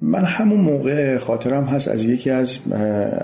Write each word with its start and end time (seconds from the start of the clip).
من 0.00 0.24
همون 0.24 0.60
موقع 0.60 1.18
خاطرم 1.18 1.64
هست 1.64 1.88
از 1.88 2.04
یکی 2.04 2.30
از 2.30 2.58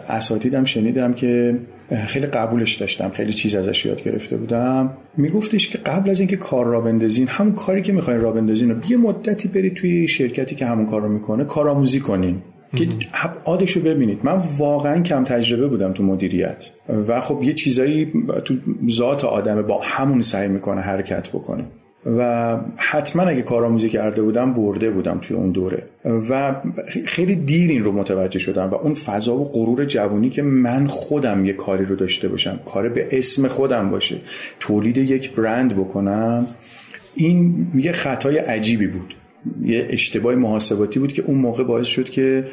اساتیدم 0.09 0.65
شنیدم 0.65 1.13
که 1.13 1.59
خیلی 2.07 2.27
قبولش 2.27 2.75
داشتم 2.75 3.09
خیلی 3.11 3.33
چیز 3.33 3.55
ازش 3.55 3.87
یاد 3.87 4.03
گرفته 4.03 4.37
بودم. 4.37 4.97
میگفتش 5.17 5.69
که 5.69 5.79
قبل 5.79 6.11
از 6.11 6.21
اینکه 6.21 6.37
کار 6.37 6.67
را 6.67 6.81
بندازین 6.81 7.29
همون 7.29 7.55
کاری 7.55 7.83
که 7.83 7.93
می‌خواین 7.93 8.21
را 8.21 8.33
بندازین 8.33 8.71
رو 8.71 8.77
یه 8.91 8.97
مدتی 8.97 9.49
برید 9.49 9.75
توی 9.75 10.09
شرکتی 10.09 10.55
که 10.55 10.67
همون 10.67 10.87
کار 10.87 11.03
رو 11.03 11.09
می‌کنه 11.09 11.45
کارآموزی 11.45 12.01
کنین. 12.01 12.43
که 12.77 12.89
ابعادش 13.13 13.71
رو 13.71 13.83
ببینید. 13.83 14.19
من 14.23 14.43
واقعا 14.59 15.03
کم 15.03 15.25
تجربه 15.25 15.69
بودم 15.69 15.93
تو 15.93 16.03
مدیریت. 16.03 16.71
و 17.09 17.21
خب 17.21 17.43
یه 17.43 17.55
چیزایی 17.55 18.13
تو 18.45 18.55
ذات 18.91 19.25
آدمه 19.25 19.63
با 19.63 19.81
همون 19.83 20.21
سعی 20.21 20.49
می‌کنه 20.49 20.81
حرکت 20.81 21.29
بکنه. 21.29 21.65
و 22.07 22.57
حتما 22.77 23.23
اگه 23.23 23.43
کارآموزی 23.43 23.89
کرده 23.89 24.23
بودم 24.23 24.55
برده 24.55 24.91
بودم 24.91 25.19
توی 25.19 25.37
اون 25.37 25.51
دوره. 25.51 25.83
و 26.31 26.57
خیلی 27.07 27.37
دیر 27.37 27.71
این 27.71 27.85
رو 27.85 27.93
متوجه 27.93 28.39
شدم 28.39 28.71
و 28.71 28.75
اون 28.75 28.95
فضا 28.95 29.37
و 29.37 29.45
غرور 29.45 29.85
جوانی 29.85 30.31
که 30.31 30.43
من 30.43 30.87
خودم 30.87 31.45
یه 31.45 31.53
کاری 31.53 31.85
رو 31.85 31.97
داشته 31.97 32.29
باشم 32.29 32.61
کار 32.67 32.89
به 32.89 33.09
اسم 33.13 33.49
خودم 33.49 33.91
باشه 33.91 34.17
تولید 34.61 34.99
یک 34.99 35.35
برند 35.35 35.77
بکنم 35.77 36.47
این 37.15 37.67
یه 37.75 37.93
خطای 37.93 38.39
عجیبی 38.39 38.87
بود. 38.87 39.15
یه 39.63 39.87
اشتباه 39.91 40.35
محاسباتی 40.35 41.01
بود 41.01 41.13
که 41.13 41.23
اون 41.23 41.39
موقع 41.39 41.65
باعث 41.65 41.87
شد 41.87 42.11
که 42.11 42.45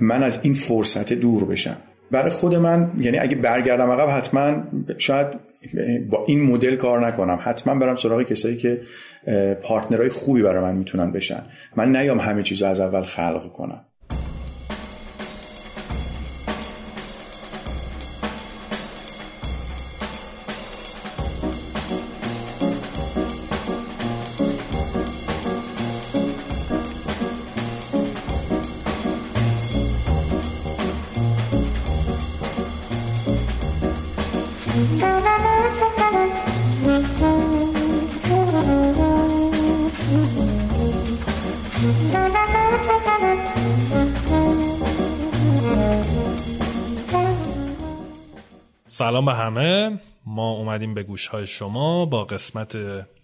من 0.00 0.22
از 0.22 0.38
این 0.42 0.54
فرصت 0.54 1.12
دور 1.12 1.44
بشم. 1.44 1.76
برای 2.10 2.30
خود 2.30 2.54
من 2.54 2.90
یعنی 3.00 3.18
اگه 3.18 3.36
برگردم 3.36 3.90
عقب 3.90 4.08
حتما 4.18 4.62
شاید 4.98 5.26
با 6.10 6.24
این 6.26 6.42
مدل 6.42 6.76
کار 6.76 7.06
نکنم. 7.06 7.38
حتما 7.42 7.74
برم 7.74 7.96
سراغ 7.96 8.22
کسایی 8.22 8.56
که 8.56 8.80
پارتنرهای 9.62 10.08
خوبی 10.08 10.42
برای 10.42 10.62
من 10.62 10.74
می‌تونن 10.74 11.12
بشن. 11.12 11.42
من 11.76 11.96
نیام 11.96 12.18
همه 12.18 12.42
چیز 12.42 12.62
از 12.62 12.80
اول 12.80 13.02
خلق 13.02 13.52
کنم. 13.52 13.85
سلام 49.06 49.24
به 49.24 49.34
همه. 49.34 49.98
ما 50.26 50.50
اومدیم 50.50 50.94
به 50.94 51.02
گوش 51.02 51.26
های 51.26 51.46
شما 51.46 52.06
با 52.06 52.24
قسمت 52.24 52.76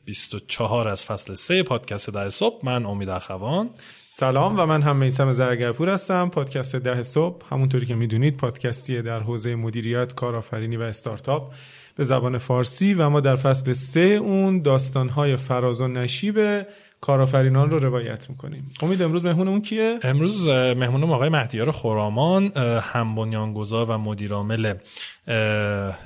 24 0.04 0.88
از 0.88 1.04
فصل 1.04 1.34
3 1.34 1.62
پادکست 1.62 2.10
ده 2.10 2.28
صبح. 2.28 2.66
من 2.66 2.86
امید 2.86 3.08
اخوان. 3.08 3.70
سلام 4.06 4.58
و 4.58 4.66
من 4.66 4.82
هم 4.82 4.96
میسم 4.96 5.32
زرگرپور 5.32 5.88
هستم. 5.88 6.28
پادکست 6.28 6.76
ده 6.76 7.02
صبح. 7.02 7.46
همونطوری 7.50 7.86
که 7.86 7.94
می‌دونید 7.94 8.36
پادکستیه 8.36 9.02
در 9.02 9.20
حوزه 9.20 9.54
مدیریت 9.54 10.14
کارآفرینی 10.14 10.76
و 10.76 10.82
استارتاپ 10.82 11.52
به 11.96 12.04
زبان 12.04 12.38
فارسی 12.38 12.94
و 12.94 13.08
ما 13.08 13.20
در 13.20 13.36
فصل 13.36 13.72
3 13.72 14.00
اون 14.00 14.60
داستانهای 14.60 15.36
فراز 15.36 15.80
و 15.80 15.88
نشیب 15.88 16.38
کارآفرینان 17.02 17.70
رو 17.70 17.78
روایت 17.78 18.30
می‌کنیم. 18.30 18.70
امید 18.82 19.02
امروز 19.02 19.24
مهمونمون 19.24 19.62
کیه؟ 19.62 19.98
امروز 20.02 20.48
مهمونم 20.48 21.12
آقای 21.12 21.28
مهدیار 21.28 21.70
خرامان 21.70 22.52
هم 22.80 23.14
بنیانگذار 23.14 23.90
و 23.90 23.98
مدیرعامل 23.98 24.74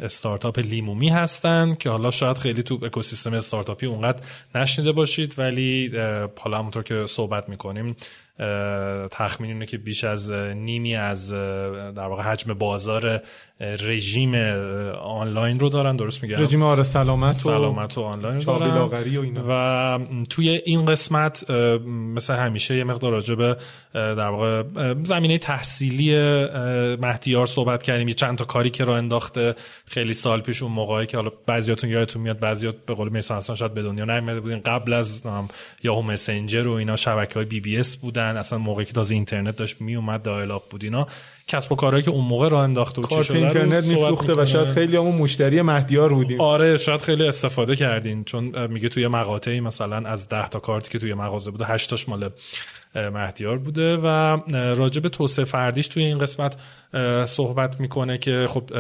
استارتاپ 0.02 0.58
لیمومی 0.58 1.08
هستن 1.08 1.74
که 1.74 1.90
حالا 1.90 2.10
شاید 2.10 2.38
خیلی 2.38 2.62
تو 2.62 2.78
اکوسیستم 2.82 3.32
استارتاپی 3.32 3.86
اونقدر 3.86 4.20
نشنیده 4.54 4.92
باشید 4.92 5.34
ولی 5.38 5.90
حالا 6.38 6.58
همونطور 6.58 6.82
که 6.82 7.06
صحبت 7.06 7.48
می‌کنیم 7.48 7.96
تخمین 9.10 9.50
اینه 9.50 9.66
که 9.66 9.78
بیش 9.78 10.04
از 10.04 10.32
نیمی 10.32 10.96
از 10.96 11.32
در 11.32 12.06
واقع 12.06 12.22
حجم 12.22 12.54
بازار 12.54 13.20
رژیم 13.60 14.34
آنلاین 15.02 15.60
رو 15.60 15.68
دارن. 15.68 15.96
درست 15.96 16.22
میگم؟ 16.22 16.36
رژیم 16.36 16.62
آره 16.62 16.82
سلامت 16.82 17.36
سلامت 17.36 17.98
و 17.98 18.00
آنلاین 18.00 18.40
رو 18.40 18.58
دارن. 18.58 18.70
و, 18.70 18.94
اینا. 19.20 19.44
و 19.48 20.24
توی 20.30 20.48
این 20.48 20.84
قسمت 20.84 21.50
مثل 22.14 22.34
همیشه 22.34 22.76
یه 22.76 22.84
مقدار 22.84 23.12
راجع 23.12 23.34
به 23.34 23.56
در 23.94 24.28
واقع 24.28 24.62
زمینه 25.02 25.38
تحصیلی 25.38 26.18
مهدیار 26.96 27.46
صحبت 27.46 27.82
کردیم. 27.82 28.08
یه 28.08 28.14
چند 28.14 28.38
تا 28.38 28.44
کاری 28.44 28.70
که 28.70 28.84
راه 28.84 28.96
انداخته. 28.96 29.54
خیلی 29.86 30.14
سال 30.14 30.40
پیش 30.40 30.62
اون 30.62 30.72
موقعی 30.72 31.06
که 31.06 31.16
حالا 31.16 31.30
بعضیاتون 31.46 31.90
یادتون 31.90 32.22
میاد 32.22 32.38
بعضیات 32.38 32.74
به 32.86 32.94
قول 32.94 33.08
میسان 33.08 33.40
شاید 33.40 33.74
به 33.74 33.82
دنیا 33.82 34.04
نیومده 34.04 34.40
بودین. 34.40 34.60
قبل 34.60 34.92
از 34.92 35.22
یاهو 35.82 36.02
مسنجر 36.02 36.68
و 36.68 36.72
اینا 36.72 36.96
شبکه‌های 36.96 37.44
BBS 37.44 37.96
بودن. 37.96 38.25
اصلا 38.26 38.58
موقعی 38.58 38.84
که 38.84 38.92
تازه 38.92 39.14
اینترنت 39.14 39.56
داشت 39.56 39.80
میومد 39.80 40.22
dial-up 40.22 40.70
بود 40.70 40.84
اینا. 40.84 41.06
کسب 41.48 41.72
و 41.72 41.74
کارهایی 41.74 42.04
که 42.04 42.10
اون 42.10 42.24
موقع 42.24 42.48
راه 42.48 42.62
انداخته 42.62 43.00
بود 43.00 43.10
کارت 43.10 43.30
اینترنت 43.30 43.84
میفروخته 43.84 44.34
و 44.34 44.46
شاید 44.46 44.68
خیلی‌هامون 44.68 45.14
مشتری 45.14 45.62
مهدیار 45.62 46.12
بودیم. 46.12 46.40
آره 46.40 46.76
شاید 46.76 47.00
خیلی 47.00 47.26
استفاده 47.26 47.76
کردین 47.76 48.24
چون 48.24 48.66
میگه 48.66 48.88
توی 48.88 49.08
مقاطعی 49.08 49.60
مثلا 49.60 49.96
از 50.08 50.28
10 50.28 50.48
تا 50.48 50.58
کارتی 50.58 50.90
که 50.90 50.98
توی 50.98 51.14
مغازه 51.14 51.50
بوده 51.50 51.66
8 51.66 51.90
تاش 51.90 52.08
مال 52.08 52.30
مهدیار 52.94 53.58
بوده 53.58 53.96
و 53.96 54.06
راجع 54.52 55.00
به 55.00 55.08
توسعه 55.08 55.44
فردیش 55.44 55.88
توی 55.88 56.04
این 56.04 56.18
قسمت 56.18 56.56
صحبت 57.24 57.80
می‌کنه 57.80 58.18
که 58.18 58.46
خب 58.48 58.70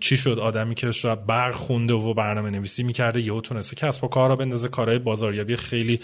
چی 0.00 0.16
شد؟ 0.16 0.38
آدمی 0.38 0.74
که 0.74 0.90
شاید 0.90 1.26
برق 1.26 1.54
خونده 1.54 1.94
و 1.94 2.14
برنامه 2.14 2.50
نویسی 2.50 2.82
می‌کرده 2.82 3.20
یهو 3.20 3.40
تونسته 3.40 3.76
کسب 3.76 4.04
و 4.04 4.08
کارا 4.08 4.36
بندازه 4.36 4.68
کارهای 4.68 4.98
بازاریابی 4.98 5.56
خیلی 5.56 6.00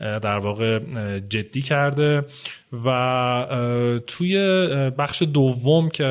در 0.00 0.38
واقع 0.38 0.78
جدی 1.28 1.62
کرده 1.62 2.24
و 2.84 4.00
توی 4.06 4.38
بخش 4.98 5.22
دوم 5.22 5.88
که 5.88 6.04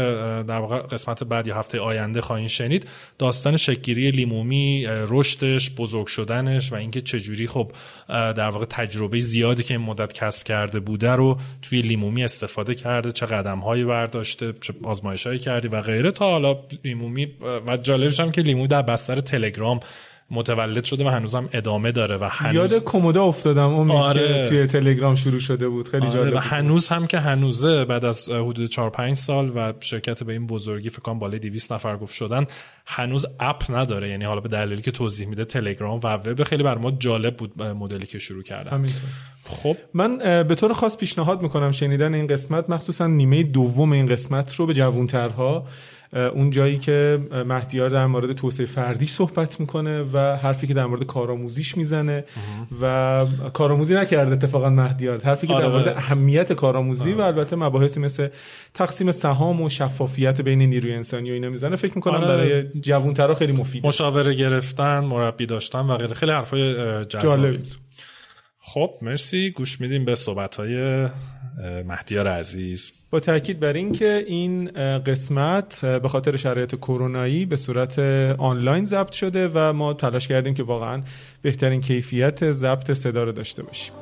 در 0.47 0.59
واقع 0.59 0.79
قسمت 0.79 1.23
بعد 1.23 1.47
یا 1.47 1.56
هفته 1.56 1.79
آینده 1.79 2.22
خواهید 2.22 2.47
شنید 2.47 2.88
داستان 3.19 3.57
شکگیری 3.57 4.12
لیمومی 4.12 4.85
رشدش 4.88 5.72
بزرگ 5.72 6.07
شدنش 6.07 6.72
و 6.72 6.75
اینکه 6.75 7.01
چجوری 7.01 7.47
خب 7.47 7.72
در 8.07 8.50
واقع 8.50 8.66
تجربه 8.66 9.19
زیادی 9.19 9.63
که 9.63 9.73
این 9.73 9.84
مدت 9.84 10.13
کسب 10.13 10.44
کرده 10.44 10.79
بوده 10.79 11.12
رو 11.12 11.38
توی 11.62 11.81
لیمومی 11.81 12.23
استفاده 12.23 12.75
کرده 12.75 13.12
چه 13.12 13.25
قدم 13.25 13.59
هایی 13.59 13.84
برداشته 13.84 14.53
چه 14.62 14.73
آزمایش 14.84 15.28
هایی 15.28 15.40
کردی 15.40 15.67
و 15.67 15.81
غیره 15.81 16.12
تا 16.12 16.31
حالا 16.31 16.57
لیمومی 16.84 17.28
و 17.67 17.78
جالبش 17.78 18.19
هم 18.19 18.31
که 18.31 18.41
لیمومی 18.41 18.67
در 18.67 18.81
بستر 18.81 19.19
تلگرام 19.19 19.79
متولد 20.31 20.84
شده 20.84 21.06
و 21.06 21.08
هنوزم 21.08 21.50
ادامه 21.53 21.91
داره 21.91 22.18
و 22.18 22.30
هنوز 22.31 22.72
یاد 22.72 22.84
کومودا 22.84 23.24
افتادم 23.24 23.74
امید 23.74 23.96
آره. 23.96 24.44
که 24.44 24.50
توی 24.50 24.68
تلگرام 24.68 25.16
شروع 25.16 25.40
شده 25.40 25.69
بود. 25.69 25.88
خیلی 25.88 26.08
آره 26.08 26.16
جالب 26.16 26.34
و 26.34 26.38
هنوز 26.38 26.88
هم 26.88 27.08
که 27.08 27.19
هنوزه 27.19 27.86
بعد 27.86 28.06
از 28.06 28.30
حدود 28.30 28.66
4 28.66 28.90
5 28.90 29.16
سال 29.16 29.52
و 29.56 29.74
شرکت 29.80 30.24
به 30.24 30.34
این 30.34 30.47
بزرگی 30.47 30.90
فکر 30.90 31.02
کنم 31.02 31.19
بالای 31.19 31.40
200 31.40 31.74
نفر 31.74 31.97
گفت 31.97 32.14
شدن 32.14 32.46
هنوز 32.85 33.25
اپ 33.40 33.72
نداره. 33.72 34.09
یعنی 34.09 34.25
حالا 34.25 34.41
به 34.41 34.50
دلیلی 34.50 34.81
که 34.81 34.91
توضیح 34.91 35.28
میده 35.28 35.46
تلگرام 35.46 36.00
و 36.03 36.08
وب 36.14 36.44
خیلی 36.44 36.64
بر 36.64 36.78
ما 36.78 36.91
جالب 36.91 37.38
بود 37.38 37.62
مدلی 37.62 38.06
که 38.06 38.19
شروع 38.19 38.44
کردن. 38.44 38.85
خب. 39.44 39.78
من 39.94 40.18
به 40.44 40.56
طور 40.56 40.74
خاص 40.74 40.97
پیشنهاد 40.97 41.41
می‌کنم 41.41 41.72
شنیدن 41.72 42.14
این 42.14 42.28
قسمت 42.28 42.69
مخصوصا 42.69 43.08
نیمه 43.08 43.44
دوم 43.44 43.91
این 43.91 44.06
قسمت 44.06 44.56
رو 44.56 44.66
به 44.66 44.74
جوانترها. 44.74 45.68
اون 46.13 46.49
جایی 46.49 46.77
که 46.77 47.19
مهدیار 47.45 47.89
در 47.89 48.05
مورد 48.05 48.31
توسعه 48.31 48.66
فردیش 48.66 49.11
صحبت 49.11 49.59
می‌کنه 49.59 50.03
و 50.13 50.17
حرفی 50.17 50.67
که 50.67 50.73
در 50.73 50.85
مورد 50.85 51.03
کارآموزیش 51.03 51.77
می‌زنه 51.77 52.25
و 52.81 53.25
کارآموزی 53.53 53.95
نکرده 53.95 54.31
اتفاقا 54.31 54.69
مهدیار 54.69 55.21
حرفی 55.21 55.47
که 55.47 55.53
در 55.53 55.67
مورد 55.67 55.88
اهمیت 55.88 56.53
کارآموزی 56.53 57.13
و 57.13 57.21
البته 57.21 57.55
مباحثی 57.55 57.99
مثل 57.99 58.28
تقسیم 58.73 59.11
سهام 59.11 59.61
و 59.61 59.69
شفافیت 59.69 60.41
بین 60.41 60.59
نیروی 60.59 60.93
انسانی 60.93 61.29
و 61.29 61.34
اینا 61.34 61.49
می‌زنه 61.49 61.75
فکر 61.75 61.96
می‌کنم 61.96 62.16
آره. 62.16 62.28
برای 62.28 62.63
جوانترها 62.81 63.35
خیلی 63.35 63.53
مفیده. 63.53 63.87
مشاوره 63.87 64.34
گرفتن 64.34 64.99
مربی 64.99 65.46
داشتن 65.46 65.79
و 65.79 65.97
غیره. 65.97 66.13
خیلی 66.13 66.31
حرفای 66.31 66.75
جالبی 67.05 67.63
خب 68.59 68.91
مرسی. 69.01 69.49
گوش 69.49 69.81
میدیم 69.81 70.05
به 70.05 70.16
صحبت 70.16 70.55
های 70.55 71.08
مهدیار 71.85 72.28
عزیز. 72.28 72.93
با 73.09 73.19
تاکید 73.19 73.59
بر 73.59 73.73
اینکه 73.73 74.23
این 74.28 74.72
قسمت 74.99 75.85
به 75.85 76.07
خاطر 76.07 76.35
شرایط 76.35 76.75
کرونایی 76.75 77.46
به 77.46 77.55
صورت 77.55 77.99
آنلاین 78.40 78.85
ضبط 78.85 79.11
شده 79.11 79.47
و 79.53 79.73
ما 79.73 79.93
تلاش 79.93 80.28
کردیم 80.28 80.53
که 80.53 80.63
واقعا 80.63 81.03
بهترین 81.41 81.81
کیفیت 81.81 82.52
ضبط 82.52 82.91
صدا 82.91 83.23
رو 83.23 83.31
داشته 83.31 83.63
باشیم. 83.63 83.93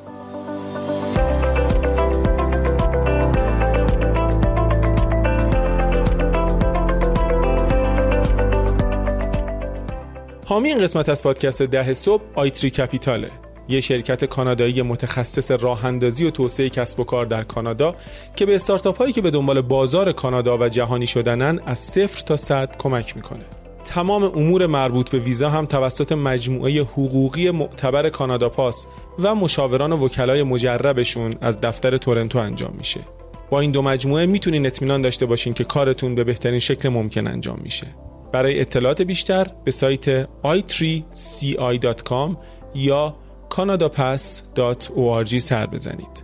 این 10.64 10.78
قسمت 10.78 11.08
از 11.08 11.22
پادکست 11.22 11.62
ده 11.62 11.92
صبح 11.92 12.22
آیتری 12.34 12.70
کپیتاله. 12.70 13.30
یه 13.68 13.80
شرکت 13.80 14.24
کانادایی 14.24 14.82
متخصص 14.82 15.50
راه 15.50 15.84
اندازی 15.84 16.26
و 16.26 16.30
توسعه 16.30 16.68
کسب 16.68 17.00
و 17.00 17.04
کار 17.04 17.26
در 17.26 17.42
کانادا 17.42 17.94
که 18.36 18.46
به 18.46 18.54
استارتاپ 18.54 18.98
هایی 18.98 19.12
که 19.12 19.20
به 19.20 19.30
دنبال 19.30 19.60
بازار 19.60 20.12
کانادا 20.12 20.58
و 20.58 20.68
جهانی 20.68 21.06
شدنن 21.06 21.60
از 21.66 21.78
صفر 21.78 22.20
تا 22.20 22.36
صد 22.36 22.76
کمک 22.78 23.16
می‌کنه. 23.16 23.44
تمام 23.84 24.24
امور 24.24 24.66
مربوط 24.66 25.10
به 25.10 25.18
ویزا 25.18 25.50
هم 25.50 25.66
توسط 25.66 26.12
مجموعه 26.12 26.82
حقوقی 26.82 27.50
معتبر 27.50 28.08
کانادا 28.08 28.48
پاس 28.48 28.86
و 29.18 29.34
مشاوران 29.34 29.92
و 29.92 30.04
وکلای 30.04 30.42
مجربشون 30.42 31.34
از 31.40 31.60
دفتر 31.60 31.96
تورنتو 31.96 32.38
انجام 32.38 32.74
میشه. 32.78 33.00
با 33.50 33.60
این 33.60 33.70
دو 33.70 33.82
مجموعه 33.82 34.26
می‌تونین 34.26 34.66
اطمینان 34.66 35.02
داشته 35.02 35.26
باشین 35.26 35.54
که 35.54 35.64
کارتون 35.64 36.14
به 36.14 36.24
بهترین 36.24 36.58
شکل 36.58 36.88
ممکن 36.88 37.26
انجام 37.26 37.60
میشه. 37.62 37.86
برای 38.32 38.60
اطلاعات 38.60 39.02
بیشتر 39.02 39.46
به 39.64 39.70
سایت 39.70 40.24
i3ci.com 40.24 42.36
یا 42.74 43.16
canadapass.org 43.56 45.38
سر 45.38 45.66
بزنید. 45.66 46.23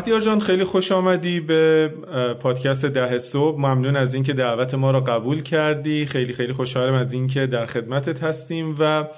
مهدیار 0.00 0.20
جان 0.20 0.40
خیلی 0.40 0.64
خوش 0.64 0.92
آمدی 0.92 1.40
به 1.40 1.88
پادکست 2.40 2.86
ده 2.86 3.18
صبح. 3.18 3.58
ممنون 3.58 3.96
از 3.96 4.14
اینکه 4.14 4.32
دعوت 4.32 4.74
ما 4.74 4.90
را 4.90 5.00
قبول 5.00 5.42
کردی. 5.42 6.06
خیلی 6.06 6.32
خیلی 6.32 6.52
خوشحالم 6.52 6.94
از 6.94 7.12
اینکه 7.12 7.46
در 7.46 7.66
خدمتت 7.66 8.22
هستیم 8.22 8.76
و 8.78 9.08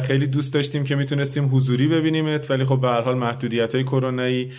خیلی 0.00 0.26
دوست 0.26 0.54
داشتیم 0.54 0.84
که 0.84 0.94
می‌تونستیم 0.94 1.48
حضوری 1.54 1.88
ببینیمت. 1.88 2.50
ولی 2.50 2.64
خب 2.64 2.80
به 2.80 2.88
هر 2.88 3.00
حال 3.00 3.14
محدودیت 3.18 3.74
های 3.74 3.84
کرونایی 3.84 4.52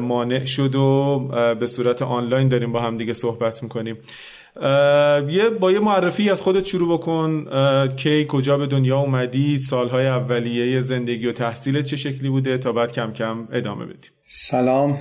مانع 0.00 0.44
شد 0.44 0.74
و 0.74 1.18
به 1.60 1.66
صورت 1.66 2.02
آنلاین 2.02 2.48
داریم 2.48 2.72
با 2.72 2.80
هم 2.80 2.96
دیگه 2.96 3.12
صحبت 3.12 3.62
می‌کنیم. 3.62 3.96
یه 5.30 5.50
با 5.60 5.72
یه 5.72 5.80
معرفی 5.80 6.30
از 6.30 6.40
خودت 6.40 6.64
شروع 6.64 6.98
بکن. 6.98 7.44
کی 7.96 8.26
کجا 8.28 8.58
به 8.58 8.66
دنیا 8.66 8.98
اومدی؟ 8.98 9.58
سالهای 9.58 10.06
اولیه 10.06 10.80
زندگی 10.80 11.26
و 11.26 11.32
تحصیل 11.32 11.82
چه 11.82 11.96
شکلی 11.96 12.28
بوده؟ 12.28 12.58
تا 12.58 12.72
بعد 12.72 12.92
کم 12.92 13.12
کم 13.12 13.48
ادامه 13.52 13.84
بدیم. 13.84 14.10
سلام. 14.24 14.98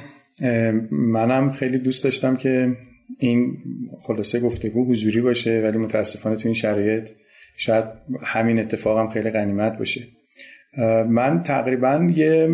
منم 0.91 1.51
خیلی 1.51 1.77
دوست 1.77 2.03
داشتم 2.03 2.35
که 2.35 2.77
این 3.19 3.57
خلاصه 4.01 4.39
گفتگو 4.39 4.91
حضوری 4.91 5.21
باشه 5.21 5.61
ولی 5.63 5.77
متاسفانه 5.77 6.35
تو 6.35 6.47
این 6.47 6.53
شرایط 6.53 7.09
شاید 7.57 7.85
همین 8.21 8.59
اتفاقم 8.59 9.09
خیلی 9.09 9.29
غنیمت 9.29 9.77
باشه. 9.77 10.01
من 11.09 11.43
تقریبا 11.43 12.07
یه 12.15 12.49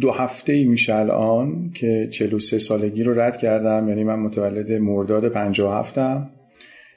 دو 0.00 0.10
هفته 0.10 0.52
ای 0.52 0.64
میشه 0.64 0.94
الان 0.94 1.70
که 1.74 2.08
43 2.10 2.58
سالگی 2.58 3.02
رو 3.02 3.20
رد 3.20 3.36
کردم. 3.36 3.88
یعنی 3.88 4.04
من 4.04 4.18
متولد 4.18 4.72
مرداد 4.72 5.28
57 5.28 5.98
م 5.98 6.30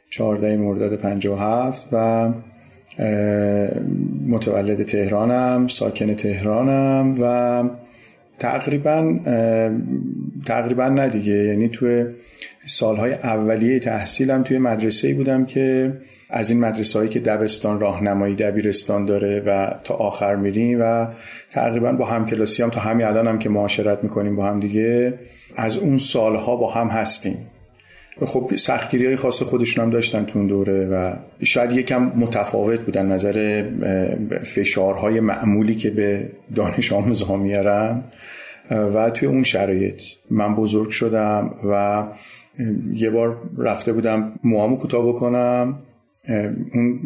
14 0.10 0.58
مرداد 0.58 0.98
57 0.98 1.88
و 1.92 2.30
متولد 4.28 4.84
تهرانم 4.84 5.68
ساکن 5.68 6.16
تهرانم 6.16 7.16
و 7.22 7.64
تقریبا 8.40 9.20
تقریبا 10.46 10.88
نه 10.88 11.10
دیگه. 11.10 11.34
یعنی 11.34 11.70
توی 11.70 12.06
سالهای 12.68 13.14
اولیه 13.14 13.80
تحصیلم 13.80 14.44
توی 14.44 14.58
مدرسه 14.58 15.14
بودم 15.14 15.46
که 15.46 15.94
از 16.30 16.50
این 16.50 16.60
مدرسه 16.60 17.00
هایی 17.00 17.10
که 17.10 17.20
دبستان 17.20 17.80
راهنمایی 17.80 18.36
دبیرستان 18.36 19.06
داره 19.06 19.40
و 19.46 19.72
تا 19.84 19.94
آخر 19.94 20.36
میریم 20.36 20.78
و 20.82 21.08
تقریبا 21.52 21.92
با 21.92 22.06
هم 22.06 22.26
کلاسی 22.26 22.64
هم 22.64 22.70
تا 22.70 22.80
همین 22.80 23.06
الان 23.06 23.28
هم 23.28 23.40
که 23.40 23.50
معاشرت 23.50 24.04
می‌کنیم 24.04 24.36
با 24.36 24.46
هم 24.46 24.60
دیگه 24.60 25.14
از 25.56 25.78
اون 25.78 25.98
سالها 25.98 26.56
با 26.56 26.72
هم 26.72 26.88
هستیم. 26.88 27.38
خب 28.26 28.52
سختگیری 28.56 29.06
های 29.06 29.16
خاص 29.16 29.42
خودشون 29.42 29.84
هم 29.86 29.90
داشتن 29.90 30.26
تو 30.26 30.40
اون 30.40 30.48
دوره 30.48 30.86
و 30.86 31.14
شاید 31.44 31.72
یکم 31.72 32.12
متفاوت 32.16 32.80
بودن. 32.80 33.06
نظر 33.06 33.66
فشارهای 34.44 35.20
معمولی 35.20 35.76
که 35.76 35.90
به 35.90 36.30
دانش 36.56 36.94
آموز 36.94 37.22
ها 37.22 37.38
میارن. 37.38 38.04
و 38.72 39.10
توی 39.10 39.28
اون 39.28 39.44
شرایط 39.44 40.02
من 40.32 40.56
بزرگ 40.56 40.90
شدم 40.90 41.54
و 41.70 42.04
یه 42.94 43.10
بار 43.10 43.42
رفته 43.58 43.94
بودم 43.94 44.40
موامو 44.44 44.78
کوتاه 44.78 45.08
بکنم. 45.08 45.78
اون 46.74 47.00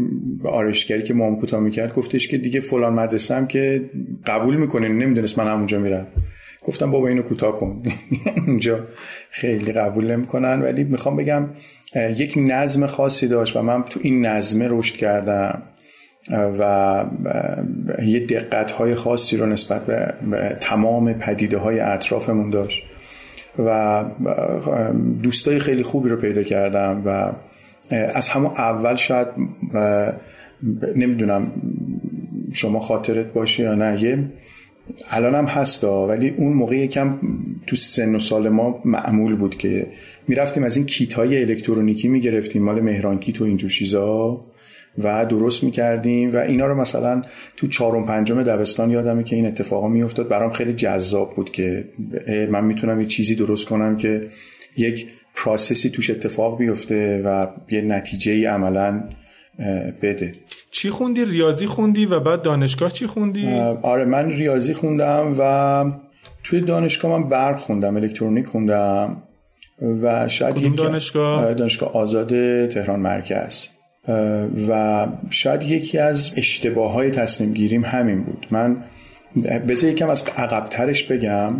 آرشگری 0.45 1.03
که 1.03 1.13
موامو 1.13 1.39
کوتاه 1.39 1.59
می‌کرد 1.59 1.93
گفتش 1.93 2.27
که 2.27 2.37
دیگه 2.37 2.59
فلان 2.59 2.93
مدرسه 2.93 3.35
هم 3.35 3.47
که 3.47 3.89
قبول 4.25 4.55
می‌کنین 4.55 4.97
نمی‌دونست 4.97 5.39
من 5.39 5.47
همونجا 5.47 5.79
میرم. 5.79 6.07
گفتم 6.63 6.91
بابا 6.91 7.07
اینو 7.07 7.21
کوتاه 7.21 7.55
کن. 7.59 7.83
اونجا 8.47 8.79
خیلی 9.29 9.71
قبول 9.71 10.11
نمی‌کنن. 10.11 10.61
ولی 10.61 10.83
می‌خوام 10.83 11.15
بگم 11.15 11.49
یک 11.95 12.33
نظم 12.37 12.85
خاصی 12.85 13.27
داشت 13.27 13.57
و 13.57 13.61
من 13.61 13.83
تو 13.83 13.99
این 14.03 14.25
نظمه 14.25 14.67
رشد 14.69 14.95
کردم. 14.95 15.61
و 16.29 17.05
یه 18.03 18.25
دقت 18.25 18.71
های 18.71 18.95
خاصی 18.95 19.37
رو 19.37 19.45
نسبت 19.45 19.85
به 19.85 20.13
تمام 20.61 21.13
پدیده 21.13 21.57
های 21.57 21.79
اطرافمون 21.79 22.49
داشت 22.49 22.83
و 23.59 24.05
دوستای 25.23 25.59
خیلی 25.59 25.83
خوبی 25.83 26.09
رو 26.09 26.15
پیدا 26.17 26.43
کردم 26.43 27.01
و 27.05 27.31
از 27.95 28.29
همون 28.29 28.51
اول 28.51 28.95
شاید 28.95 29.27
نمی‌دونم 30.95 31.51
شما 32.53 32.79
خاطرت 32.79 33.33
باشه 33.33 33.63
یا 33.63 33.75
نه 33.75 34.03
یه 34.03 34.25
الان 35.09 35.35
هم 35.35 35.45
هستا 35.45 36.07
ولی 36.07 36.29
اون 36.29 36.53
موقع 36.53 36.77
یکم 36.77 37.19
تو 37.67 37.75
سن 37.75 38.15
و 38.15 38.19
سال 38.19 38.49
ما 38.49 38.81
معمول 38.85 39.35
بود 39.35 39.57
که 39.57 39.87
می‌رفتیم 40.27 40.63
از 40.63 40.77
این 40.77 40.85
کیت 40.85 41.13
های 41.13 41.41
الکترونیکی 41.41 42.07
می‌گرفتیم 42.07 42.63
مال 42.63 42.81
مهران 42.81 43.19
کیت 43.19 43.41
و 43.41 43.43
اینجور 43.43 43.69
چیزا. 43.69 44.41
و 44.97 45.25
درست 45.25 45.63
می‌کردیم 45.63 46.33
و 46.33 46.37
اینا 46.37 46.65
رو 46.65 46.81
مثلا 46.81 47.21
تو 47.57 47.67
چهارم 47.67 48.05
پنجم 48.05 48.43
دبستان 48.43 48.91
یادمه 48.91 49.23
که 49.23 49.35
این 49.35 49.45
اتفاقا 49.45 49.87
میافتاد. 49.87 50.27
برام 50.27 50.51
خیلی 50.51 50.73
جذاب 50.73 51.35
بود 51.35 51.51
که 51.51 51.85
من 52.49 52.63
می‌تونم 52.63 52.99
یه 52.99 53.05
چیزی 53.05 53.35
درست 53.35 53.67
کنم 53.67 53.97
که 53.97 54.27
یک 54.77 55.07
پراسسی 55.35 55.89
توش 55.89 56.09
اتفاق 56.09 56.57
بیفته 56.57 57.21
و 57.25 57.47
یه 57.69 57.81
نتیجه 57.81 58.31
ای 58.31 58.45
عملا 58.45 59.03
بده. 60.01 60.31
چی 60.71 60.89
خوندی؟ 60.89 61.25
ریاضی 61.25 61.65
خوندی 61.65 62.05
و 62.05 62.19
بعد 62.19 62.41
دانشگاه 62.41 62.91
چی 62.91 63.07
خوندی؟ 63.07 63.47
آره 63.81 64.05
من 64.05 64.29
ریاضی 64.29 64.73
خوندم 64.73 65.35
و 65.39 65.85
توی 66.43 66.61
دانشگاه 66.61 67.19
من 67.19 67.29
برق 67.29 67.59
خوندم 67.59 67.95
الکترونیک 67.95 68.45
خوندم 68.45 69.23
و 70.03 70.27
شاید 70.27 70.57
یک 70.57 70.77
دانشگاه؟ 70.77 71.53
دانشگاه 71.53 71.93
آزاد 71.93 72.29
تهران 72.67 72.99
مرکز. 72.99 73.67
و 74.67 75.07
شاید 75.29 75.63
یکی 75.63 75.97
از 75.97 76.31
اشتباه 76.35 76.93
های 76.93 77.11
تصمیم 77.11 77.53
گیریم 77.53 77.85
همین 77.85 78.23
بود. 78.23 78.47
من 78.51 78.77
بذار 79.67 79.91
یکم 79.91 80.09
از 80.09 80.23
عقبترش 80.37 81.03
بگم. 81.03 81.53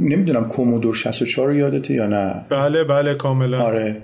نمی‌دونم 0.00 0.44
کومودور 0.44 0.94
64 0.94 1.48
رو 1.48 1.54
یادته 1.56 1.94
یا 1.94 2.06
نه؟ 2.06 2.44
بله 2.50 2.84
بله 2.84 3.14
کاملا. 3.14 3.62
آره. 3.62 3.96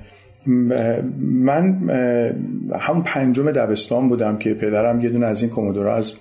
من 1.20 1.90
هم 2.80 3.02
پنجم 3.04 3.50
دبستان 3.50 4.08
بودم 4.08 4.38
که 4.38 4.54
پدرم 4.54 5.00
یه 5.00 5.08
دونه 5.08 5.26
از 5.26 5.42
این 5.42 5.50
کومودورا 5.50 5.96
از 5.96 6.14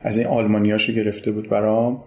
از 0.00 0.18
این 0.18 0.26
آلمانیاشو 0.26 0.92
گرفته 0.92 1.32
بود 1.32 1.48
برام. 1.48 2.02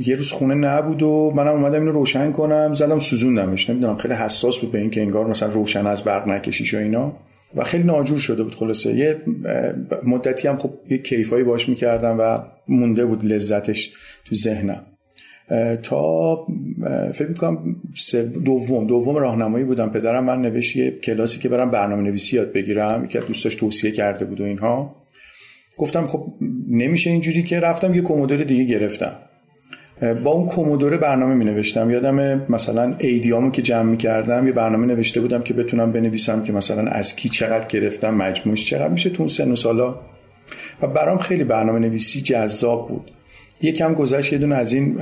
یه 0.00 0.16
روز 0.16 0.32
خونه 0.32 0.54
نبود 0.54 1.02
و 1.02 1.32
منم 1.36 1.48
اومدم 1.48 1.80
اینو 1.80 1.92
روشن 1.92 2.32
کنم 2.32 2.72
زدم 2.74 2.98
سوزوندمش. 2.98 3.70
نمی‌دونم 3.70 3.96
خیلی 3.96 4.14
حساس 4.14 4.58
بود 4.58 4.72
به 4.72 4.78
این 4.78 4.90
که 4.90 5.00
انگار 5.00 5.26
مثلا 5.26 5.52
روشن 5.52 5.86
از 5.86 6.04
برق 6.04 6.28
نکشیش 6.28 6.74
و 6.74 6.78
اینا. 6.78 7.16
و 7.56 7.64
خیلی 7.64 7.84
ناجور 7.84 8.18
شده 8.18 8.42
بود 8.42 8.54
خلاصه. 8.54 8.92
یه 8.92 9.16
مدتی 10.02 10.48
هم 10.48 10.58
خب 10.58 10.70
یه 10.90 10.98
کیفایی 10.98 11.44
باش 11.44 11.68
می‌کردم 11.68 12.16
و 12.20 12.38
مونده 12.68 13.04
بود 13.04 13.24
لذتش 13.24 13.92
تو 14.24 14.34
ذهنم. 14.34 14.82
تا 15.82 16.36
فکر 17.12 17.28
می‌کنم 17.28 17.76
دوم 18.44 18.86
دوم 18.86 19.16
راهنمایی 19.16 19.64
بودم. 19.64 19.90
پدرم 19.90 20.24
من 20.24 20.42
نوشت 20.42 20.76
یه 20.76 20.90
کلاسی 20.90 21.38
که 21.38 21.48
برم 21.48 21.70
برنامه 21.70 22.02
نویسی 22.02 22.36
یاد 22.36 22.52
بگیرم. 22.52 23.04
یکی 23.04 23.18
از 23.18 23.26
دوستاش 23.26 23.54
توصیه 23.54 23.90
کرده 23.90 24.24
بود 24.24 24.40
و 24.40 24.44
اینها. 24.44 24.96
گفتم 25.78 26.06
خب 26.06 26.26
نمیشه 26.68 27.10
اینجوری 27.10 27.42
که 27.42 27.60
رفتم 27.60 27.94
یه 27.94 28.00
کومودور 28.00 28.44
دیگه 28.44 28.64
گرفتم. 28.64 29.14
با 30.24 30.30
اون 30.30 30.46
کومودوره 30.46 30.96
برنامه 30.96 31.34
می 31.34 31.44
نوشتم 31.44 31.90
یادم 31.90 32.42
مثلا 32.48 32.94
ایدیامو 32.98 33.50
که 33.50 33.62
جمع 33.62 33.90
می 33.90 33.96
کردم 33.96 34.46
یه 34.46 34.52
برنامه 34.52 34.86
نوشته 34.86 35.20
بودم 35.20 35.42
که 35.42 35.54
بتونم 35.54 35.92
بنویسم 35.92 36.42
که 36.42 36.52
مثلا 36.52 36.90
از 36.90 37.16
کی 37.16 37.28
چقدر 37.28 37.66
گرفتم 37.68 38.14
مجموعش 38.14 38.66
چقدر 38.66 38.88
میشه. 38.88 39.10
تو 39.10 39.22
اون 39.22 39.28
سن 39.28 39.52
و 39.52 39.56
سالا 39.56 39.94
و 40.82 40.86
برام 40.86 41.18
خیلی 41.18 41.44
برنامه 41.44 41.78
نویسی 41.78 42.20
جذاب 42.20 42.88
بود. 42.88 43.10
یکم 43.62 43.94
گذشت 43.94 44.32
یه 44.32 44.38
دونه 44.38 44.54
از 44.54 44.72
این 44.72 44.98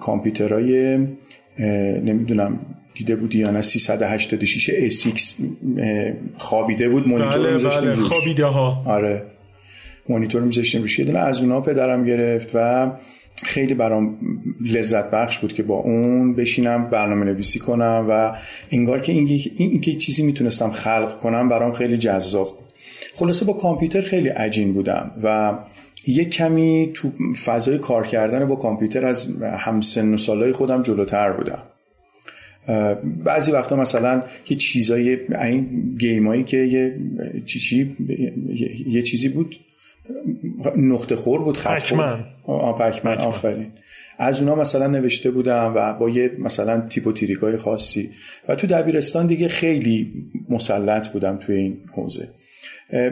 کامپیوترهای 0.00 0.98
نمی‌دونم 2.04 2.58
دیده 2.94 3.16
بودی 3.16 3.38
یا 3.38 3.50
نه 3.50 3.62
386 3.62 4.70
اسیکس 4.74 5.38
خوابیده 6.36 6.88
بود 6.88 7.08
مونیتور 7.08 7.42
بله 7.42 7.52
میذاشتیم 7.52 7.90
بله 7.90 7.98
روش. 7.98 8.08
خوابیده 8.08 8.44
ها 8.44 8.82
آره. 8.86 9.22
مونیتور 10.08 10.42
میذاشتیم 10.42 10.82
روش 10.82 10.98
یه 10.98 11.18
از 11.18 11.40
اونها 11.40 11.60
پدرم 11.60 12.04
گرفت 12.04 12.50
و 12.54 12.90
خیلی 13.42 13.74
برام 13.74 14.18
لذت 14.60 15.10
بخش 15.10 15.38
بود 15.38 15.52
که 15.52 15.62
با 15.62 15.74
اون 15.74 16.34
بشینم 16.34 16.90
برنامه 16.90 17.24
نویسی 17.24 17.58
کنم 17.58 18.06
و 18.08 18.36
انگار 18.70 19.00
که 19.00 19.12
این, 19.12 19.40
این 19.56 19.80
که 19.80 19.94
چیزی 19.94 20.22
می‌تونستم 20.22 20.70
خلق 20.70 21.18
کنم 21.18 21.48
برام 21.48 21.72
خیلی 21.72 21.96
جذاب 21.96 22.48
بود. 22.48 22.66
خلاصه 23.14 23.44
با 23.44 23.52
کامپیوتر 23.52 24.00
خیلی 24.00 24.28
عجین 24.28 24.72
بودم 24.72 25.10
و 25.22 25.58
یه 26.06 26.24
کمی 26.24 26.90
تو 26.94 27.10
فضای 27.44 27.78
کار 27.78 28.06
کردن 28.06 28.44
با 28.44 28.56
کامپیوتر 28.56 29.06
از 29.06 29.42
همسن 29.42 30.14
و 30.14 30.16
سالای 30.16 30.52
خودم 30.52 30.82
جلوتر 30.82 31.32
بودم. 31.32 31.62
بعضی 33.24 33.52
وقتا 33.52 33.76
مثلا 33.76 34.22
یه 34.48 34.56
چیزای 34.56 35.18
این 35.42 35.94
گیمایی 35.98 36.44
که 36.44 36.56
یه 36.56 36.94
چی 37.46 37.60
چی 37.60 37.96
یه 38.86 39.02
چیزی 39.02 39.28
بود 39.28 39.56
نقطه 40.76 41.16
خور 41.16 41.42
بود 41.42 41.56
خط 41.56 41.76
پکمن 41.76 42.24
پکمن 42.78 43.18
آفرین. 43.18 43.72
از 44.18 44.40
اونا 44.40 44.54
مثلا 44.54 44.86
نوشته 44.86 45.30
بودم 45.30 45.72
و 45.76 45.92
با 45.92 46.08
یه 46.08 46.30
مثلا 46.38 46.80
تیپ 46.80 47.06
و 47.06 47.12
تریکای 47.12 47.56
خاصی. 47.56 48.10
و 48.48 48.54
تو 48.54 48.66
دبیرستان 48.66 49.26
دیگه 49.26 49.48
خیلی 49.48 50.12
مسلط 50.48 51.08
بودم 51.08 51.36
توی 51.36 51.56
این 51.56 51.76
حوزه. 51.92 52.28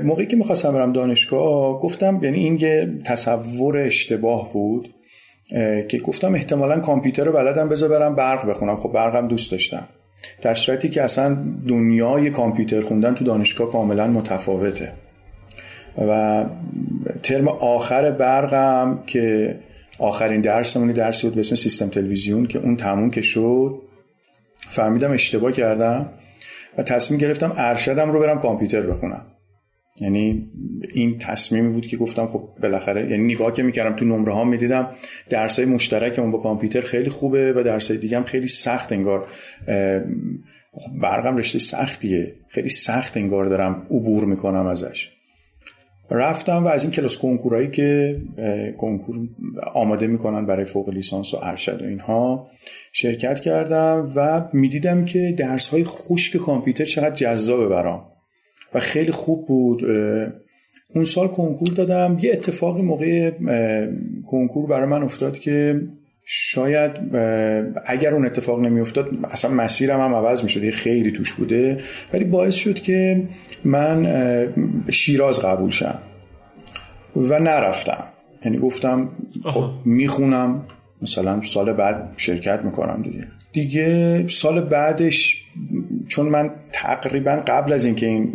موقعی 0.04 0.26
که 0.26 0.36
می‌خواستم 0.36 0.72
برم 0.72 0.92
دانشگاه 0.92 1.80
گفتم 1.80 2.20
یعنی 2.22 2.38
این 2.38 2.56
یه 2.60 2.88
تصور 3.04 3.78
اشتباه 3.78 4.52
بود 4.52 4.94
که 5.88 5.98
گفتم 6.04 6.34
احتمالا 6.34 6.80
کامپیوتر 6.80 7.24
رو 7.24 7.32
بلدم 7.32 7.68
بذار 7.68 7.88
برم 7.88 8.14
برق 8.14 8.48
بخونم. 8.48 8.76
خب 8.76 8.92
برقم 8.92 9.28
دوست 9.28 9.52
داشتم. 9.52 9.88
در 10.42 10.54
صورتی 10.54 10.88
که 10.88 11.02
اصلا 11.02 11.38
دنیای 11.68 12.30
کامپیوتر 12.30 12.80
خوندن 12.80 13.14
تو 13.14 13.24
دانشگاه 13.24 13.72
کاملا 13.72 14.06
متفاوته. 14.06 14.92
و 15.98 16.44
ترم 17.22 17.48
آخر 17.48 18.10
برقم 18.10 19.02
که 19.06 19.56
آخرین 19.98 20.40
درسمونی 20.40 20.92
درسی 20.92 21.26
بود 21.26 21.34
به 21.34 21.40
اسم 21.40 21.56
سیستم 21.56 21.88
تلویزیون 21.88 22.46
که 22.46 22.58
اون 22.58 22.76
تموم 22.76 23.10
که 23.10 23.22
شد 23.22 23.82
فهمیدم 24.58 25.12
اشتباه 25.12 25.52
کردم 25.52 26.08
و 26.78 26.82
تصمیم 26.82 27.20
گرفتم 27.20 27.52
ارشدم 27.56 28.10
رو 28.10 28.20
برم 28.20 28.38
کامپیوتر 28.38 28.80
بخونم. 28.80 29.26
یعنی 30.00 30.50
این 30.94 31.18
تصمیمی 31.18 31.72
بود 31.72 31.86
که 31.86 31.96
گفتم 31.96 32.26
خب 32.26 32.48
بالاخره 32.62 33.10
یعنی 33.10 33.34
نگاه 33.34 33.52
که 33.52 33.62
می‌کردم 33.62 33.96
تو 33.96 34.04
نمره 34.04 34.32
ها 34.32 34.44
می‌دیدم 34.44 34.88
درس 35.30 35.58
های 35.58 35.68
مشترکمون 35.68 36.30
با 36.30 36.38
کامپیوتر 36.38 36.80
خیلی 36.80 37.10
خوبه 37.10 37.52
و 37.52 37.62
درس 37.62 37.90
های 37.90 38.00
دیگه 38.00 38.16
هم 38.16 38.24
خیلی 38.24 38.48
سخت 38.48 38.92
انگار 38.92 39.26
خب 40.72 41.00
برقم 41.02 41.36
رشته 41.36 41.58
سختیه 41.58 42.34
خیلی 42.48 42.68
سخت 42.68 43.16
انگار 43.16 43.46
دارم 43.46 43.86
عبور 43.90 44.24
می‌کنم 44.24 44.66
ازش. 44.66 45.13
رفتم 46.10 46.64
و 46.64 46.68
از 46.68 46.82
این 46.82 46.92
کلاس 46.92 47.18
کنکورایی 47.18 47.70
که 47.70 48.20
کنکور 48.78 49.16
آماده 49.74 50.06
می‌کنن 50.06 50.46
برای 50.46 50.64
فوق 50.64 50.88
لیسانس 50.88 51.34
و 51.34 51.38
ارشد 51.42 51.82
و 51.82 51.84
اینها 51.84 52.46
شرکت 52.92 53.40
کردم 53.40 54.12
و 54.16 54.48
می‌دیدم 54.52 55.04
که 55.04 55.34
درس 55.38 55.68
های 55.68 55.84
خشک 55.84 56.36
کامپیوتر 56.36 56.84
چقدر 56.84 57.14
جذابه 57.14 57.68
برام 57.68 58.04
و 58.74 58.80
خیلی 58.80 59.12
خوب 59.12 59.46
بود. 59.46 59.84
اون 60.94 61.04
سال 61.04 61.28
کنکور 61.28 61.68
دادم. 61.68 62.16
یه 62.22 62.32
اتفاقی 62.32 62.82
موقع 62.82 63.30
کنکور 64.26 64.66
برای 64.66 64.86
من 64.86 65.02
افتاد 65.02 65.38
که 65.38 65.80
شاید 66.24 67.16
اگر 67.86 68.14
اون 68.14 68.26
اتفاق 68.26 68.60
نمی 68.60 68.80
افتاد 68.80 69.10
اصلا 69.24 69.50
مسیرم 69.50 70.00
هم 70.00 70.14
عوض 70.14 70.42
می 70.42 70.48
شد 70.48 70.70
خیلی 70.70 71.12
توش 71.12 71.32
بوده. 71.32 71.80
ولی 72.12 72.24
باعث 72.24 72.54
شد 72.54 72.74
که 72.74 73.26
من 73.64 74.06
شیراز 74.90 75.40
قبول 75.40 75.70
شم 75.70 75.98
و 77.16 77.38
نرفتم. 77.38 78.04
یعنی 78.44 78.58
گفتم 78.58 79.08
خب 79.44 79.70
می‌خونم 79.84 80.66
مثلا 81.02 81.42
سال 81.42 81.72
بعد 81.72 82.12
شرکت 82.16 82.60
می‌کنم 82.64 83.02
دیگه. 83.02 83.26
دیگه 83.54 84.24
سال 84.28 84.60
بعدش 84.60 85.44
چون 86.08 86.26
من 86.26 86.50
تقریبا 86.72 87.42
قبل 87.46 87.72
از 87.72 87.84
اینکه 87.84 88.06
این 88.06 88.32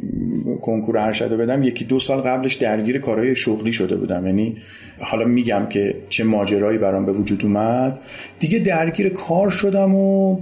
کنکور 0.62 0.98
ارشد 0.98 1.38
بدم 1.38 1.64
یکی 1.64 1.86
دو 1.86 2.00
سال 2.00 2.22
قبلش 2.22 2.54
درگیر 2.54 3.00
کارهای 3.00 3.36
شغلی 3.36 3.74
شده 3.74 3.96
بودم. 3.96 4.26
یعنی 4.26 4.58
حالا 5.00 5.26
میگم 5.26 5.66
که 5.70 5.96
چه 6.10 6.24
ماجرایی 6.24 6.78
برام 6.78 7.06
به 7.06 7.12
وجود 7.12 7.46
اومد. 7.46 8.00
دیگه 8.40 8.60
درگیر 8.60 9.10
کار 9.10 9.50
شدم 9.50 9.96
و 9.96 10.40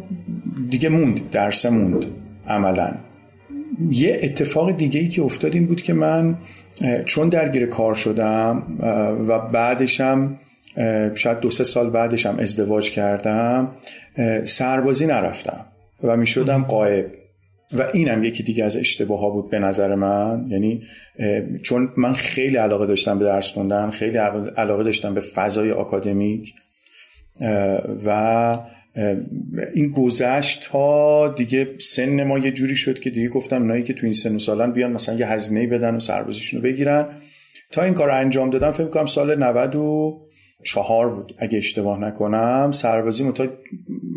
دیگه 0.69 0.89
موند 0.89 1.29
درس 1.29 1.65
موند 1.65 2.05
عملا. 2.47 2.91
یه 3.89 4.19
اتفاق 4.23 4.77
دیگه 4.77 4.99
ای 4.99 5.07
که 5.07 5.21
افتاد 5.21 5.53
این 5.53 5.65
بود 5.65 5.81
که 5.81 5.93
من 5.93 6.37
چون 7.05 7.29
درگیر 7.29 7.65
کار 7.65 7.95
شدم 7.95 8.63
و 9.27 9.39
بعدشم 9.39 10.37
شاید 11.15 11.39
دو 11.39 11.49
سه 11.49 11.63
سال 11.63 11.89
بعدشم 11.89 12.37
ازدواج 12.39 12.89
کردم 12.89 13.71
سربازی 14.45 15.05
نرفتم 15.05 15.65
و 16.03 16.17
می 16.17 16.27
شدم 16.27 16.63
قائب. 16.63 17.05
و 17.73 17.87
اینم 17.93 18.23
یکی 18.23 18.43
دیگه 18.43 18.63
از 18.63 18.77
اشتباه 18.77 19.19
ها 19.19 19.29
بود 19.29 19.51
به 19.51 19.59
نظر 19.59 19.95
من. 19.95 20.45
یعنی 20.49 20.83
چون 21.63 21.89
من 21.97 22.13
خیلی 22.13 22.57
علاقه 22.57 22.85
داشتم 22.85 23.19
به 23.19 23.25
درس 23.25 23.51
خوندن 23.51 23.89
خیلی 23.89 24.17
علاقه 24.57 24.83
داشتم 24.83 25.13
به 25.13 25.19
فضای 25.19 25.71
آکادمیک 25.71 26.53
و 28.05 28.57
این 29.73 29.91
گذشت 29.91 30.65
ها 30.65 31.33
دیگه 31.37 31.67
سن 31.79 32.23
ما 32.23 32.39
یه 32.39 32.51
جوری 32.51 32.75
شد 32.75 32.99
که 32.99 33.09
دیگه 33.09 33.29
گفتم 33.29 33.61
اونایی 33.61 33.83
که 33.83 33.93
تو 33.93 34.05
این 34.05 34.13
سن 34.13 34.35
و 34.35 34.39
سالن 34.39 34.71
بیان 34.71 34.91
مثلا 34.91 35.15
یه 35.15 35.27
هزینه 35.27 35.67
بدن 35.67 35.95
و 35.95 35.99
سربازیشون 35.99 36.61
رو 36.61 36.63
بگیرن. 36.63 37.05
تا 37.71 37.83
این 37.83 37.93
کار 37.93 38.09
انجام 38.09 38.49
دادم 38.49 38.71
فکر 38.71 38.87
کنم 38.87 39.05
سال 39.05 39.35
94 40.59 41.09
بود. 41.15 41.33
اگه 41.37 41.57
اشتباه 41.57 41.99
نکنم 41.99 42.71
سربازی 42.73 43.23
متا 43.23 43.47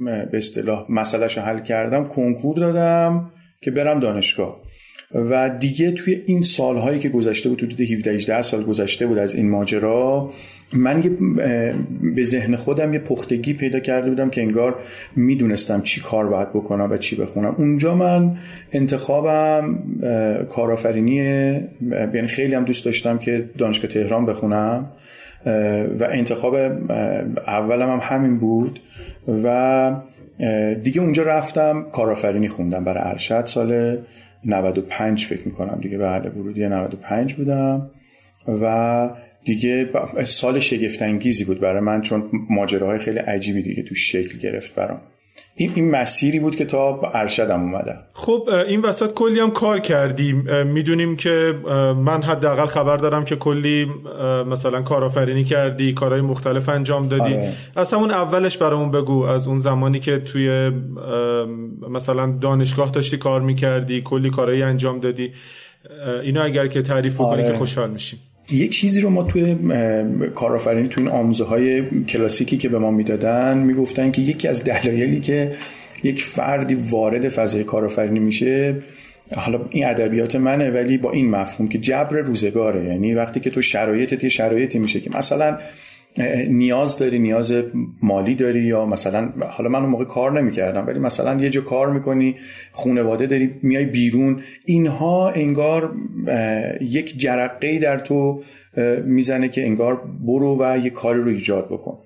به 0.04 0.38
اصطلاح 0.38 0.86
مسئلهش 0.88 1.38
رو 1.38 1.42
حل 1.42 1.60
کردم 1.60 2.08
کنکور 2.08 2.56
دادم 2.56 3.30
که 3.60 3.70
برم 3.70 4.00
دانشگاه. 4.00 4.60
و 5.14 5.50
دیگه 5.50 5.90
توی 5.90 6.22
این 6.26 6.42
سالهایی 6.42 6.98
که 6.98 7.08
گذشته 7.08 7.48
بود 7.48 7.62
حدود 7.62 7.80
17 7.80 8.12
18 8.12 8.42
سال 8.42 8.62
گذشته 8.62 9.06
بود 9.06 9.18
از 9.18 9.34
این 9.34 9.50
ماجرا 9.50 10.30
من 10.72 11.02
به 12.14 12.24
ذهن 12.24 12.56
خودم 12.56 12.92
یه 12.92 12.98
پختگی 12.98 13.52
پیدا 13.52 13.80
کرده 13.80 14.08
بودم 14.08 14.30
که 14.30 14.40
انگار 14.40 14.82
می‌دونستم 15.16 15.82
چی 15.82 16.00
کار 16.00 16.28
باید 16.28 16.48
بکنم 16.48 16.90
و 16.90 16.96
چی 16.96 17.16
بخونم. 17.16 17.54
اونجا 17.58 17.94
من 17.94 18.36
انتخابم 18.72 19.78
کارآفرینی 20.48 21.16
یعنی 21.90 22.28
خیلی 22.28 22.54
هم 22.54 22.64
دوست 22.64 22.84
داشتم 22.84 23.18
که 23.18 23.50
دانشگاه 23.58 23.90
تهران 23.90 24.26
بخونم. 24.26 24.92
و 26.00 26.04
انتخاب 26.10 26.54
اولم 27.46 27.88
هم 27.88 28.00
همین 28.02 28.38
بود 28.38 28.80
و 29.44 29.92
دیگه 30.82 31.00
اونجا 31.00 31.22
رفتم 31.22 31.86
کارآفرینی 31.92 32.48
خوندم 32.48 32.84
برای 32.84 33.02
ارشد 33.04 33.46
سال 33.46 33.98
95 34.44 35.26
فکر 35.26 35.46
می‌کنم 35.46 35.78
دیگه 35.82 35.98
بعد 35.98 36.36
ورودی 36.36 36.66
95 36.66 37.34
بودم 37.34 37.90
و 38.48 39.08
دیگه 39.44 39.88
سال 40.24 40.60
شگفتانگیزی 40.60 41.44
بود 41.44 41.60
برای 41.60 41.80
من 41.80 42.02
چون 42.02 42.30
ماجراهای 42.50 42.98
خیلی 42.98 43.18
عجیبی 43.18 43.62
دیگه 43.62 43.82
تو 43.82 43.94
شکل 43.94 44.38
گرفت 44.38 44.74
برام. 44.74 44.98
این 45.60 45.72
این 45.74 45.90
مسیری 45.90 46.40
بود 46.40 46.56
که 46.56 46.64
تا 46.64 47.00
ارشدم 47.14 47.60
اومدم. 47.60 47.96
خب 48.12 48.48
این 48.68 48.80
وسط 48.80 49.12
کلی 49.14 49.40
هم 49.40 49.50
کار 49.50 49.80
کردیم. 49.80 50.64
می‌دونیم 50.66 51.16
که 51.16 51.54
من 51.96 52.22
حداقل 52.22 52.66
خبر 52.66 52.96
دارم 52.96 53.24
که 53.24 53.36
کلی 53.36 53.86
مثلا 54.46 54.82
کارآفرینی 54.82 55.44
کردی 55.44 55.92
کارهای 55.92 56.20
مختلف 56.20 56.68
انجام 56.68 57.08
دادی. 57.08 57.34
آره. 57.34 57.52
از 57.76 57.94
همون 57.94 58.10
اولش 58.10 58.58
برامون 58.58 58.90
بگو. 58.90 59.22
از 59.22 59.46
اون 59.46 59.58
زمانی 59.58 60.00
که 60.00 60.18
توی 60.18 60.70
مثلا 61.90 62.38
دانشگاه 62.40 62.90
داشتی 62.90 63.16
کار 63.16 63.40
می‌کردی 63.40 64.00
کلی 64.00 64.30
کارهایی 64.30 64.62
انجام 64.62 65.00
دادی. 65.00 65.32
اینو 66.22 66.42
اگر 66.42 66.66
که 66.66 66.82
تعریف 66.82 67.14
بکنی 67.14 67.42
آره. 67.42 67.52
که 67.52 67.58
خوشحال 67.58 67.90
میشیم. 67.90 68.18
یه 68.52 68.68
چیزی 68.68 69.00
رو 69.00 69.10
ما 69.10 69.22
توی 69.22 69.56
کارآفرینی 70.34 70.88
توی 70.88 71.02
این 71.02 71.12
آموزه 71.12 71.44
های 71.44 71.82
کلاسیکی 72.04 72.56
که 72.56 72.68
به 72.68 72.78
ما 72.78 72.90
می‌دادن 72.90 73.58
می‌گفتن 73.58 74.10
که 74.10 74.22
یکی 74.22 74.48
از 74.48 74.64
دلایلی 74.64 75.20
که 75.20 75.52
یک 76.02 76.24
فردی 76.24 76.74
وارد 76.74 77.28
فضای 77.28 77.64
کارآفرینی 77.64 78.18
میشه 78.18 78.76
حالا 79.36 79.60
این 79.70 79.86
ادبیات 79.86 80.36
منه 80.36 80.70
ولی 80.70 80.98
با 80.98 81.12
این 81.12 81.30
مفهوم 81.30 81.68
که 81.68 81.78
جبر 81.78 82.16
روزگاره. 82.16 82.84
یعنی 82.84 83.14
وقتی 83.14 83.40
که 83.40 83.50
تو 83.50 83.62
شرایطت 83.62 84.24
یه 84.24 84.30
شرایطی 84.30 84.78
میشه 84.78 85.00
که 85.00 85.10
مثلا 85.16 85.58
نیاز 86.48 86.98
داری 86.98 87.18
نیاز 87.18 87.54
مالی 88.02 88.34
داری 88.34 88.60
یا 88.60 88.86
مثلا 88.86 89.32
حالا 89.50 89.68
من 89.68 89.78
اون 89.78 89.88
موقع 89.88 90.04
کار 90.04 90.40
نمی‌کردم 90.40 90.86
ولی 90.86 90.98
مثلا 90.98 91.42
یه 91.42 91.50
جا 91.50 91.60
کار 91.60 91.90
می‌کنی 91.92 92.36
خونواده 92.72 93.26
داری 93.26 93.50
میای 93.62 93.84
بیرون 93.84 94.42
اینها 94.64 95.30
انگار 95.30 95.94
یک 96.80 97.18
جرقه 97.18 97.78
در 97.78 97.98
تو 97.98 98.42
می‌زنه 99.04 99.48
که 99.48 99.66
انگار 99.66 100.02
برو 100.26 100.56
و 100.60 100.78
یه 100.78 100.90
کاری 100.90 101.20
رو 101.20 101.28
ایجاد 101.28 101.68
بکن. 101.68 101.98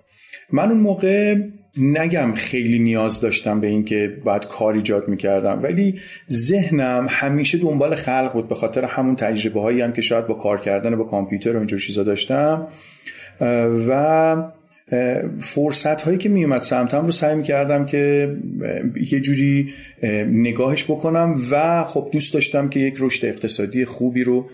من 0.52 0.68
اون 0.70 0.80
موقع 0.80 1.36
نگم 1.78 2.32
خیلی 2.34 2.78
نیاز 2.78 3.20
داشتم 3.20 3.60
به 3.60 3.66
اینکه 3.66 4.16
باید 4.24 4.46
کار 4.46 4.74
ایجاد 4.74 5.08
می‌کردم 5.08 5.62
ولی 5.62 6.00
ذهنم 6.30 7.06
همیشه 7.10 7.58
دنبال 7.58 7.94
خلق 7.94 8.32
بود 8.32 8.48
به 8.48 8.54
خاطر 8.54 8.84
همون 8.84 9.16
تجربه 9.16 9.60
هایی 9.60 9.80
هم 9.80 9.92
که 9.92 10.02
شاید 10.02 10.26
با 10.26 10.34
کار 10.34 10.60
کردن 10.60 10.96
با 10.96 11.04
کامپیوتر 11.04 11.52
و 11.52 11.58
اینجور 11.58 11.80
چیزا 11.80 12.02
داشتم. 12.02 12.66
و 13.88 14.36
فرصت 15.38 16.02
هایی 16.02 16.18
که 16.18 16.28
میومد 16.28 16.60
سمتم 16.60 17.06
رو 17.06 17.12
سعی 17.12 17.36
می‌کردم 17.36 17.86
که 17.86 18.36
یه 19.12 19.20
جوری 19.20 19.74
نگاهش 20.26 20.84
بکنم 20.84 21.40
و 21.50 21.84
خب 21.84 22.08
دوست 22.12 22.34
داشتم 22.34 22.68
که 22.68 22.80
یک 22.80 22.94
رشد 22.98 23.26
اقتصادی 23.26 23.84
خوبی 23.84 24.24
رو 24.24 24.46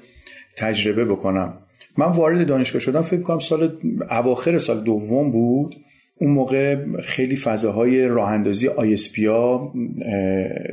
تجربه 0.56 1.04
بکنم. 1.04 1.54
من 1.98 2.06
وارد 2.06 2.46
دانشگاه 2.46 2.80
شدم 2.80 3.02
فکر 3.02 3.20
کنم 3.20 3.38
سال 3.38 3.72
اواخر 4.10 4.58
سال 4.58 4.84
دوم 4.84 5.30
بود. 5.30 5.76
اون 6.20 6.30
موقع 6.30 6.76
خیلی 7.00 7.36
فضاهای 7.36 8.06
راه 8.08 8.30
اندازی 8.30 8.68
ISP 8.68 9.28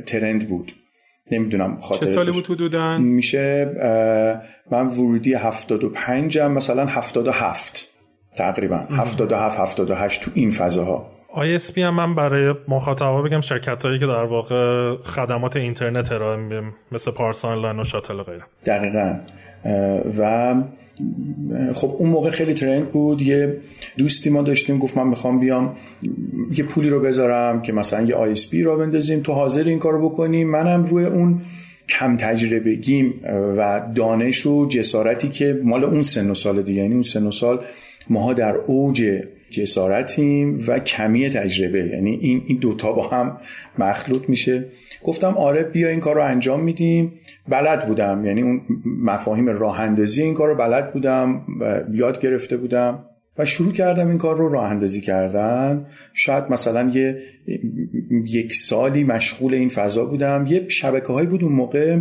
trend 0.06 0.48
بود. 0.48 0.72
نمی‌دونم 1.30 1.76
خاطر 1.80 2.06
چه 2.06 2.12
سالی 2.12 2.30
بود 2.30 2.46
حدودا؟ 2.46 2.98
میشه 2.98 3.70
من 4.70 4.86
ورودی 4.86 5.34
75 5.34 6.38
ام 6.38 6.52
مثلا 6.52 6.86
77 6.86 7.88
تقریبا 8.38 8.76
77 8.76 9.60
78 9.60 10.22
تو 10.22 10.30
این 10.34 10.50
فضاها. 10.50 11.06
ISP 11.34 11.78
هم 11.78 11.94
من 11.94 12.14
برای 12.14 12.54
مخاطبا 12.68 13.22
بگم 13.22 13.40
شرکت 13.40 13.82
هایی 13.82 13.98
که 13.98 14.06
در 14.06 14.24
واقع 14.24 14.94
خدمات 15.02 15.56
اینترنت 15.56 16.12
ارائه 16.12 16.62
مثل 16.92 17.10
پارس 17.10 17.44
آنلاین 17.44 17.80
و 17.80 17.84
شاتل 17.84 18.22
غیره. 18.22 18.42
دقیقا. 18.66 19.16
و 20.18 20.54
خب 21.74 21.94
اون 21.98 22.10
موقع 22.10 22.30
خیلی 22.30 22.54
ترند 22.54 22.92
بود. 22.92 23.22
یه 23.22 23.56
دوستی 23.98 24.30
ما 24.30 24.42
داشتیم 24.42 24.78
گفت 24.78 24.96
من 24.96 25.06
می‌خوام 25.06 25.40
بیام 25.40 25.76
یه 26.52 26.64
پولی 26.64 26.90
رو 26.90 27.00
بذارم 27.00 27.62
که 27.62 27.72
مثلا 27.72 28.04
یه 28.04 28.34
ISP 28.34 28.64
را 28.64 28.76
بندازیم. 28.76 29.20
تو 29.20 29.32
حاضر 29.32 29.64
این 29.64 29.78
کارو 29.78 30.08
بکنیم 30.08 30.50
منم 30.50 30.84
روی 30.84 31.04
اون 31.04 31.40
کم 31.88 32.16
تجربه 32.16 32.74
گیم 32.74 33.14
و 33.56 33.82
دانش 33.94 34.46
و 34.46 34.66
جسارتی 34.68 35.28
که 35.28 35.60
مال 35.64 35.84
اون 35.84 36.02
سن 36.02 36.30
و 36.30 36.34
سال 36.34 36.62
دیگه 36.62 36.82
یعنی 36.82 36.94
اون 36.94 37.02
سن 37.02 37.26
و 37.26 37.32
سال 37.32 37.60
ماها 38.10 38.32
در 38.32 38.54
اوج 38.54 39.22
جسارتیم 39.50 40.64
و 40.66 40.78
کمی 40.78 41.30
تجربه 41.30 41.78
یعنی 41.78 42.10
این 42.10 42.42
این 42.46 42.58
دوتا 42.58 42.92
با 42.92 43.08
هم 43.08 43.36
مخلوط 43.78 44.28
میشه. 44.28 44.64
گفتم 45.04 45.34
آره 45.36 45.62
بیا 45.62 45.88
این 45.88 46.00
کار 46.00 46.14
رو 46.14 46.22
انجام 46.22 46.64
میدیم. 46.64 47.12
بلد 47.48 47.86
بودم 47.86 48.24
یعنی 48.24 48.42
اون 48.42 48.60
مفاهیم 48.84 49.48
راه 49.48 49.80
اندازی 49.80 50.22
این 50.22 50.34
کار 50.34 50.48
رو 50.48 50.54
بلد 50.54 50.92
بودم 50.92 51.42
و 51.60 51.82
یاد 51.92 52.20
گرفته 52.20 52.56
بودم 52.56 53.04
و 53.38 53.44
شروع 53.44 53.72
کردم 53.72 54.08
این 54.08 54.18
کار 54.18 54.36
رو 54.36 54.48
راه 54.48 54.70
اندازی 54.70 55.00
کردن. 55.00 55.86
شاید 56.14 56.44
مثلا 56.50 56.90
یه 56.94 57.18
یک 58.24 58.54
سالی 58.54 59.04
مشغول 59.04 59.54
این 59.54 59.68
فضا 59.68 60.04
بودم. 60.04 60.44
یه 60.48 60.68
شبکه 60.68 61.12
هایی 61.12 61.26
بود 61.26 61.44
اون 61.44 61.52
موقع 61.52 61.98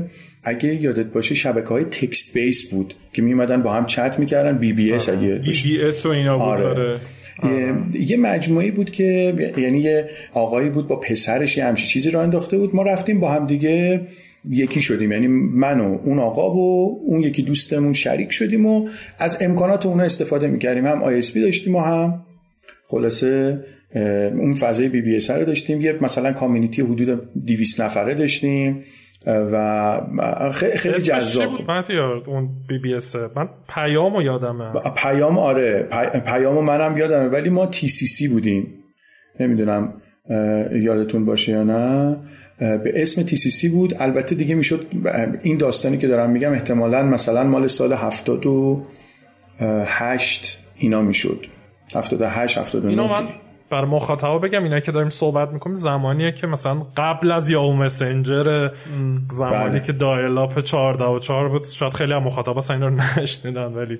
اگه 0.47 0.81
یادت 0.83 1.05
باشه 1.05 1.35
شبکه 1.35 1.67
های 1.67 1.83
text 1.83 2.33
base 2.33 2.69
بود 2.69 2.93
که 3.13 3.21
می 3.21 3.35
با 3.35 3.73
هم 3.73 3.85
چت 3.85 4.19
می‌کردن 4.19 4.57
بی 4.57 4.73
بی 4.73 4.93
اس 4.93 5.09
اگه 5.09 5.35
بی 5.35 5.61
بی 5.63 5.81
اس 5.81 6.05
و 6.05 6.09
اینا 6.09 6.37
بود 6.37 6.47
آره. 6.47 6.99
آره. 7.43 7.73
یه 7.93 8.17
مجموعی 8.17 8.71
بود 8.71 8.91
که 8.91 9.35
یعنی 9.57 9.79
یه 9.79 10.09
آقایی 10.33 10.69
بود 10.69 10.87
با 10.87 10.95
پسرش 10.95 11.57
یه 11.57 11.65
همچی 11.65 11.87
چیزی 11.87 12.11
رو 12.11 12.19
انداخته 12.19 12.57
بود. 12.57 12.75
ما 12.75 12.83
رفتیم 12.83 13.19
با 13.19 13.31
هم 13.31 13.47
دیگه 13.47 14.01
یکی 14.49 14.81
شدیم. 14.81 15.11
یعنی 15.11 15.27
من 15.27 15.79
و 15.79 15.99
اون 16.03 16.19
آقا 16.19 16.53
و 16.53 16.99
اون 17.05 17.21
یکی 17.21 17.41
دوستمون 17.41 17.93
شریک 17.93 18.31
شدیم 18.31 18.65
و 18.65 18.87
از 19.19 19.37
امکانات 19.41 19.85
اونا 19.85 20.03
استفاده 20.03 20.47
می‌کردیم. 20.47 20.85
هم 20.85 21.03
آی 21.03 21.21
داشتیم 21.35 21.75
و 21.75 21.79
هم 21.79 22.25
خلاصه 22.87 23.63
اون 24.37 24.53
فضای 24.53 24.89
BB 24.89 25.19
رو 25.29 25.45
داشتیم. 25.45 25.81
یه 25.81 25.95
مثلا 26.01 26.33
community 26.33 26.81
حدود 26.81 27.21
200 27.45 27.81
نفره 27.81 28.13
داشتیم. 28.13 28.83
و 29.27 30.51
خیلی 30.51 30.99
جذاب. 30.99 31.49
بود 31.49 31.71
اون 32.27 32.49
بی 32.69 32.79
بی 32.79 32.93
اس 32.93 33.15
من 33.15 33.49
پیامو 33.75 34.21
یادمه. 34.21 34.71
پیام 34.95 35.37
آره. 35.37 35.87
پیامو 36.25 36.61
منم 36.61 36.97
یادمه 36.97 37.27
ولی 37.27 37.49
ما 37.49 37.65
تی 37.65 37.87
سی 37.87 38.07
سی 38.07 38.27
بودیم. 38.27 38.73
نمی‌دونم 39.39 39.93
یادتون 40.71 41.25
باشه 41.25 41.51
یا 41.51 41.63
نه. 41.63 42.17
به 42.59 42.91
اسم 42.95 43.23
تی 43.23 43.35
سی 43.35 43.49
سی 43.49 43.69
بود. 43.69 43.93
البته 43.99 44.35
دیگه 44.35 44.55
می‌شد 44.55 44.85
این 45.41 45.57
داستانی 45.57 45.97
که 45.97 46.07
دارم 46.07 46.29
میگم 46.29 46.51
احتمالا 46.51 47.03
مثلا 47.03 47.43
مال 47.43 47.67
سال 47.67 47.93
78 47.93 50.59
اینا 50.75 51.01
می‌شد. 51.01 51.45
78 51.95 52.57
79 52.57 52.89
اینو 52.89 53.07
من 53.07 53.27
بر 53.69 53.85
مخاطبا 53.85 54.39
بگم 54.39 54.63
اینا 54.63 54.79
که 54.79 54.91
داریم 54.91 55.09
صحبت 55.09 55.49
می‌کنیم 55.49 55.75
زمانیه 55.75 56.31
که 56.31 56.47
مثلا 56.47 56.85
قبل 56.97 57.31
از 57.31 57.49
یاهو 57.49 57.73
مسنجر 57.73 58.69
زمانی 59.31 59.69
بله. 59.69 59.79
که 59.79 59.93
دایل 59.93 60.37
اپ 60.37 60.59
14 60.59 61.05
و 61.05 61.19
4 61.19 61.49
بود 61.49 61.67
شاید 61.67 61.93
خیلی 61.93 62.13
از 62.13 62.23
مخاطبا 62.23 62.57
اصلا 62.57 62.87
رو 62.87 62.89
نشنیدن 62.89 63.65
ولی 63.65 63.99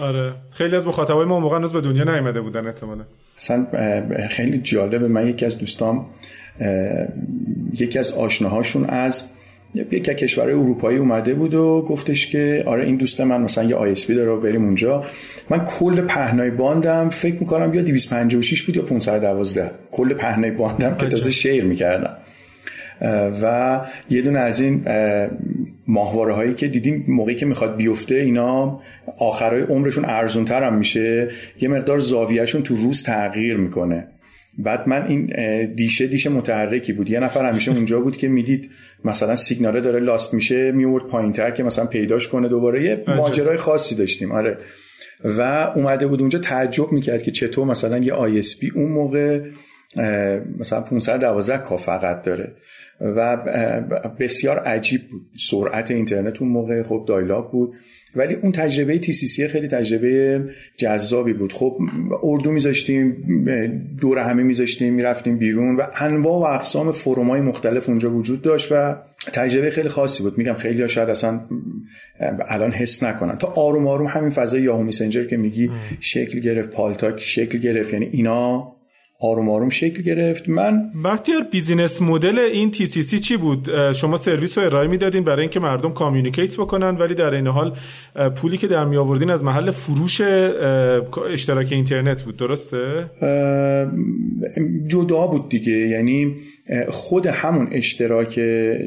آره. 0.00 0.34
خیلی 0.52 0.76
از 0.76 0.86
مخاطبای 0.86 1.26
ما 1.26 1.40
موقع 1.40 1.56
هنوز 1.56 1.72
به 1.72 1.80
دنیا 1.80 2.04
نیومده 2.04 2.40
بودن 2.40 2.66
احتمالاً. 2.66 3.04
اصلا 3.36 3.66
خیلی 4.30 4.58
جالبه. 4.58 5.08
من 5.08 5.28
یکی 5.28 5.44
از 5.44 5.58
دوستام 5.58 6.06
یکی 7.72 7.98
از 7.98 8.12
آشناهاشون 8.12 8.84
از 8.84 9.30
یک 9.90 10.04
کشورهای 10.04 10.54
اروپایی 10.54 10.98
اومده 10.98 11.34
بود 11.34 11.54
و 11.54 11.82
گفتش 11.88 12.26
که 12.26 12.62
آره 12.66 12.84
این 12.84 12.96
دوست 12.96 13.20
من 13.20 13.40
مثلا 13.40 13.64
یه 13.64 13.76
آی 13.76 13.94
داره 13.94 14.36
بریم 14.36 14.64
اونجا. 14.64 15.04
من 15.50 15.64
کل 15.64 16.00
پهنای 16.00 16.50
باندم 16.50 17.08
فکر 17.08 17.36
می‌کنم 17.40 17.74
یا 17.74 17.82
256 17.82 18.62
بود 18.62 18.76
یا 18.76 18.82
512 18.82 19.70
کل 19.90 20.14
پهنای 20.14 20.50
باندم 20.50 20.96
که 20.96 21.06
تازه 21.06 21.30
شیر 21.30 21.64
می‌کردم. 21.64 22.16
و 23.42 23.80
یه 24.10 24.22
دونه 24.22 24.38
از 24.38 24.60
این 24.60 24.84
ماهواره 25.86 26.32
هایی 26.32 26.54
که 26.54 26.68
دیدیم 26.68 27.04
موقعی 27.08 27.34
که 27.34 27.46
می‌خواد 27.46 27.76
بیفته 27.76 28.14
اینا 28.14 28.80
آخرای 29.18 29.62
عمرشون 29.62 30.04
ارزون 30.04 30.46
هم 30.46 30.74
میشه. 30.74 31.28
یه 31.60 31.68
مقدار 31.68 31.98
زاویهشون 31.98 32.62
تو 32.62 32.76
روز 32.76 33.02
تغییر 33.02 33.56
می‌کنه. 33.56 34.04
بعد 34.58 34.88
من 34.88 35.06
این 35.06 35.26
دیشه 35.74 36.06
دیشه 36.06 36.30
متحرکی 36.30 36.92
بود. 36.92 37.10
یه 37.10 37.20
نفر 37.20 37.50
همیشه 37.50 37.72
اونجا 37.72 38.00
بود 38.00 38.16
که 38.16 38.28
می‌دید 38.28 38.70
مثلا 39.04 39.36
سیگناله 39.36 39.80
داره 39.80 40.00
لاست 40.00 40.34
میشه 40.34 40.72
میورد 40.72 41.06
پایینتر 41.06 41.50
که 41.50 41.62
مثلا 41.62 41.86
پیداش 41.86 42.28
کنه. 42.28 42.48
دوباره 42.48 42.84
یه 42.84 43.04
ماجرای 43.06 43.56
خاصی 43.56 43.94
داشتیم. 43.94 44.32
آره. 44.32 44.58
و 45.24 45.72
اومده 45.74 46.06
بود 46.06 46.20
اونجا 46.20 46.38
تعجب 46.38 46.92
می‌کرد 46.92 47.22
که 47.22 47.30
چطور 47.30 47.66
مثلا 47.66 47.98
یه 47.98 48.12
آی 48.12 48.42
اون 48.74 48.92
موقع 48.92 49.40
مثلا 50.58 50.80
512 50.80 51.58
کا 51.58 51.76
فقط 51.76 52.22
داره. 52.22 52.52
و 53.00 53.36
بسیار 54.20 54.58
عجیب 54.58 55.00
بود. 55.08 55.22
سرعت 55.50 55.90
اینترنت 55.90 56.42
اون 56.42 56.50
موقع 56.50 56.82
خب 56.82 57.04
دایلاب 57.08 57.50
بود. 57.50 57.74
ولی 58.16 58.34
اون 58.34 58.52
تجربه 58.52 58.98
تی 58.98 59.12
سی 59.12 59.26
سی 59.26 59.48
خیلی 59.48 59.68
تجربه 59.68 60.44
جذابی 60.76 61.32
بود. 61.32 61.52
خب 61.52 61.78
اردو 62.22 62.50
میذاشتیم 62.50 63.16
دور 64.00 64.18
همه 64.18 64.42
میذاشتیم 64.42 64.94
می‌رفتیم 64.94 65.38
بیرون 65.38 65.76
و 65.76 65.82
انواع 66.00 66.50
و 66.50 66.54
اقسام 66.54 66.90
های 67.28 67.40
مختلف 67.40 67.88
اونجا 67.88 68.10
وجود 68.10 68.42
داشت 68.42 68.68
و 68.70 68.96
تجربه 69.32 69.70
خیلی 69.70 69.88
خاصی 69.88 70.22
بود. 70.22 70.38
میگم 70.38 70.54
خیلی 70.54 70.82
ها 70.82 70.88
شاید 70.88 71.10
اصلا 71.10 71.40
الان 72.48 72.72
حس 72.72 73.02
نکنن. 73.02 73.38
تا 73.38 73.48
آروم 73.48 73.86
آروم 73.86 74.06
همین 74.06 74.30
فضای 74.30 74.62
یاهو 74.62 74.82
میسنجر 74.82 75.24
که 75.24 75.36
میگی 75.36 75.70
شکل 76.00 76.40
گرفت 76.40 76.70
پالتاک 76.70 77.20
شکل 77.20 77.58
گرفت 77.58 77.92
یعنی 77.92 78.08
اینا 78.12 78.77
آروم 79.20 79.50
آروم 79.50 79.68
شکل 79.68 80.02
گرفت. 80.02 80.48
من 80.48 80.90
بختیار 81.04 81.42
business 81.52 82.02
model 82.02 82.38
این 82.38 82.70
تی 82.70 82.86
سی 82.86 83.02
سی 83.02 83.20
چی 83.20 83.36
بود؟ 83.36 83.92
شما 83.92 84.16
سرویس 84.16 84.58
رو 84.58 84.64
ارائه 84.64 84.88
می‌دادین 84.88 85.24
برای 85.24 85.40
اینکه 85.40 85.60
مردم 85.60 85.92
communicate 85.92 86.56
بکنن 86.56 86.96
ولی 86.96 87.14
در 87.14 87.34
این 87.34 87.46
حال 87.46 87.76
پولی 88.36 88.56
که 88.56 88.66
در 88.66 88.84
می 88.84 88.96
آوردین 88.96 89.30
از 89.30 89.44
محل 89.44 89.70
فروش 89.70 90.20
اشتراک 91.32 91.68
اینترنت 91.72 92.22
بود. 92.22 92.36
درسته؟ 92.36 93.10
جدا 94.86 95.26
بود 95.26 95.48
دیگه. 95.48 95.72
یعنی 95.72 96.36
خود 96.88 97.26
همون 97.26 97.68
اشتراک 97.72 98.40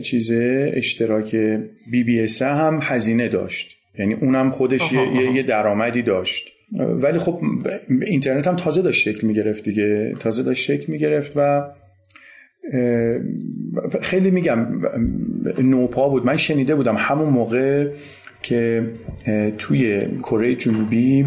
چیزه 0.04 0.72
اشتراک 0.76 1.36
BBS 1.92 2.42
هم 2.42 2.80
هزینه 2.82 3.28
داشت. 3.28 3.78
یعنی 4.00 4.14
اونم 4.14 4.52
خودش 4.52 4.92
یه, 4.92 5.36
یه 5.36 5.44
درآمدی 5.44 6.02
داشت. 6.02 6.50
ولی 6.80 7.18
خب 7.18 7.42
اینترنت 8.02 8.48
هم 8.48 8.56
تازه 8.56 8.82
داشت 8.82 9.02
شکل 9.02 9.28
می‌گرفت 9.28 9.64
دیگه. 9.64 10.16
تازه 10.20 10.44
داشت 10.44 10.64
شکل 10.64 10.92
می‌گرفت 10.92 11.32
و 11.36 11.62
خیلی 14.02 14.32
میگم 14.32 14.68
نوپا 15.58 16.10
بود. 16.10 16.26
من 16.26 16.38
شنیده 16.38 16.76
بودم 16.76 16.96
همون 16.98 17.30
موقع 17.30 17.90
که 18.42 18.84
توی 19.58 20.06
کره 20.20 20.56
جنوبی 20.56 21.26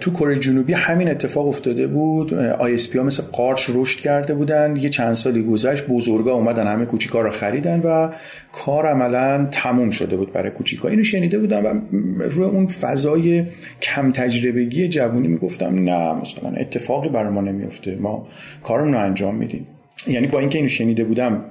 تو 0.00 0.10
کره 0.10 0.38
جنوبی 0.38 0.72
همین 0.72 1.08
اتفاق 1.08 1.48
افتاده 1.48 1.86
بود. 1.86 2.34
ISP 2.34 2.98
ها 2.98 3.04
مثل 3.04 3.22
قارچ 3.22 3.70
رشد 3.74 4.00
کرده 4.00 4.34
بودن. 4.34 4.76
یه 4.76 4.88
چند 4.88 5.12
سالی 5.12 5.42
گذشت 5.42 5.86
بزرگا 5.86 6.32
اومدن 6.32 6.66
همه 6.66 6.84
کوچیکا 6.84 7.20
رو 7.20 7.30
خریدن 7.30 7.80
و 7.80 8.08
کار 8.52 8.86
عملا 8.86 9.48
تموم 9.50 9.90
شده 9.90 10.16
بود 10.16 10.32
برای 10.32 10.50
کوچیکا. 10.50 10.88
اینو 10.88 11.02
شنیده 11.02 11.38
بودم 11.38 11.64
و 11.64 11.74
روی 12.22 12.44
اون 12.44 12.66
فضای 12.66 13.44
کم 13.82 14.10
تجربگی 14.10 14.88
جوونی 14.88 15.28
می‌گفتم 15.28 15.74
نه 15.74 16.12
مثلا 16.12 16.50
اتفاقی 16.56 17.08
برای 17.08 17.32
ما 17.32 17.40
نمیفته 17.40 17.96
ما 17.96 18.28
کارمون 18.62 18.92
رو 18.92 19.00
انجام 19.00 19.34
میدیم. 19.34 19.66
یعنی 20.08 20.26
با 20.26 20.38
اینکه 20.38 20.58
اینو 20.58 20.68
شنیده 20.68 21.04
بودم 21.04 21.44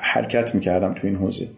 حرکت 0.00 0.54
می‌کردم 0.54 0.92
تو 0.94 1.06
این 1.06 1.16
حوزه. 1.16 1.48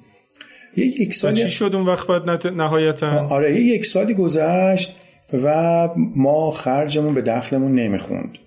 یه 0.76 0.84
یک 0.86 1.14
سالی 1.14 1.42
چی 1.42 1.50
شد 1.50 1.70
اون 1.74 1.86
وقت 1.86 2.06
بعد 2.06 2.46
نهایتا؟ 2.46 3.26
آره 3.28 3.60
یه 3.60 3.60
یک 3.60 3.86
سالی 3.86 4.14
گذشت 4.14 4.96
و 5.32 5.88
ما 6.16 6.50
خرجمون 6.50 7.14
به 7.14 7.22
دخلمون 7.22 7.74
نمی‌خوند. 7.74 8.38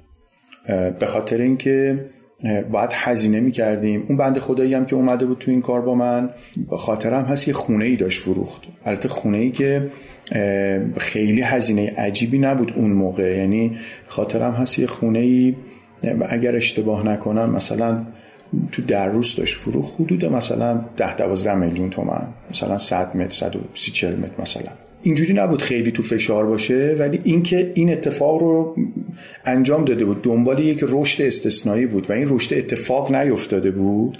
به 0.99 1.05
خاطر 1.05 1.37
اینکه 1.37 2.05
باید 2.71 2.89
هزینه 2.93 3.39
می‌کردیم. 3.39 4.05
اون 4.07 4.17
بند 4.17 4.39
خدایی 4.39 4.73
هم 4.73 4.85
که 4.85 4.95
اومده 4.95 5.25
بود 5.25 5.37
تو 5.37 5.51
این 5.51 5.61
کار 5.61 5.81
با 5.81 5.95
من 5.95 6.29
به 6.69 6.77
خاطرم 6.77 7.23
هست 7.23 7.47
یه 7.47 7.53
خونه 7.53 7.85
ای 7.85 7.95
داشت 7.95 8.21
فروخت. 8.21 8.61
البته 8.85 9.09
خونه 9.09 9.37
ای 9.37 9.51
که 9.51 9.89
خیلی 10.97 11.41
هزینه 11.41 11.93
عجیبی 11.97 12.37
نبود 12.37 12.73
اون 12.75 12.91
موقع. 12.91 13.37
یعنی 13.37 13.77
خاطرم 14.07 14.51
هست 14.51 14.79
یه 14.79 14.87
خونه 14.87 15.19
ای 15.19 15.55
اگر 16.29 16.55
اشتباه 16.55 17.05
نکنم 17.05 17.51
مثلا 17.51 18.05
تو 18.71 18.81
در 18.81 19.09
روز 19.09 19.35
داشت 19.35 19.55
فروخ 19.55 19.95
حدود 19.95 20.25
مثلا 20.25 20.85
10 20.97 21.15
12 21.15 21.55
میلیون 21.55 21.89
تومن 21.89 22.27
مثلا 22.49 22.77
100 22.77 23.17
متر 23.17 23.29
130 23.29 23.91
40 23.91 24.15
متر 24.15 24.41
مثلا. 24.41 24.71
اینجوری 25.01 25.33
نبود 25.33 25.61
خیلی 25.61 25.91
تو 25.91 26.03
فشار 26.03 26.45
باشه 26.45 26.95
ولی 26.99 27.21
اینکه 27.23 27.71
این 27.75 27.91
اتفاق 27.91 28.41
رو 28.41 28.75
انجام 29.45 29.85
داده 29.85 30.05
بود 30.05 30.21
دنبال 30.21 30.59
یک 30.59 30.79
رشد 30.81 31.21
استثنایی 31.21 31.85
بود 31.85 32.09
و 32.09 32.13
این 32.13 32.27
رشد 32.29 32.57
اتفاق 32.57 33.15
نیفتاده 33.15 33.71
بود. 33.71 34.17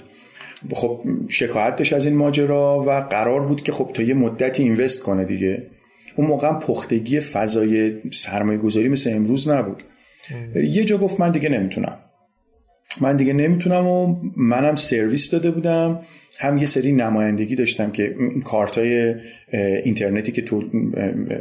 خب 0.72 1.00
شکایت 1.28 1.76
داشت 1.76 1.92
از 1.92 2.06
این 2.06 2.16
ماجرا 2.16 2.84
و 2.86 2.90
قرار 3.00 3.40
بود 3.40 3.62
که 3.62 3.72
خب 3.72 3.90
تا 3.94 4.02
یه 4.02 4.14
مدتی 4.14 4.62
اینوست 4.62 5.02
کنه 5.02 5.24
دیگه. 5.24 5.66
اون 6.16 6.26
موقع 6.26 6.52
پختگی 6.52 7.20
فضای 7.20 7.94
سرمایه 8.12 8.58
گذاری 8.58 8.88
مثل 8.88 9.12
امروز 9.14 9.48
نبود. 9.48 9.82
یه 10.54 10.84
جا 10.84 10.98
گفت 10.98 11.20
من 11.20 11.32
دیگه 11.32 11.48
نمی‌تونم. 11.48 11.98
من 13.00 13.16
دیگه 13.16 13.32
نمی‌تونم 13.32 13.86
و 13.86 14.16
منم 14.36 14.76
سرویس 14.76 15.30
داده 15.30 15.50
بودم. 15.50 16.00
هم 16.38 16.58
یه 16.58 16.66
سری 16.66 16.92
نمایندگی 16.92 17.54
داشتم 17.54 17.90
که 17.90 18.16
این 18.18 18.42
کارت 18.42 18.78
های 18.78 19.14
اینترنتی 19.84 20.32
که 20.32 20.44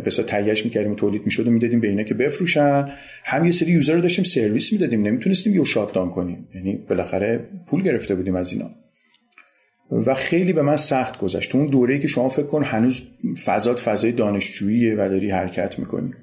به 0.03 0.11
تهیهش 0.11 0.65
می‌کردیم 0.65 0.91
و 0.91 0.95
تولید 0.95 1.21
می‌شد 1.25 1.47
و 1.47 1.51
می‌دادیم 1.51 1.79
به 1.79 1.87
اینا 1.87 2.03
که 2.03 2.13
بفروشن. 2.13 2.89
هم 3.23 3.45
یه 3.45 3.51
سری 3.51 3.71
یوزر 3.71 3.93
رو 3.93 4.01
داشتیم 4.01 4.25
سرویس 4.25 4.73
می‌دادیم. 4.73 5.01
نمی‌تونستیم 5.01 5.55
یه 5.55 5.63
شاتدان 5.63 6.09
کنیم. 6.09 6.47
یعنی 6.55 6.79
بالاخره 6.89 7.39
پول 7.67 7.81
گرفته 7.81 8.15
بودیم 8.15 8.35
از 8.35 8.53
اینا. 8.53 8.69
و 9.91 10.13
خیلی 10.13 10.53
به 10.53 10.61
من 10.61 10.77
سخت 10.77 11.17
گذشت. 11.17 11.51
تو 11.51 11.57
اون 11.57 11.67
دوره‌ای 11.67 11.99
که 11.99 12.07
شما 12.07 12.29
فکر 12.29 12.45
کن 12.45 12.63
هنوز 12.63 13.01
فضات 13.45 13.79
فضای 13.79 14.11
دانشجوییه 14.11 14.93
و 14.93 15.09
داری 15.09 15.31
حرکت 15.31 15.79
می‌کنی. 15.79 16.13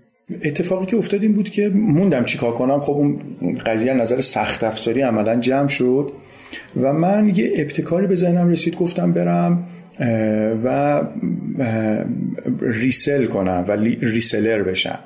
اتفاقی 0.43 0.87
که 0.87 0.97
افتاد 0.97 1.23
این 1.23 1.33
بود 1.33 1.51
که 1.51 1.69
موندم 1.69 2.25
چیکار 2.25 2.53
کنم. 2.55 2.81
خب 2.81 2.93
اون 2.93 3.19
قضیه 3.67 3.95
نظر 3.95 4.21
سخت 4.21 4.65
افزاری 4.65 5.01
عملا 5.01 5.37
جمع 5.37 5.69
شد 5.69 6.13
و 6.81 6.93
من 6.93 7.33
یه 7.35 7.53
ابتکاری 7.57 8.07
به 8.07 8.15
ذهنم 8.15 8.49
رسید 8.49 8.77
گفتم 8.77 9.13
برم 9.13 9.67
و 10.65 11.03
ریسل 12.61 13.25
کنم 13.25 13.65
و 13.69 13.73
ریسلر 14.01 14.63
بشم. 14.63 14.99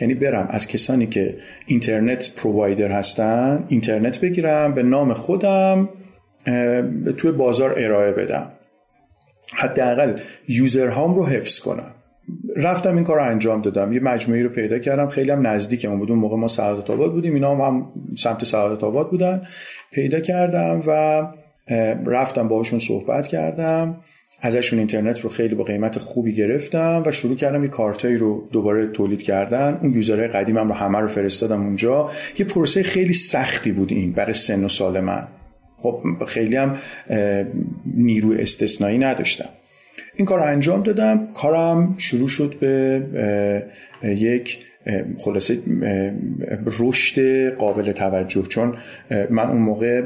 یعنی 0.00 0.14
برم 0.14 0.46
از 0.50 0.66
کسانی 0.66 1.06
که 1.06 1.36
اینترنت 1.66 2.34
پرووایدر 2.36 2.92
هستن 2.92 3.64
اینترنت 3.68 4.20
بگیرم 4.20 4.74
به 4.74 4.82
نام 4.82 5.12
خودم 5.12 5.88
توی 7.16 7.32
بازار 7.32 7.74
ارائه 7.76 8.12
بدم. 8.12 8.52
حداقل 9.54 10.18
یوزرهام 10.48 11.14
رو 11.14 11.26
حفظ 11.26 11.58
کنم. 11.58 11.94
رفتم 12.56 12.94
این 12.94 13.04
کار 13.04 13.16
رو 13.16 13.24
انجام 13.24 13.62
دادم. 13.62 13.92
یه 13.92 14.00
مجموعی 14.00 14.42
رو 14.42 14.48
پیدا 14.48 14.78
کردم. 14.78 15.08
خیلی 15.08 15.30
هم 15.30 15.46
نزدیکمون 15.46 15.98
بود 15.98 16.10
اون 16.10 16.18
موقع 16.18 16.36
ما 16.36 16.48
سعادت 16.48 16.90
آباد 16.90 17.12
بودیم. 17.12 17.34
اینا 17.34 17.54
هم, 17.54 17.60
هم 17.60 17.86
سمت 18.16 18.44
سعادت 18.44 18.84
آباد 18.84 19.10
بودن. 19.10 19.42
پیدا 19.92 20.20
کردم 20.20 20.82
و 20.86 21.22
رفتم 22.06 22.48
باهاشون 22.48 22.78
صحبت 22.78 23.28
کردم. 23.28 23.96
ازشون 24.40 24.78
اینترنت 24.78 25.20
رو 25.20 25.30
خیلی 25.30 25.54
با 25.54 25.64
قیمت 25.64 25.98
خوبی 25.98 26.34
گرفتم 26.34 27.02
و 27.06 27.12
شروع 27.12 27.36
کردم 27.36 27.62
یه 27.62 27.68
کارتایی 27.68 28.16
رو 28.16 28.48
دوباره 28.52 28.86
تولید 28.86 29.22
کردن. 29.22 29.78
اون 29.82 29.92
یوزرهای 29.92 30.28
قدیمم 30.28 30.68
رو 30.68 30.74
همه 30.74 30.98
رو 30.98 31.08
فرستادم 31.08 31.62
اونجا. 31.62 32.10
یه 32.38 32.46
پروسه 32.46 32.82
خیلی 32.82 33.14
سختی 33.14 33.72
بود 33.72 33.92
این 33.92 34.12
برای 34.12 34.34
سن 34.34 34.64
و 34.64 34.68
سال 34.68 35.00
من. 35.00 35.28
خب 35.78 36.02
خیلی 36.26 36.56
هم 36.56 36.76
نیرو 37.94 38.32
استثنایی 38.32 38.98
نداشتم. 38.98 39.48
این 40.16 40.26
کار 40.26 40.40
انجام 40.40 40.82
دادم. 40.82 41.28
کارم 41.34 41.94
شروع 41.98 42.28
شد 42.28 42.56
به 42.60 43.66
یک 44.02 44.58
خلاصه 45.18 45.58
رشد 46.80 47.48
قابل 47.54 47.92
توجه. 47.92 48.42
چون 48.42 48.74
من 49.30 49.48
اون 49.48 49.62
موقع 49.62 50.02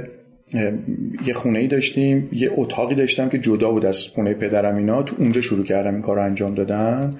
یه 1.27 1.35
خونه 1.35 1.59
ای 1.59 1.67
داشتیم 1.67 2.29
یه 2.33 2.51
اتاقی 2.55 2.95
داشتم 2.95 3.29
که 3.29 3.39
جدا 3.39 3.71
بود 3.71 3.87
از 3.87 4.03
خونه 4.03 4.35
پدرم 4.35 4.77
اینا. 4.77 5.03
تو 5.03 5.17
اونجا 5.19 5.41
شروع 5.41 5.65
کردم 5.65 5.93
این 5.93 6.03
کار 6.03 6.17
رو 6.17 6.23
انجام 6.23 6.55
دادن. 6.55 7.15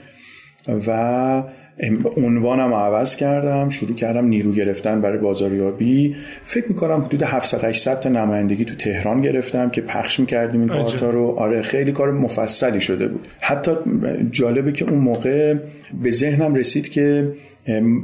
و 0.87 1.43
عنوانم 2.17 2.75
عوض 2.75 3.17
کردم 3.17 3.69
شروع 3.69 3.95
کردم 3.95 4.27
نیرو 4.27 4.53
گرفتن 4.53 5.01
برای 5.01 5.19
بازاریابی. 5.19 6.17
فکر 6.45 6.69
می‌کنم 6.69 7.01
حدود 7.01 7.23
700 7.23 7.65
800 7.65 8.01
تا 8.01 8.09
نمایندگی 8.09 8.65
تو 8.65 8.75
تهران 8.75 9.21
گرفتم 9.21 9.71
که 9.71 9.81
پخش 9.81 10.21
می‌کردیم 10.21 10.61
این 10.61 10.69
کارتا 10.69 11.11
رو. 11.11 11.35
آره 11.39 11.63
خیلی 11.63 11.93
کار 11.93 12.13
مفصلی 12.13 12.81
شده 12.81 13.09
بود. 13.09 13.27
حتی 13.41 13.73
جالبه 14.31 14.73
که 14.73 14.91
اون 14.91 14.99
موقع 14.99 15.55
به 16.03 16.11
ذهنم 16.11 16.55
رسید 16.55 16.89
که 16.89 17.33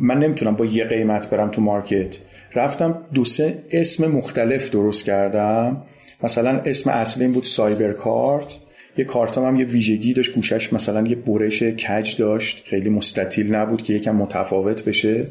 من 0.01 0.19
نمی‌تونم 0.19 0.57
با 0.57 0.65
یه 0.65 0.85
قیمت 0.85 1.31
برم 1.31 1.49
تو 1.49 1.61
مارکت. 1.63 2.17
رفتم 2.55 2.99
دو 3.15 3.25
سه 3.25 3.59
اسم 3.73 4.07
مختلف 4.07 4.71
درست 4.71 5.05
کردم. 5.05 5.83
مثلا 6.23 6.61
اسم 6.65 6.91
اصلی 6.91 7.29
بود 7.29 7.45
سایبر 7.45 7.93
کارت 7.93 8.57
یه 8.97 9.05
کارتام 9.05 9.45
هم 9.45 9.57
یه 9.57 9.65
ویژگی 9.65 10.13
داشت 10.13 10.35
گوشش 10.35 10.73
مثلا 10.73 11.07
یه 11.07 11.17
برش 11.17 11.63
کج 11.63 12.17
داشت 12.17 12.65
خیلی 12.67 12.89
مستطیل 12.89 13.55
نبود 13.55 13.83
که 13.83 13.95
یکم 13.95 14.17
متفاوت 14.17 14.85
بشه. 14.85 15.27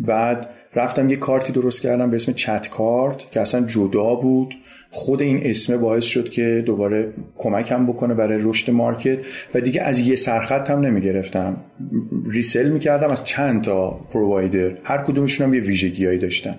بعد 0.00 0.50
رفتم 0.74 1.10
یه 1.10 1.16
کارتی 1.16 1.52
درست 1.52 1.82
کردم 1.82 2.10
به 2.10 2.16
اسم 2.16 2.32
چت 2.32 2.70
کارت 2.70 3.30
که 3.30 3.40
اصلا 3.40 3.60
جدا 3.66 4.14
بود. 4.14 4.54
خود 4.90 5.22
این 5.22 5.40
اسم 5.42 5.76
باعث 5.76 6.04
شد 6.04 6.28
که 6.28 6.62
دوباره 6.66 7.12
کمکم 7.36 7.86
بکنه 7.86 8.14
برای 8.14 8.38
رشد 8.42 8.70
مارکت 8.70 9.18
و 9.54 9.60
دیگه 9.60 9.82
از 9.82 9.98
یه 9.98 10.16
سرخط 10.16 10.70
هم 10.70 10.80
نمی 10.80 11.00
گرفتم 11.00 11.56
ریسل 12.30 12.68
می‌کردم 12.68 13.10
از 13.10 13.24
چند 13.24 13.62
تا 13.62 13.90
پرووایدر. 13.90 14.72
هر 14.84 14.98
کدومشون 14.98 15.46
هم 15.46 15.54
یه 15.54 15.60
ویژگیهایی 15.60 16.18
داشتن. 16.18 16.56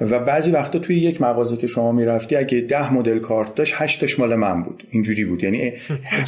و 0.00 0.18
بعضی 0.18 0.50
وقتا 0.50 0.78
توی 0.78 0.96
یک 0.96 1.22
مغازه 1.22 1.56
که 1.56 1.66
شما 1.66 1.92
می‌رفتی 1.92 2.36
اگه 2.36 2.60
ده 2.60 2.94
مدل 2.94 3.18
کارت 3.18 3.54
داشت 3.54 3.74
هشتش 3.76 4.18
مال 4.18 4.34
من 4.34 4.62
بود. 4.62 4.82
اینجوری 4.90 5.24
بود. 5.24 5.44
یعنی 5.44 5.72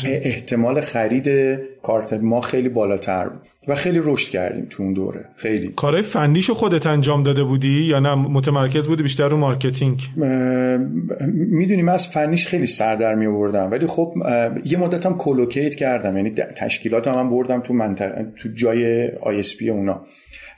احتمال 0.04 0.80
خرید 0.80 1.30
کارت 1.82 2.12
ما 2.12 2.40
خیلی 2.40 2.68
بالاتر 2.68 3.28
بود 3.28 3.40
و 3.68 3.74
خیلی 3.74 4.00
رشد 4.02 4.30
کردیم 4.30 4.66
تو 4.70 4.82
اون 4.82 4.92
دوره. 4.92 5.24
خیلی. 5.36 5.72
کارهای 5.76 6.02
فنیشو 6.02 6.54
خودت 6.54 6.86
انجام 6.86 7.22
داده 7.22 7.44
بودی 7.44 7.82
یا 7.82 7.98
نه؟ 7.98 8.14
متمرکز 8.14 8.86
بودی 8.86 9.02
بیشتر 9.02 9.28
رو 9.28 9.36
marketing؟ 9.36 10.00
می‌دونی 11.34 11.82
من 11.82 11.92
از 11.92 12.08
فنیش 12.08 12.46
خیلی 12.46 12.66
سر 12.66 12.96
در 12.96 13.14
می 13.14 13.26
آوردم 13.26 13.70
ولی 13.70 13.86
خب 13.86 14.14
یه 14.64 14.78
مدت 14.78 15.06
هم 15.06 15.18
colocate 15.18 15.74
کردم. 15.74 16.16
یعنی 16.16 16.30
تشکیلات 16.56 17.08
هم, 17.08 17.30
بردم 17.30 17.60
تو 17.60 17.74
منطقه 17.74 18.26
تو 18.36 18.48
جای 18.54 19.08
ISP 19.08 19.70
اونا. 19.70 20.06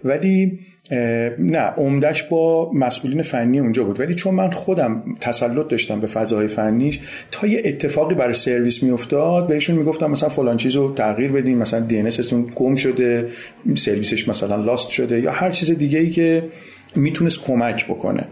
ولی 0.05 0.59
نه 1.39 1.59
عمدش 1.59 2.23
با 2.23 2.73
مسئولین 2.73 3.23
فنی 3.23 3.61
اونجا 3.61 3.85
بود. 3.85 4.01
ولی 4.01 4.15
چون 4.15 4.35
من 4.35 4.51
خودم 4.51 5.03
تسلط 5.21 5.69
داشتم 5.69 6.01
به 6.01 6.07
فضای 6.07 6.49
فنیش 6.49 7.01
تا 7.31 7.47
یه 7.47 7.63
اتفاقی 7.65 8.15
برای 8.15 8.35
سرویس 8.35 8.83
میافتاد 8.83 9.47
بهشون 9.47 9.77
می‌گفتم 9.77 10.11
مثلا 10.11 10.29
فلان 10.29 10.57
چیز 10.57 10.77
رو 10.77 10.95
تغییر 10.95 11.33
بدین 11.33 11.59
مثلا 11.59 11.81
دی 11.81 12.05
گم 12.55 12.75
شده 12.75 13.29
سرویسش 13.75 14.29
مثلا 14.29 14.57
لاست 14.57 14.91
شده 14.91 15.21
یا 15.21 15.31
هر 15.31 15.51
چیز 15.51 15.71
دیگه 15.71 15.99
ای 15.99 16.11
که 16.11 16.43
می‌تونست 16.97 17.45
کمک 17.45 17.87
بکنه. 17.87 18.27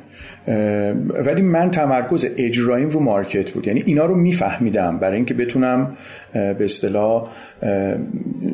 ولی 1.27 1.43
من 1.43 1.71
تمرکز 1.71 2.27
اجراییم 2.37 2.91
رو 2.91 3.01
مارکت 3.01 3.51
بود. 3.51 3.67
یعنی 3.67 3.83
اینا 3.87 4.07
رو 4.07 4.15
میفهمیدم 4.15 4.99
برای 4.99 5.17
اینکه 5.17 5.35
بتونم 5.35 5.97
به 6.33 6.65
اصطلاح 6.65 7.29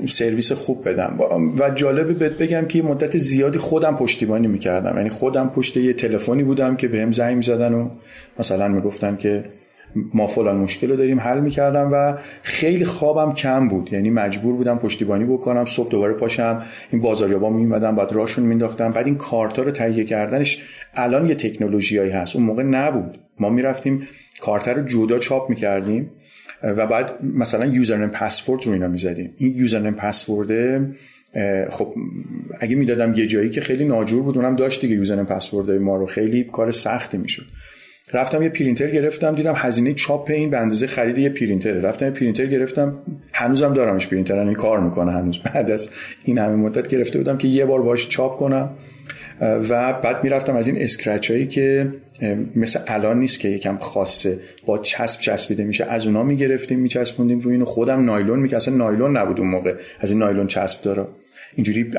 سرویس 0.09 0.53
خوب 0.53 0.88
بدم. 0.88 1.19
و 1.59 1.71
جالبه 1.71 2.12
بهت 2.12 2.33
بگم 2.33 2.66
که 2.66 2.83
مدت 2.83 3.19
زیادی 3.19 3.59
خودم 3.59 3.97
پشتیبانی 3.97 4.47
می‌کردم. 4.47 4.97
یعنی 4.97 5.09
خودم 5.09 5.49
پشت 5.49 5.77
یه 5.77 5.92
تلفنی 5.92 6.42
بودم 6.42 6.77
که 6.77 6.88
بهم 6.88 7.12
زنگ 7.12 7.37
می‌زدن 7.37 7.75
و 7.75 7.88
مثلا 8.38 8.69
می‌گفتن 8.69 9.16
که 9.16 9.45
ما 10.15 10.27
فلان 10.27 10.57
مشکل 10.57 10.91
رو 10.91 10.97
داریم 10.97 11.21
حل 11.21 11.41
می‌کردم 11.41 11.91
و 11.93 12.19
خیلی 12.43 12.85
خوابم 12.85 13.35
کم 13.35 13.69
بود. 13.69 13.93
یعنی 13.93 14.11
مجبور 14.11 14.55
بودم 14.55 14.79
پشتیبانی 14.79 15.25
بکنم 15.25 15.65
صبح 15.65 15.91
دوباره 15.91 16.15
پاشم 16.15 16.63
این 16.93 17.03
بازاریابا 17.03 17.51
میومدم 17.51 17.97
بعد 17.97 18.13
راشون 18.13 18.47
مینداختم 18.47 18.91
بعد 18.91 19.07
این 19.07 19.17
کارتا 19.17 19.63
رو 19.63 19.71
تهیه 19.71 20.05
کردنش 20.05 20.63
الان 20.95 21.27
یه 21.27 21.35
تکنولوژیایی 21.35 22.11
هست. 22.11 22.37
اون 22.37 22.45
موقع 22.45 22.63
نبود. 22.63 23.19
ما 23.41 23.51
می‌رفتیم 23.51 24.09
کارت 24.41 24.69
رو 24.69 24.83
جدا 24.83 25.19
چاپ 25.19 25.51
می‌کردیم 25.51 26.11
و 26.63 26.87
بعد 26.87 27.13
مثلا 27.23 27.67
یوزرنیم 27.67 28.09
پسورد 28.09 28.67
رو 28.67 28.73
اینا 28.73 28.89
می‌زدیم. 28.89 29.35
این 29.37 29.57
یوزرنیم 29.57 29.95
پسورده 29.95 30.91
خب 31.71 31.95
اگه 32.61 32.77
می‌دادم 32.77 33.15
یه 33.15 33.27
جایی 33.27 33.51
که 33.51 33.61
خیلی 33.61 33.85
ناجور 33.85 34.23
بود 34.23 34.37
اونم 34.37 34.57
داشت 34.57 34.81
دیگه 34.81 34.95
یوزرنیم 34.95 35.25
پسورد 35.25 35.71
ما 35.71 35.97
رو. 35.97 36.07
خیلی 36.07 36.45
کار 36.45 36.71
سختی 36.71 37.19
می‌شد. 37.19 37.47
رفتم 38.12 38.42
یه 38.42 38.49
پرینتر 38.49 38.90
گرفتم 38.90 39.35
دیدم 39.35 39.55
هزینه 39.57 39.95
چاپ 39.95 40.31
این 40.31 40.51
به 40.51 40.59
اندازه 40.59 40.87
خرید 40.87 41.19
یه 41.19 41.29
پرینتر 41.29 41.73
رفتم 41.73 42.07
یه 42.07 42.12
پرینتر 42.12 42.47
گرفتم 42.47 42.99
هنوزم 43.33 43.73
دارمش 43.73 44.09
پرینتر 44.09 44.37
یعنی 44.37 44.55
کار 44.55 44.81
می‌کنه 44.81 45.12
هنوز. 45.12 45.38
بعد 45.55 45.71
از 45.71 45.88
این 46.25 46.38
همه 46.38 46.57
مدت 46.57 46.88
گرفته 46.88 47.19
بودم 47.19 47.38
که 47.38 47.49
یه 47.49 47.64
بار 47.64 47.83
باش 47.83 48.09
چاپ 48.09 48.37
کنم. 48.37 48.71
و 49.40 49.92
بعد 49.92 50.25
می‌رفتم 50.25 50.57
از 50.57 50.69
این 50.69 50.83
scratch 50.83 51.31
هایی 51.31 51.47
که 51.47 51.92
مثل 52.57 52.81
الان 52.87 53.19
نیست 53.19 53.40
که 53.40 53.49
یکم 53.49 53.79
خاصه. 53.79 54.38
با 54.66 54.79
چسب 54.79 55.21
چسبیده 55.21 55.64
میشه. 55.64 55.85
از 55.85 56.07
اونا 56.07 56.23
می‌گرفتیم 56.23 56.79
میچسبوندیم 56.79 57.38
روی 57.38 57.53
اینو. 57.53 57.64
خودم 57.64 58.05
نایلون 58.05 58.38
می‌کردم 58.38 58.57
اصلا 58.57 58.77
نایلون 58.77 59.16
نبود 59.16 59.40
اون 59.40 59.49
موقع. 59.49 59.75
از 60.01 60.11
این 60.11 60.19
نایلون 60.19 60.47
چسب 60.47 60.83
داره. 60.83 61.07
اینجوری 61.55 61.90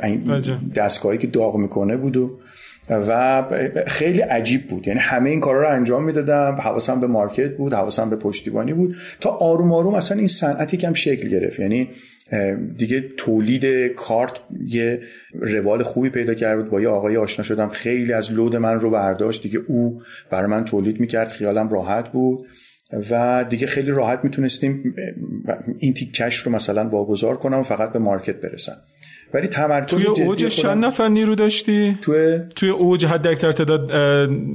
دستگاهی 0.76 1.18
که 1.18 1.28
داغ 1.28 1.56
می‌کنه 1.58 1.98
بود 1.98 2.18
و 2.18 2.40
و 2.90 3.44
خیلی 3.88 4.20
عجیب 4.20 4.68
بود. 4.68 4.88
یعنی 4.88 5.00
همه 5.00 5.30
این 5.30 5.40
کارا 5.40 5.62
رو 5.62 5.68
انجام 5.68 6.04
می‌دادم 6.04 6.58
حواسم 6.62 7.00
به 7.00 7.08
مارکت 7.08 7.58
بود 7.58 7.74
حواسم 7.74 8.10
به 8.10 8.16
پشتیبانی 8.16 8.74
بود 8.74 8.96
تا 9.20 9.30
آروم 9.30 9.72
آروم 9.72 9.94
اصلا 9.94 10.18
این 10.18 10.28
صنعتی 10.28 10.78
کم 10.78 10.94
شکل 10.94 11.30
گرفت. 11.30 11.60
یعنی 11.60 11.90
دیگه 12.78 13.04
تولید 13.18 13.88
کارت 13.88 14.32
یه 14.68 15.02
روال 15.34 15.84
خوبی 15.84 16.10
پیدا 16.10 16.34
کرد 16.34 16.58
بود 16.62 16.70
با 16.70 16.82
یه 16.82 16.88
آقای 16.88 17.18
آشنا 17.18 17.44
شدم. 17.46 17.70
خیلی 17.70 18.14
از 18.14 18.34
لود 18.34 18.56
من 18.56 18.80
رو 18.80 18.90
برداشت. 18.90 19.44
دیگه 19.44 19.60
او 19.68 20.02
برای 20.30 20.48
من 20.48 20.66
تولید 20.66 21.00
می‌کرد 21.00 21.28
خیالم 21.28 21.70
راحت 21.70 22.12
بود. 22.12 22.48
و 23.12 23.46
دیگه 23.50 23.68
خیلی 23.68 23.92
راحت 23.92 24.20
می‌تونستیم 24.24 24.96
این 25.80 25.94
تیکش 25.94 26.38
رو 26.38 26.52
مثلا 26.52 26.90
واگذار 26.90 27.38
کنم 27.38 27.60
و 27.60 27.64
فقط 27.64 27.94
به 27.94 28.00
مارکت 28.00 28.36
برسم. 28.36 28.78
ولی 29.34 29.48
تمرکز 29.48 30.04
توی 30.04 30.26
اوج 30.26 30.46
چند 30.46 30.86
نفر 30.86 31.08
نیرو 31.08 31.36
داشتی؟ 31.36 31.98
توی 32.02 32.40
توی 32.56 32.70
اوج 32.70 33.06
حد 33.06 33.28
اکثر 33.28 33.52
تعداد 33.52 33.92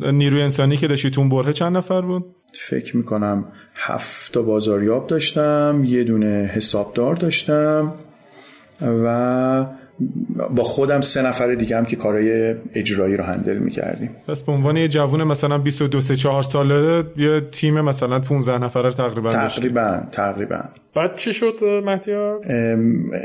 نیروی 0.06 0.42
انسانی 0.42 0.76
که 0.76 0.86
داشتی 0.86 1.10
تو 1.10 1.28
بره 1.28 1.52
چند 1.52 1.76
نفر 1.76 2.00
بود؟ 2.00 2.24
فکر 2.54 2.96
می‌کنم 2.96 3.44
هفت 3.74 4.32
تا 4.32 4.42
بازاریاب 4.42 5.06
داشتم 5.06 5.82
یه 5.84 6.04
دونه 6.04 6.50
حسابدار 6.54 7.14
داشتم 7.14 7.94
و 8.80 9.66
با 10.56 10.62
خودم 10.62 11.00
سه 11.00 11.22
نفر 11.22 11.54
دیگه 11.54 11.76
هم 11.76 11.84
که 11.84 11.96
کارهای 11.96 12.54
اجرایی 12.74 13.16
رو 13.16 13.24
هندل 13.24 13.58
می‌کردیم. 13.58 14.10
پس 14.28 14.42
به 14.42 14.52
عنوان 14.52 14.76
یه 14.76 14.88
جوون 14.88 15.24
مثلا 15.24 15.58
22 15.58 16.00
3 16.00 16.16
4 16.16 16.42
ساله 16.42 17.04
یه 17.16 17.42
تیم 17.52 17.80
مثلا 17.80 18.20
15 18.20 18.58
نفره 18.58 18.90
تقریبا 18.90 19.30
تقریبا 19.30 20.00
تقریبا. 20.12 20.60
بعد 20.94 21.16
چی 21.16 21.32
شد 21.32 21.54
مهدیار؟ 21.84 22.40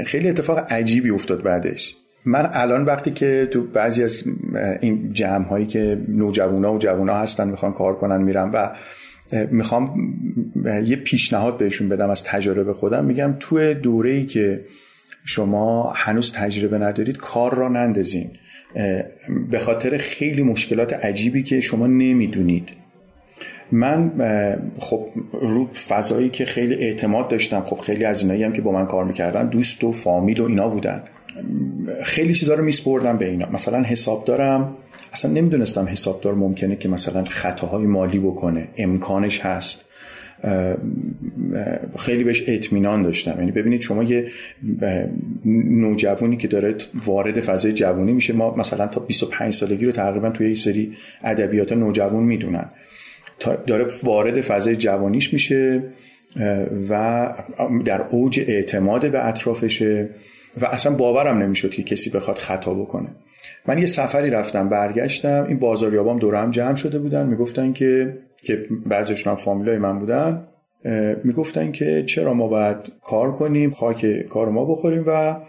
خیلی 0.05 0.29
اتفاق 0.29 0.59
عجیبی 0.69 1.09
افتاد 1.09 1.43
بعدش. 1.43 1.95
من 2.25 2.49
الان 2.53 2.85
وقتی 2.85 3.11
که 3.11 3.47
تو 3.51 3.61
بعضی 3.61 4.03
از 4.03 4.23
این 4.81 5.13
جمع 5.13 5.45
هایی 5.45 5.65
که 5.65 6.01
نوجوانا 6.07 6.73
و 6.73 6.77
جوونا 6.77 7.13
هستن 7.13 7.47
می‌خوان 7.47 7.71
کار 7.73 7.95
کنن 7.95 8.21
میرم 8.21 8.51
و 8.53 8.71
می‌خوام 9.51 9.93
یه 10.85 10.95
پیشنهاد 10.95 11.57
بهشون 11.57 11.89
بدم 11.89 12.09
از 12.09 12.23
تجربه 12.23 12.73
خودم 12.73 13.05
میگم 13.05 13.35
تو 13.39 13.73
دوره 13.73 14.09
ای 14.09 14.25
که 14.25 14.61
شما 15.29 15.93
هنوز 15.95 16.31
تجربه 16.31 16.77
ندارید 16.77 17.17
کار 17.17 17.55
را 17.55 17.69
نندازین. 17.69 18.29
به 19.51 19.59
خاطر 19.59 19.97
خیلی 19.97 20.43
مشکلات 20.43 20.93
عجیبی 20.93 21.43
که 21.43 21.61
شما 21.61 21.87
نمی‌دونید. 21.87 22.73
من 23.71 24.11
خب 24.79 25.07
رو 25.41 25.73
فضایی 25.73 26.29
که 26.29 26.45
خیلی 26.45 26.73
اعتماد 26.75 27.27
داشتم 27.27 27.63
خب 27.63 27.77
خیلی 27.77 28.05
از 28.05 28.21
اینایی 28.21 28.43
هم 28.43 28.53
که 28.53 28.61
با 28.61 28.71
من 28.71 28.85
کار 28.85 29.03
می‌کردن 29.03 29.47
دوست 29.47 29.83
و 29.83 29.91
فامیل 29.91 30.41
و 30.41 30.45
اینا 30.45 30.69
بودن. 30.69 31.03
خیلی 32.03 32.33
چیزا 32.33 32.53
رو 32.53 32.63
میسپردم 32.63 33.17
به 33.17 33.29
اینا. 33.29 33.49
مثلا 33.49 33.83
حساب 33.83 34.25
دارم 34.25 34.75
اصلا 35.13 35.31
نمی‌دونستم 35.31 35.87
حسابدار 35.87 36.35
ممکنه 36.35 36.75
که 36.75 36.89
مثلا 36.89 37.23
خطاهای 37.23 37.85
مالی 37.85 38.19
بکنه. 38.19 38.67
امکانش 38.77 39.39
هست. 39.39 39.85
خیلی 41.97 42.23
بهش 42.23 42.43
اطمینان 42.47 43.01
داشتم. 43.01 43.35
یعنی 43.39 43.51
ببینید 43.51 43.81
شما 43.81 44.03
یه 44.03 44.27
نوجوانی 45.45 46.37
که 46.37 46.47
داره 46.47 46.75
وارد 47.05 47.39
فضای 47.39 47.73
جوانی 47.73 48.13
میشه 48.13 48.33
ما 48.33 48.55
مثلا 48.55 48.87
تا 48.87 48.99
25 48.99 49.53
سالگی 49.53 49.85
رو 49.85 49.91
تقریبا 49.91 50.29
توی 50.29 50.51
یک 50.51 50.59
سری 50.59 50.93
ادبیات 51.23 51.73
نوجوان 51.73 52.23
می‌دونن. 52.23 52.69
داره 53.67 53.85
وارد 54.03 54.41
فضای 54.41 54.75
جوانیش 54.75 55.33
میشه 55.33 55.83
و 56.89 57.33
در 57.85 58.01
اوج 58.01 58.39
اعتماد 58.47 59.11
به 59.11 59.27
اطرافشه 59.27 60.09
و 60.61 60.65
اصلا 60.65 60.93
باورم 60.95 61.37
نمی‌شد 61.37 61.69
که 61.69 61.83
کسی 61.83 62.09
بخواد 62.09 62.37
خطا 62.37 62.73
بکنه. 62.73 63.09
من 63.67 63.77
یه 63.77 63.85
سفری 63.85 64.29
رفتم 64.29 64.69
برگشتم 64.69 65.45
این 65.47 65.59
بازاریابام 65.59 66.19
دورم 66.19 66.51
جمع 66.51 66.75
شده 66.75 66.99
بودن 66.99 67.27
می‌گفتن 67.27 67.73
که 67.73 68.17
که 68.47 68.63
بعضیشون 68.85 69.31
هم 69.31 69.37
فامیلای 69.37 69.77
من 69.77 69.99
بودن 69.99 70.47
می‌گفتن 71.23 71.71
که 71.71 72.03
چرا 72.03 72.33
ما 72.33 72.47
باید 72.47 72.77
کار 73.03 73.33
کنیم 73.33 73.71
خاک 73.71 74.27
کار 74.29 74.49
ما 74.49 74.65
بخوریم 74.65 75.03
و 75.07 75.39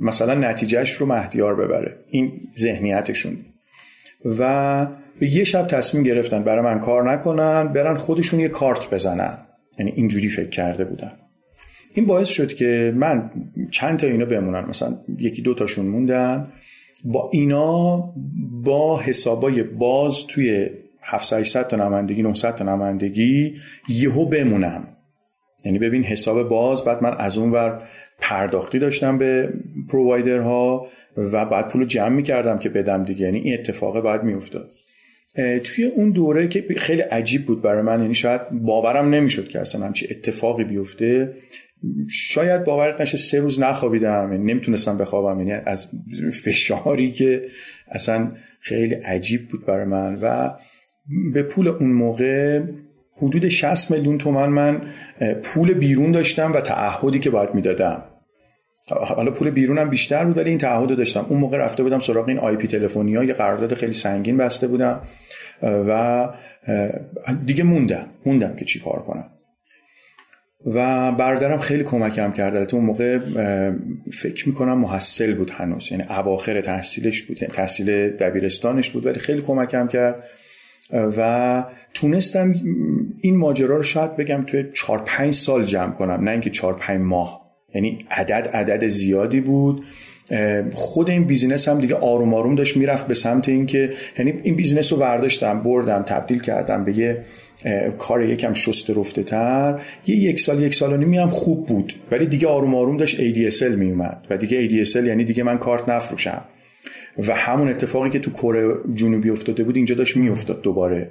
مثلا 0.00 0.34
نتیجهش 0.34 0.92
رو 0.92 1.06
مهدیار 1.06 1.56
ببره. 1.56 1.96
این 2.10 2.32
ذهنیتشون. 2.58 3.36
و 4.38 4.86
به 5.20 5.34
یه 5.34 5.44
شب 5.44 5.66
تصمیم 5.66 6.02
گرفتن 6.02 6.42
برای 6.42 6.64
من 6.64 6.80
کار 6.80 7.12
نکنن 7.12 7.72
برن 7.72 7.96
خودشون 7.96 8.40
یه 8.40 8.48
کارت 8.48 8.90
بزنن. 8.90 9.38
یعنی 9.78 9.92
اینجوری 9.96 10.28
فکر 10.28 10.48
کرده 10.48 10.84
بودن. 10.84 11.12
این 11.94 12.06
باعث 12.06 12.28
شد 12.28 12.54
که 12.54 12.92
من 12.96 13.30
چند 13.70 13.98
تا 13.98 14.06
اینا 14.06 14.24
بمونن. 14.24 14.68
مثلا 14.68 14.98
یکی 15.18 15.42
دو 15.42 15.54
تاشون 15.54 15.86
موندن. 15.86 16.48
با 17.04 17.30
اینا 17.32 17.96
با 18.64 19.00
حسابای 19.00 19.62
باز 19.62 20.26
توی 20.28 20.70
700 21.02 21.66
تا 21.66 21.76
نمایندگی 21.76 22.22
900 22.22 22.54
تا 22.54 22.64
نمایندگی 22.64 23.56
یهو 23.88 24.24
بمونم. 24.24 24.88
یعنی 25.64 25.78
ببین 25.78 26.04
حساب 26.04 26.48
باز 26.48 26.84
بعد 26.84 27.02
من 27.02 27.14
از 27.18 27.38
اون 27.38 27.50
ور 27.50 27.82
پرداختی 28.18 28.78
داشتم 28.78 29.18
به 29.18 29.52
پرووایدرها 29.88 30.86
و 31.16 31.44
بعد 31.44 31.68
پول 31.68 31.84
جمع 31.84 32.08
می‌کردم 32.08 32.58
که 32.58 32.68
بدم 32.68 33.04
دیگه. 33.04 33.20
یعنی 33.20 33.38
این 33.38 33.54
اتفاقه 33.54 34.00
بعد 34.00 34.24
میافتاد. 34.24 34.70
توی 35.64 35.84
اون 35.84 36.10
دوره 36.10 36.48
که 36.48 36.64
خیلی 36.76 37.02
عجیب 37.02 37.46
بود 37.46 37.62
برای 37.62 37.82
من 37.82 38.00
یعنی 38.00 38.14
شاید 38.14 38.50
باورم 38.50 39.14
نمی‌شد 39.14 39.48
که 39.48 39.60
اصلا 39.60 39.86
همچی 39.86 40.08
اتفاقی 40.10 40.64
بیفته. 40.64 41.32
شاید 42.10 42.64
باورت 42.64 43.00
نشه 43.00 43.16
سه 43.16 43.40
روز 43.40 43.60
نخوابیدم 43.60 44.28
یعنی 44.32 44.52
نمی‌تونستم 44.52 44.98
بخوابم. 44.98 45.38
یعنی 45.38 45.52
از 45.66 45.88
فشاری 46.44 47.12
که 47.12 47.42
اصلا 47.88 48.32
خیلی 48.60 48.94
عجیب 48.94 49.48
بود 49.48 49.66
برای 49.66 49.84
من. 49.84 50.18
و 50.22 50.50
به 51.32 51.42
پول 51.42 51.68
اون 51.68 51.92
موقع 51.92 52.62
حدود 53.16 53.48
60 53.48 53.90
میلیون 53.90 54.18
تومن 54.18 54.46
من 54.46 54.82
پول 55.42 55.74
بیرون 55.74 56.12
داشتم 56.12 56.52
و 56.52 56.60
تعهدی 56.60 57.18
که 57.18 57.30
باید 57.30 57.54
می‌دادم. 57.54 58.02
حالا 58.88 59.30
پول 59.30 59.50
بیرونم 59.50 59.90
بیشتر 59.90 60.24
بود 60.24 60.36
ولی 60.36 60.50
این 60.50 60.58
تعهد 60.58 60.96
داشتم. 60.96 61.26
اون 61.28 61.40
موقع 61.40 61.58
رفته 61.58 61.82
بودم 61.82 62.00
سراغ 62.00 62.28
این 62.28 62.38
آی 62.38 62.56
پی 62.56 62.68
تلفنی 62.68 63.10
یه 63.10 63.32
قرارداد 63.32 63.74
خیلی 63.74 63.92
سنگین 63.92 64.36
بسته 64.36 64.68
بودم 64.68 65.00
و 65.62 66.28
دیگه 67.46 67.64
موندم. 67.64 68.06
موندم 68.26 68.56
که 68.56 68.64
چی 68.64 68.80
کار 68.80 69.02
کنم. 69.02 69.30
و 70.66 71.12
برادرم 71.12 71.58
خیلی 71.58 71.84
کمکم 71.84 72.32
کرد. 72.32 72.64
تو 72.64 72.76
اون 72.76 72.86
موقع 72.86 73.18
فکر 74.12 74.48
می‌کنم 74.48 74.78
محصل 74.78 75.34
بود 75.34 75.50
هنوز. 75.50 75.88
یعنی 75.92 76.04
اواخر 76.10 76.60
تحصیلش 76.60 77.22
بود 77.22 77.42
یعنی 77.42 77.54
تحصیل 77.54 78.08
دبیرستانش 78.08 78.90
بود 78.90 79.06
ولی 79.06 79.18
خیلی 79.18 79.42
کمکم 79.42 79.86
کرد. 79.86 80.24
و 80.90 81.64
تونستم 81.94 82.54
این 83.20 83.36
ماجرا 83.36 83.76
رو 83.76 83.82
شاید 83.82 84.16
بگم 84.16 84.44
توی 84.46 84.64
4 84.74 85.02
5 85.06 85.34
سال 85.34 85.64
جمع 85.64 85.92
کنم 85.92 86.12
نه 86.12 86.30
اینکه 86.30 86.50
4 86.50 86.74
5 86.74 87.00
ماه. 87.00 87.42
یعنی 87.74 88.06
عدد 88.10 88.48
عدد 88.52 88.88
زیادی 88.88 89.40
بود. 89.40 89.84
خود 90.74 91.10
این 91.10 91.24
business 91.24 91.68
هم 91.68 91.80
دیگه 91.80 91.94
آروم 91.94 92.34
آروم 92.34 92.54
داشت 92.54 92.76
می‌رفت 92.76 93.06
به 93.06 93.14
سمت 93.14 93.48
اینکه 93.48 93.92
یعنی 94.18 94.34
این 94.42 94.56
business 94.56 94.92
رو 94.92 94.98
برداشتم 94.98 95.62
بردم 95.62 96.02
تبدیل 96.02 96.40
کردم 96.40 96.84
به 96.84 96.98
یه 96.98 97.24
کار 97.98 98.22
یکم 98.22 98.54
شست 98.54 98.90
رفته 98.90 99.22
تر. 99.22 99.80
یه 100.06 100.16
یک 100.16 100.40
سال 100.40 100.62
یک 100.62 100.74
سال 100.74 100.92
و 100.92 100.96
نیمی 100.96 101.18
هم 101.18 101.30
خوب 101.30 101.66
بود. 101.66 101.94
ولی 102.10 102.26
دیگه 102.26 102.48
آروم 102.48 102.74
آروم 102.74 102.96
داشت 102.96 103.16
ADSL 103.16 103.76
می 103.76 103.90
اومد 103.90 104.26
و 104.30 104.36
دیگه 104.36 104.68
ADSL 104.68 105.06
یعنی 105.06 105.24
دیگه 105.24 105.42
من 105.42 105.58
کارت 105.58 105.88
نفروشم. 105.88 106.44
و 107.18 107.34
همون 107.34 107.68
اتفاقی 107.68 108.10
که 108.10 108.18
تو 108.18 108.30
کره 108.30 108.74
جنوبی 108.94 109.30
افتاده 109.30 109.64
بود 109.64 109.76
اینجا 109.76 109.94
داشت 109.94 110.16
میافتاد 110.16 110.62
دوباره. 110.62 111.10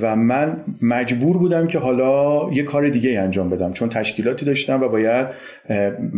و 0.00 0.16
من 0.16 0.64
مجبور 0.82 1.38
بودم 1.38 1.66
که 1.66 1.78
حالا 1.78 2.48
یه 2.52 2.62
کار 2.62 2.88
دیگه 2.88 3.20
انجام 3.20 3.50
بدم 3.50 3.72
چون 3.72 3.88
تشکیلاتی 3.88 4.46
داشتم 4.46 4.82
و 4.82 4.88
باید 4.88 5.26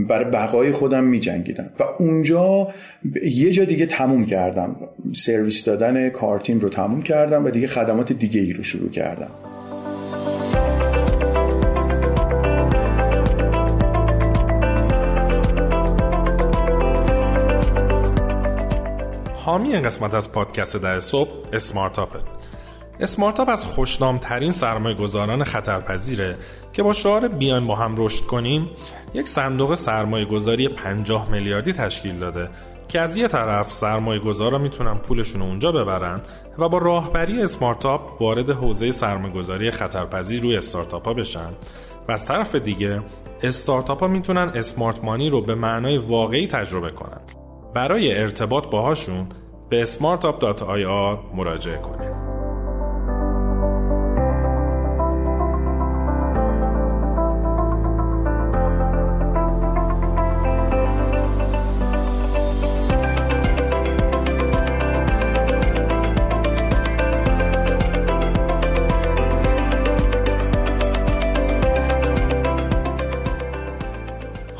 برای 0.09 0.25
بقای 0.25 0.73
خودم 0.73 1.05
می 1.05 1.21
جنگیدم 1.21 1.71
و 1.79 1.85
اونجا 1.99 2.69
یه 3.23 3.51
جا 3.51 3.65
دیگه 3.65 3.87
تموم 3.87 4.27
کردم. 4.27 4.77
سرویس 5.13 5.65
دادن 5.65 6.09
کارتین 6.09 6.61
رو 6.61 6.69
تموم 6.69 7.03
کردم 7.03 7.45
و 7.45 7.51
دیگه 7.51 7.67
خدمات 7.67 8.13
دیگه 8.13 8.41
ای 8.41 8.53
رو 8.53 8.63
شروع 8.63 8.91
کردم. 8.91 9.31
حامی 19.49 19.73
این 19.73 19.83
قسمت 19.83 20.15
از 20.15 20.33
پادکست 20.33 20.77
در 20.77 21.01
صبح 21.01 21.31
اسمارتاپه 21.53 22.19
اسمارتاپ 23.01 23.49
از 23.49 23.65
خوشنامترین 23.65 24.51
سرمایه 24.51 24.95
گذاران 24.95 25.45
خطرپذیره 25.45 26.37
که 26.73 26.83
با 26.83 26.93
شعار 26.93 27.29
بیاین 27.29 27.67
با 27.67 27.75
هم 27.75 27.95
رشد 27.99 28.25
کنیم 28.25 28.71
یک 29.15 29.29
صندوق 29.29 29.75
سرمایه 29.75 30.25
گذاری 30.25 30.69
50 30.69 31.31
میلیاردی 31.31 31.73
تشکیل 31.73 32.19
داده 32.19 32.49
که 32.89 33.01
از 33.01 33.17
یه 33.17 33.29
طرف 33.29 33.73
سرمایه 33.73 34.21
گذارا 34.21 34.59
می‌تونن 34.59 34.95
پولشون 34.95 35.43
اونجا 35.43 35.73
ببرن 35.73 36.21
و 36.59 36.69
با 36.69 36.79
راهبری 36.79 37.43
اسمارتاپ 37.43 38.23
وارد 38.23 38.51
حوزه 38.51 38.93
سرمایه 38.93 39.35
گذاری 39.35 39.71
خطرپذیر 39.71 40.43
روی 40.43 40.57
استارتاپ 40.57 41.07
ها 41.07 41.15
بشن. 41.15 41.53
و 42.09 42.13
از 42.13 42.27
طرف 42.27 42.55
دیگه 42.55 43.03
استارتاپ 43.43 44.01
ها 44.01 44.09
می‌تونن 44.09 44.53
اسمارت 44.55 45.05
مانی 45.05 45.31
رو 45.31 45.41
به 45.41 45.55
معنای 45.55 45.99
واقعی 45.99 46.47
تجربه 46.47 46.91
کنن. 46.91 47.38
برای 47.75 48.19
ارتباط 48.19 48.67
باهاشون 48.71 49.29
به 49.69 49.85
smartup.ir 49.85 51.35
مراجعه 51.35 51.79
کنید 51.79 52.28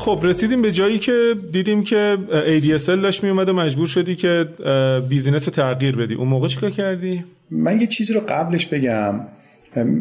خب 0.09 0.19
رسیدیم 0.23 0.61
به 0.61 0.71
جایی 0.71 0.99
که 0.99 1.35
دیدیم 1.51 1.83
که 1.83 2.17
ADSL 2.61 2.85
داشت 2.85 3.23
می 3.23 3.29
اومد 3.29 3.49
و 3.49 3.53
مجبور 3.53 3.87
شدی 3.87 4.15
که 4.15 4.45
بیزینس 5.09 5.47
رو 5.47 5.53
تغییر 5.53 5.95
بدی. 5.95 6.13
اون 6.13 6.27
موقع 6.27 6.47
چیکار 6.47 6.69
کردی؟ 6.69 7.23
من 7.51 7.81
یه 7.81 7.87
چیزی 7.87 8.13
رو 8.13 8.21
قبلش 8.29 8.65
بگم. 8.65 9.19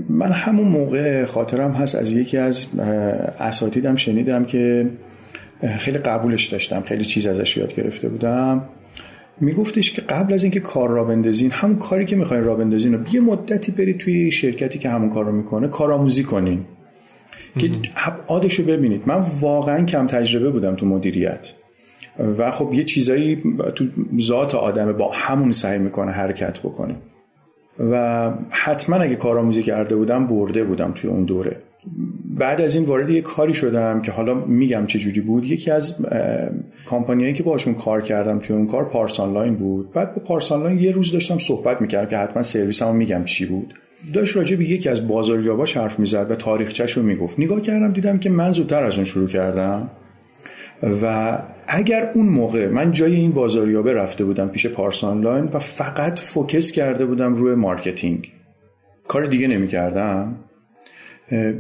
من 0.09 0.33
همون 0.33 0.69
موقع 0.69 1.25
خاطرم 1.25 1.73
هست 1.73 1.95
از 1.95 2.13
یکی 2.13 2.37
از 2.37 2.67
اساتیدم 3.39 3.97
شنیدم 3.97 4.45
که 4.45 4.87
خیلی 5.79 5.99
قبولش 5.99 6.47
داشتم. 6.47 6.81
خیلی 6.81 7.05
چیز 7.05 7.27
ازش 7.27 7.57
یاد 7.57 7.75
گرفته 7.75 8.09
بودم. 8.09 8.63
میگفتش 9.41 9.93
که 9.93 10.03
قبل 10.03 10.35
از 10.35 10.43
اینکه 10.43 10.61
کار 10.61 10.89
را 10.89 11.05
بندازین 11.05 11.51
همون 11.51 11.79
کاری 11.79 12.05
که 12.05 12.17
می‌خواین 12.17 12.45
را 12.45 12.55
بندازین 12.55 12.95
رو 12.95 13.01
یه 13.13 13.21
مدتی 13.21 13.73
برید 13.73 13.99
توی 13.99 14.31
شرکتی 14.31 14.79
که 14.79 14.89
همون 14.89 15.11
کار 15.11 15.25
رو 15.25 15.33
می‌کنه 15.33 15.69
کارآموزی 15.69 16.23
کنین. 16.23 16.65
که 17.59 17.71
ابعادش 17.97 18.55
رو 18.55 18.65
ببینید. 18.65 19.03
من 19.07 19.25
واقعا 19.41 19.85
کم 19.85 20.07
تجربه 20.07 20.51
بودم 20.51 20.75
تو 20.75 20.87
مدیریت. 20.87 21.53
و 22.39 22.51
خب 22.51 22.75
یه 22.75 22.85
چیزایی 22.85 23.43
تو 23.75 23.85
ذات 24.21 24.55
آدمه 24.55 24.93
با 24.93 25.11
همون 25.13 25.53
سعی 25.53 25.79
می‌کنه 25.79 26.13
حرکت 26.13 26.61
بکنه. 26.61 26.95
و 27.91 28.31
حتما 28.51 28.97
اگه 28.97 29.17
کارآموزی 29.17 29.63
کرده 29.63 29.97
بودم 29.97 30.27
برده 30.27 30.65
بودم 30.65 30.93
توی 30.95 31.11
اون 31.11 31.25
دوره. 31.25 31.57
بعد 32.25 32.61
از 32.61 32.77
این 32.77 32.85
وارد 32.85 33.11
یه 33.11 33.21
کاری 33.21 33.55
شدم 33.55 34.03
که 34.03 34.13
حالا 34.13 34.35
میگم 34.35 34.87
چه 34.87 34.99
جوری 34.99 35.21
بود. 35.21 35.45
یکی 35.45 35.71
از 35.71 35.97
کامپانیایی 36.87 37.33
که 37.33 37.43
باشون 37.43 37.75
کار 37.75 38.03
کردم 38.03 38.39
توی 38.39 38.57
اون 38.57 38.67
کار 38.67 38.85
پارس 38.85 39.21
آنلاین 39.21 39.55
بود. 39.55 39.93
بعد 39.93 40.15
با 40.15 40.23
پارس 40.23 40.53
آنلاین 40.53 40.79
یه 40.79 40.91
روز 40.91 41.13
داشتم 41.13 41.39
صحبت 41.39 41.81
می‌کردم 41.81 42.09
که 42.09 42.17
حتما 42.17 42.43
سرویسمو 42.43 42.93
میگم 42.93 43.25
چی 43.25 43.47
بود. 43.47 43.75
داشت 44.15 44.37
راجع 44.37 44.57
به 44.57 44.65
یکی 44.65 44.89
از 44.89 45.09
بازاریاباش 45.09 45.77
حرف 45.77 45.99
می‌زد 45.99 46.31
و 46.31 46.35
تاریخچش 46.35 46.93
رو 46.93 47.03
می‌گفت. 47.03 47.41
نگاه 47.41 47.61
کردم 47.61 47.93
دیدم 47.93 48.19
که 48.19 48.31
من 48.31 48.53
زودتر 48.53 48.83
از 48.83 48.95
اون 48.95 49.05
شروع 49.05 49.29
کردم 49.29 49.91
و 51.03 51.39
اگر 51.67 52.11
اون 52.15 52.27
موقع 52.27 52.69
من 52.69 52.93
جای 52.93 53.15
این 53.17 53.33
بازاریابه 53.33 53.93
رفته 53.93 54.25
بودم 54.25 54.49
پیش 54.49 54.67
پارس 54.67 55.05
آنلاین 55.05 55.45
و 55.45 55.59
فقط 55.59 56.19
focus 56.19 56.73
کرده 56.73 57.07
بودم 57.07 57.35
روی 57.35 57.55
marketing 57.55 58.33
کار 59.09 59.27
دیگه 59.27 59.49
نمی‌کردم 59.49 60.37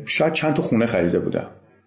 شاید 0.06 0.32
چند 0.32 0.54
تا 0.54 0.62
خونه 0.62 0.86
خریده 0.86 1.18
بودم. 1.18 1.46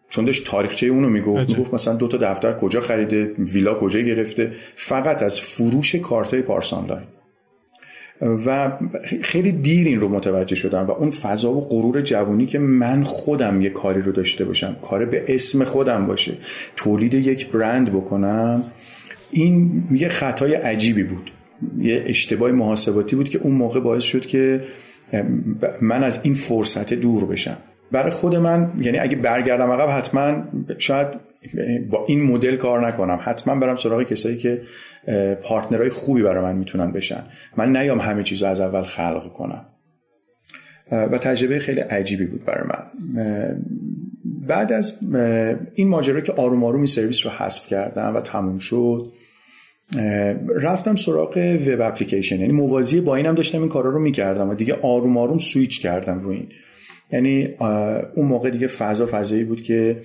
چون 0.09 0.25
داشت 0.25 0.47
تاریخچه 0.47 0.87
اونو 0.87 1.09
می‌گفت 1.09 1.49
می‌گفت 1.49 1.73
مثلا 1.73 1.93
دو 1.93 2.07
تا 2.07 2.17
دفتر 2.17 2.53
کجا 2.53 2.81
خریده 2.81 3.23
ویلا 3.25 3.73
کجا 3.73 3.99
گرفته 3.99 4.51
فقط 4.75 5.23
از 5.23 5.41
فروش 5.41 5.95
کارتای 5.95 6.41
پارس 6.41 6.73
آنلاین. 6.73 7.07
و 8.21 8.71
خیلی 9.23 9.51
دیر 9.51 9.87
این 9.87 9.99
رو 9.99 10.09
متوجه 10.09 10.55
شدم 10.55 10.85
و 10.87 10.91
اون 10.91 11.11
فضا 11.11 11.53
و 11.53 11.61
غرور 11.61 12.01
جوانی 12.01 12.45
که 12.45 12.59
من 12.59 13.03
خودم 13.03 13.61
یه 13.61 13.69
کاری 13.69 14.01
رو 14.01 14.11
داشته 14.11 14.45
باشم 14.45 14.75
کار 14.81 15.05
به 15.05 15.25
اسم 15.27 15.63
خودم 15.63 16.07
باشه 16.07 16.33
تولید 16.75 17.13
یک 17.13 17.51
برند 17.51 17.91
بکنم 17.93 18.63
این 19.31 19.83
یه 19.91 20.07
خطای 20.07 20.53
عجیبی 20.53 21.03
بود. 21.03 21.31
یه 21.77 22.03
اشتباه 22.05 22.51
محاسباتی 22.51 23.15
بود 23.15 23.29
که 23.29 23.39
اون 23.39 23.53
موقع 23.53 23.79
باعث 23.79 24.03
شد 24.03 24.25
که 24.25 24.63
من 25.81 26.03
از 26.03 26.19
این 26.23 26.33
فرصت 26.33 26.93
دور 26.93 27.25
بشم. 27.25 27.57
برای 27.91 28.11
خود 28.11 28.35
من 28.35 28.71
یعنی 28.81 28.97
اگه 28.97 29.15
برگردم 29.15 29.71
عقب 29.71 29.97
حتما 29.97 30.43
شاید 30.77 31.07
با 31.89 32.05
این 32.07 32.23
مدل 32.23 32.55
کار 32.55 32.87
نکنم. 32.87 33.19
حتما 33.21 33.55
برم 33.55 33.75
سراغ 33.75 34.03
کسایی 34.03 34.37
که 34.37 34.61
پارتنرهای 35.43 35.89
خوبی 35.89 36.21
برای 36.21 36.43
من 36.43 36.55
می‌تونن 36.55 36.91
بشن. 36.91 37.23
من 37.57 37.77
نیام 37.77 37.99
همه 37.99 38.23
چیز 38.23 38.43
رو 38.43 38.49
از 38.49 38.59
اول 38.59 38.83
خلق 38.83 39.33
کنم. 39.33 39.65
و 40.91 41.17
تجربه 41.17 41.59
خیلی 41.59 41.79
عجیبی 41.79 42.25
بود 42.25 42.45
برای 42.45 42.67
من. 42.67 42.83
بعد 44.47 44.73
از 44.73 44.97
این 45.73 45.87
ماجرا 45.87 46.21
که 46.21 46.31
آروم 46.31 46.63
آروم 46.63 46.77
این 46.77 46.85
سرویس 46.85 47.25
رو 47.25 47.31
حذف 47.31 47.67
کردم 47.67 48.15
و 48.15 48.21
تموم 48.21 48.57
شد 48.57 49.11
رفتم 50.61 50.95
سراغ 50.95 51.57
وب 51.67 51.81
اپلیکیشن. 51.81 52.39
یعنی 52.39 52.53
موازی 52.53 53.01
با 53.01 53.15
اینم 53.15 53.35
داشتم 53.35 53.59
این 53.59 53.69
کارا 53.69 53.89
رو 53.89 53.99
می‌کردم 53.99 54.49
و 54.49 54.55
دیگه 54.55 54.73
آروم 54.73 55.17
آروم 55.17 55.37
سویچ 55.37 55.81
کردم 55.81 56.19
رو 56.19 56.29
این. 56.29 56.47
یعنی 57.11 57.47
اون 58.15 58.25
موقع 58.27 58.49
دیگه 58.49 58.67
فضا 58.67 59.09
فضایی 59.11 59.43
بود 59.43 59.61
که 59.61 59.97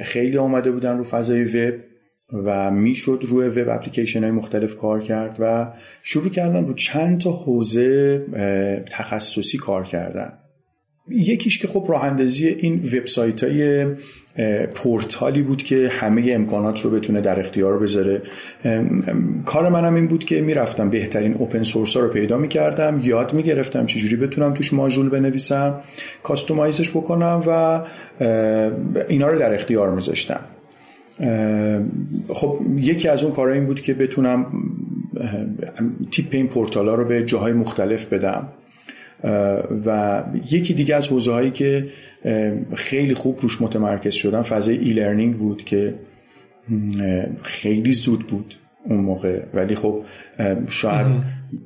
خیلی 0.00 0.38
آمده 0.38 0.70
بودن 0.70 0.98
رو 0.98 1.04
فضای 1.04 1.44
وب 1.44 1.74
و 2.32 2.70
می‌شد 2.70 3.24
روی 3.28 3.48
وب 3.48 3.68
اپلیکیشن 3.68 4.22
های 4.22 4.30
مختلف 4.30 4.76
کار 4.76 5.02
کرد 5.02 5.36
و 5.38 5.72
شروع 6.02 6.28
کردم 6.28 6.66
رو 6.66 6.74
چند 6.74 7.20
تا 7.20 7.32
حوزه 7.32 8.18
تخصصی 8.90 9.58
کار 9.58 9.84
کردن. 9.84 10.32
یکیش 11.08 11.58
که 11.58 11.68
خب 11.68 11.86
راه 11.88 12.04
اندازی 12.04 12.48
این 12.48 12.74
وبسایت 12.74 13.44
های 13.44 13.86
پورتالی 14.74 15.42
بود 15.42 15.62
که 15.62 15.88
همه 15.92 16.32
امکانات 16.32 16.80
رو 16.80 16.90
بتونه 16.90 17.20
در 17.20 17.40
اختیار 17.40 17.78
بذاره. 17.78 18.22
کار 19.44 19.68
منم 19.68 19.94
این 19.94 20.06
بود 20.06 20.24
که 20.24 20.40
می‌رفتم 20.40 20.90
بهترین 20.90 21.34
اوپن 21.34 21.62
سورس 21.62 21.96
ها 21.96 22.02
رو 22.02 22.08
پیدا 22.08 22.38
می‌کردم 22.38 23.00
یاد 23.02 23.34
می‌گرفتم 23.34 23.86
چجوری 23.86 24.16
بتونم 24.16 24.54
توش 24.54 24.72
ماژول 24.72 25.08
بنویسم 25.08 25.80
کاستومایزش 26.22 26.90
بکنم 26.90 27.42
و 27.46 27.80
اینا 29.08 29.26
رو 29.28 29.38
در 29.38 29.54
اختیار 29.54 29.90
میذاشتم. 29.90 30.40
خب 32.28 32.60
یکی 32.76 33.08
از 33.08 33.22
اون 33.22 33.32
کارها 33.32 33.54
این 33.54 33.66
بود 33.66 33.80
که 33.80 33.94
بتونم 33.94 34.46
تیپ 36.10 36.28
این 36.30 36.48
پورتال 36.48 36.88
ها 36.88 36.94
رو 36.94 37.04
به 37.04 37.24
جاهای 37.24 37.52
مختلف 37.52 38.06
بدم. 38.06 38.48
و 39.86 40.22
یکی 40.50 40.74
دیگه 40.74 40.94
از 40.94 41.08
حوزه 41.08 41.32
هایی 41.32 41.50
که 41.50 41.86
خیلی 42.74 43.14
خوب 43.14 43.38
روش 43.42 43.62
متمرکز 43.62 44.14
شدم 44.14 44.42
فضای 44.42 44.78
ای 44.78 44.90
لرنینگ 44.90 45.36
بود 45.36 45.64
که 45.64 45.94
خیلی 47.42 47.92
زود 47.92 48.26
بود 48.26 48.54
اون 48.84 49.00
موقع. 49.00 49.42
ولی 49.54 49.74
خب 49.74 50.02
شاید 50.68 51.06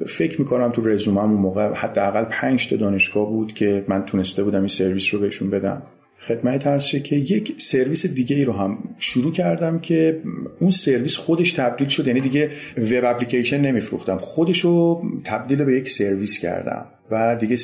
فکر 0.06 0.40
می‌کنم 0.40 0.70
تو 0.70 0.88
رزومم 0.88 1.18
اون 1.18 1.40
موقع 1.40 1.74
حداقل 1.74 2.24
پنج 2.24 2.68
تا 2.68 2.76
دانشگاه 2.76 3.30
بود 3.30 3.52
که 3.52 3.84
من 3.88 4.04
تونسته 4.04 4.44
بودم 4.44 4.58
این 4.58 4.68
سرویس 4.68 5.14
رو 5.14 5.20
بهشون 5.20 5.50
بدم. 5.50 5.82
خدمت 6.20 6.62
ترسه 6.62 7.00
که 7.00 7.16
یک 7.16 7.54
سرویس 7.60 8.06
دیگه 8.06 8.36
ای 8.36 8.44
رو 8.44 8.52
هم 8.52 8.78
شروع 8.98 9.32
کردم 9.32 9.78
که 9.78 10.20
اون 10.60 10.70
سرویس 10.70 11.16
خودش 11.16 11.52
تبدیل 11.52 11.88
شد 11.88 12.06
یعنی 12.06 12.20
دیگه 12.20 12.50
وب 12.78 13.04
اپلیکیشن 13.04 13.60
نمیفروختم. 13.60 14.18
خودش 14.18 14.60
رو 14.60 15.02
تبدیل 15.24 15.64
به 15.64 15.76
یک 15.78 15.88
سرویس 15.88 16.38
کردم. 16.38 16.86
و 17.10 17.36
دیگه 17.36 17.56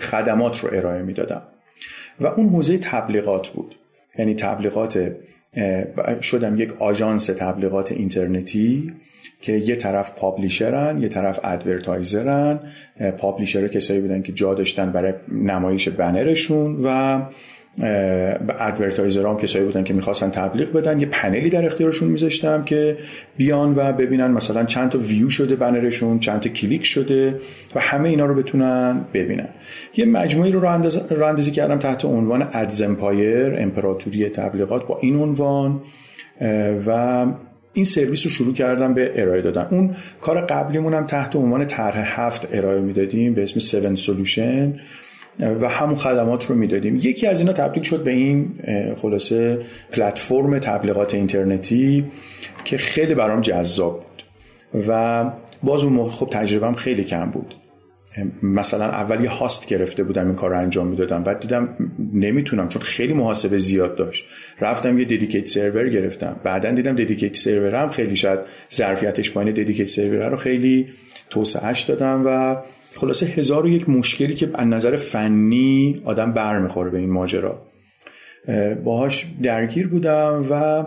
خدمات 0.00 0.60
رو 0.60 0.70
ارائه 0.72 1.02
می‌دادم. 1.02 1.42
و 2.20 2.26
اون 2.26 2.48
حوزه 2.48 2.78
تبلیغات 2.78 3.48
بود. 3.48 3.74
یعنی 4.18 4.34
تبلیغات 4.34 5.12
شدم 6.22 6.60
یک 6.60 6.72
آژانس 6.82 7.26
تبلیغات 7.26 7.92
اینترنتی 7.92 8.92
که 9.40 9.52
یه 9.52 9.76
طرف 9.76 10.10
publisher 10.10 10.93
ن 10.93 11.02
یه 11.02 11.08
طرف 11.08 11.40
advertiser 11.44 12.41
ن. 12.41 12.60
publisher 13.18 13.68
کسایی 13.68 14.00
بودن 14.00 14.22
که 14.22 14.32
جا 14.32 14.54
داشتن 14.54 14.92
برای 14.92 15.12
نمایش 15.32 15.88
بنرشون 15.88 16.80
و 16.84 17.20
advertiser 18.58 19.26
هم 19.26 19.36
کسایی 19.36 19.64
بودن 19.64 19.84
که 19.84 19.94
می‌خواستن 19.94 20.30
تبلیغ 20.30 20.72
بدن 20.72 21.00
یه 21.00 21.06
پنلی 21.06 21.50
در 21.50 21.66
اختیارشون 21.66 22.08
میذاشتم 22.08 22.64
که 22.64 22.96
بیان 23.36 23.74
و 23.76 23.92
ببینن 23.92 24.30
مثلا 24.30 24.64
چند 24.64 24.90
تا 24.90 24.98
ویو 24.98 25.30
شده 25.30 25.56
بنرشون 25.56 26.18
چند 26.18 26.40
تا 26.40 26.50
کلیک 26.50 26.84
شده 26.84 27.40
و 27.74 27.80
همه 27.80 28.08
اینا 28.08 28.26
رو 28.26 28.34
بتونن 28.34 29.04
ببینن. 29.14 29.48
یه 29.96 30.04
مجموعی 30.04 30.52
رو 30.52 30.60
راه 30.60 31.40
کردم 31.40 31.78
تحت 31.78 32.04
عنوان 32.04 32.48
AdsEmpire 32.52 33.54
امپراتوری 33.58 34.28
تبلیغات 34.28 34.86
با 34.86 34.98
این 35.02 35.16
عنوان 35.16 35.80
و 36.86 37.26
این 37.72 37.84
سرویس 37.84 38.24
رو 38.24 38.30
شروع 38.30 38.54
کردم 38.54 38.94
به 38.94 39.12
ارائه 39.14 39.42
دادن. 39.42 39.66
اون 39.70 39.96
کار 40.20 40.40
قبلیمون 40.40 40.94
هم 40.94 41.06
تحت 41.06 41.36
عنوان 41.36 41.66
طرح 41.66 42.20
هفت 42.20 42.48
ارائه 42.52 42.80
می‌دادیم 42.80 43.34
به 43.34 43.42
اسم 43.42 43.78
7 43.78 43.94
سولوشن 43.94 44.80
و 45.40 45.68
همون 45.68 45.96
خدمات 45.96 46.46
رو 46.46 46.54
می‌دادیم. 46.54 46.96
یکی 46.96 47.26
از 47.26 47.40
اینا 47.40 47.52
تبدیل 47.52 47.82
شد 47.82 48.04
به 48.04 48.10
این 48.10 48.54
خلاصه 49.02 49.58
پلتفرم 49.92 50.58
تبلیغات 50.58 51.14
اینترنتی 51.14 52.04
که 52.64 52.76
خیلی 52.76 53.14
برام 53.14 53.40
جذاب 53.40 54.00
بود. 54.00 54.24
و 54.88 55.24
باز 55.62 55.84
اون 55.84 55.92
موقع 55.92 56.10
خب 56.10 56.28
تجربهم 56.30 56.74
خیلی 56.74 57.04
کم 57.04 57.30
بود. 57.30 57.54
مثلا 58.42 58.84
اول 58.84 59.24
یه 59.24 59.30
هاست 59.30 59.68
گرفته 59.68 60.04
بودم 60.04 60.26
این 60.26 60.34
کار 60.34 60.50
رو 60.50 60.58
انجام 60.58 60.86
می‌دادم. 60.86 61.22
بعد 61.22 61.40
دیدم 61.40 61.68
نمی‌تونم 62.12 62.68
چون 62.68 62.82
خیلی 62.82 63.12
محاسبه 63.12 63.58
زیاد 63.58 63.96
داشت. 63.96 64.24
رفتم 64.60 64.98
یه 64.98 65.04
ددیکیت 65.04 65.48
سرور 65.48 65.88
گرفتم. 65.88 66.36
بعدا 66.44 66.70
دیدم 66.70 66.94
ددیکیت 66.94 67.36
سرور 67.36 67.74
هم 67.74 67.88
خیلی 67.88 68.16
شاید 68.16 68.40
ظرفیتش 68.74 69.30
پایین. 69.30 69.52
ددیکیت 69.52 69.88
سرور 69.88 70.28
رو 70.28 70.36
خیلی 70.36 70.88
توسعهش 71.30 71.80
دادم 71.82 72.22
و 72.26 72.56
خلاصه 72.96 73.26
هزار 73.26 73.66
و 73.66 73.68
یک 73.68 73.88
مشکلی 73.88 74.34
که 74.34 74.50
از 74.54 74.66
نظر 74.66 74.96
فنی 74.96 76.02
آدم 76.04 76.32
برمیخوره 76.32 76.90
به 76.90 76.98
این 76.98 77.10
ماجرا. 77.10 77.62
باهاش 78.84 79.26
درگیر 79.42 79.88
بودم 79.88 80.44
و 80.50 80.84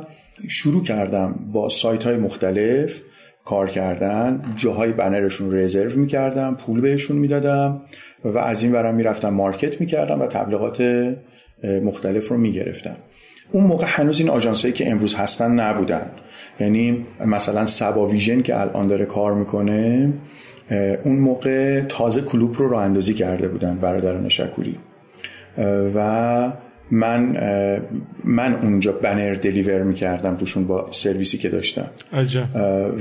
شروع 0.49 0.84
کردم 0.84 1.39
با 1.53 1.70
سایت 1.70 2.03
های 2.03 2.18
مختلف 2.18 3.01
کار 3.45 3.70
کردن 3.70 4.41
جاهای 4.55 4.91
بنرشون 4.91 5.51
رو 5.51 5.58
رزرو 5.58 5.99
می‌کردم 5.99 6.55
پول 6.55 6.82
بهشون 6.82 7.18
می‌دادم 7.18 7.82
و 8.24 8.38
از 8.38 8.64
این 8.64 8.72
برم 8.72 8.95
می‌رفتم 8.95 9.30
مارکت 9.30 9.82
می‌کردم 9.82 10.22
و 10.22 10.28
تبلیغات 10.28 10.82
مختلف 11.84 12.28
رو 12.28 12.38
می‌گرفتم. 12.38 12.95
اون 13.51 13.64
موقع 13.64 13.86
هنوز 13.89 14.20
این 14.20 14.30
آژانسایی 14.30 14.74
که 14.74 14.91
امروز 14.91 15.16
هستن 15.16 15.51
نبودن. 15.51 16.12
یعنی 16.60 17.05
مثلا 17.26 17.66
سبا 17.66 18.08
ویژن 18.08 18.41
که 18.41 18.62
الان 18.62 18.88
داره 18.88 19.05
کار 19.05 19.34
می‌کنه 19.34 20.14
اون 21.03 21.15
موقع 21.15 21.82
تازه 21.82 22.22
کلوب 22.22 22.55
رو 22.57 22.70
راه 22.70 22.84
اندازی 22.84 23.13
کرده 23.13 23.47
بودن 23.47 23.78
برادران 23.78 24.30
شکوری. 24.30 24.78
و 25.95 26.51
من 26.91 27.38
من 28.24 28.53
اونجا 28.53 28.91
بنر 28.91 29.34
دلیور 29.34 29.84
می‌کردم 29.84 30.38
روشون 30.38 30.68
با 30.68 30.88
سرویسی 30.91 31.38
که 31.38 31.49
داشتم. 31.49 31.88
عجب. 32.13 32.45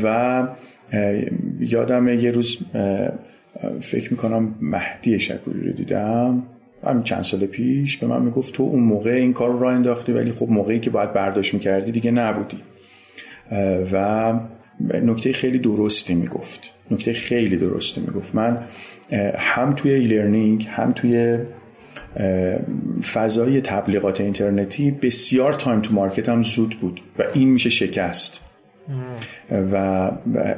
و 0.04 0.46
یادم 1.60 2.08
یه 2.08 2.30
روز 2.30 2.58
فکر 3.80 4.10
می‌کنم 4.10 4.54
مهدی 4.60 5.20
شکوری 5.20 5.60
رو 5.66 5.72
دیدم. 5.72 6.42
همین 6.84 7.02
چند 7.02 7.24
سال 7.24 7.46
پیش 7.46 7.96
به 7.96 8.06
من 8.06 8.22
می‌گفت 8.22 8.54
تو 8.54 8.62
اون 8.62 8.82
موقع 8.82 9.10
این 9.10 9.32
کار 9.32 9.50
رو 9.50 9.58
راه 9.58 9.74
انداختی 9.74 10.12
ولی 10.12 10.32
خب 10.32 10.46
موقعی 10.50 10.80
که 10.80 10.90
باید 10.90 11.12
برداشت 11.12 11.54
می‌کردی 11.54 11.92
دیگه 11.92 12.10
نبودی. 12.10 12.58
و 13.92 14.32
نکته 14.80 15.32
خیلی 15.32 15.58
درستی 15.58 16.14
می‌گفت. 16.14 16.72
نکته 16.90 17.12
خیلی 17.12 17.56
درستی 17.56 18.00
می‌گفت. 18.00 18.34
من 18.34 18.64
هم 19.38 19.74
توی 19.74 19.92
ای 19.92 20.66
هم 20.66 20.92
توی 20.92 21.38
فضای 23.12 23.60
تبلیغات 23.60 24.20
اینترنتی 24.20 24.90
بسیار 24.90 25.52
time 25.52 25.80
to 25.80 25.94
market 25.94 26.28
هم 26.28 26.42
زود 26.42 26.76
بود 26.80 27.00
و 27.18 27.24
این 27.34 27.48
میشه 27.48 27.70
شکست. 27.70 28.40
و 29.72 30.10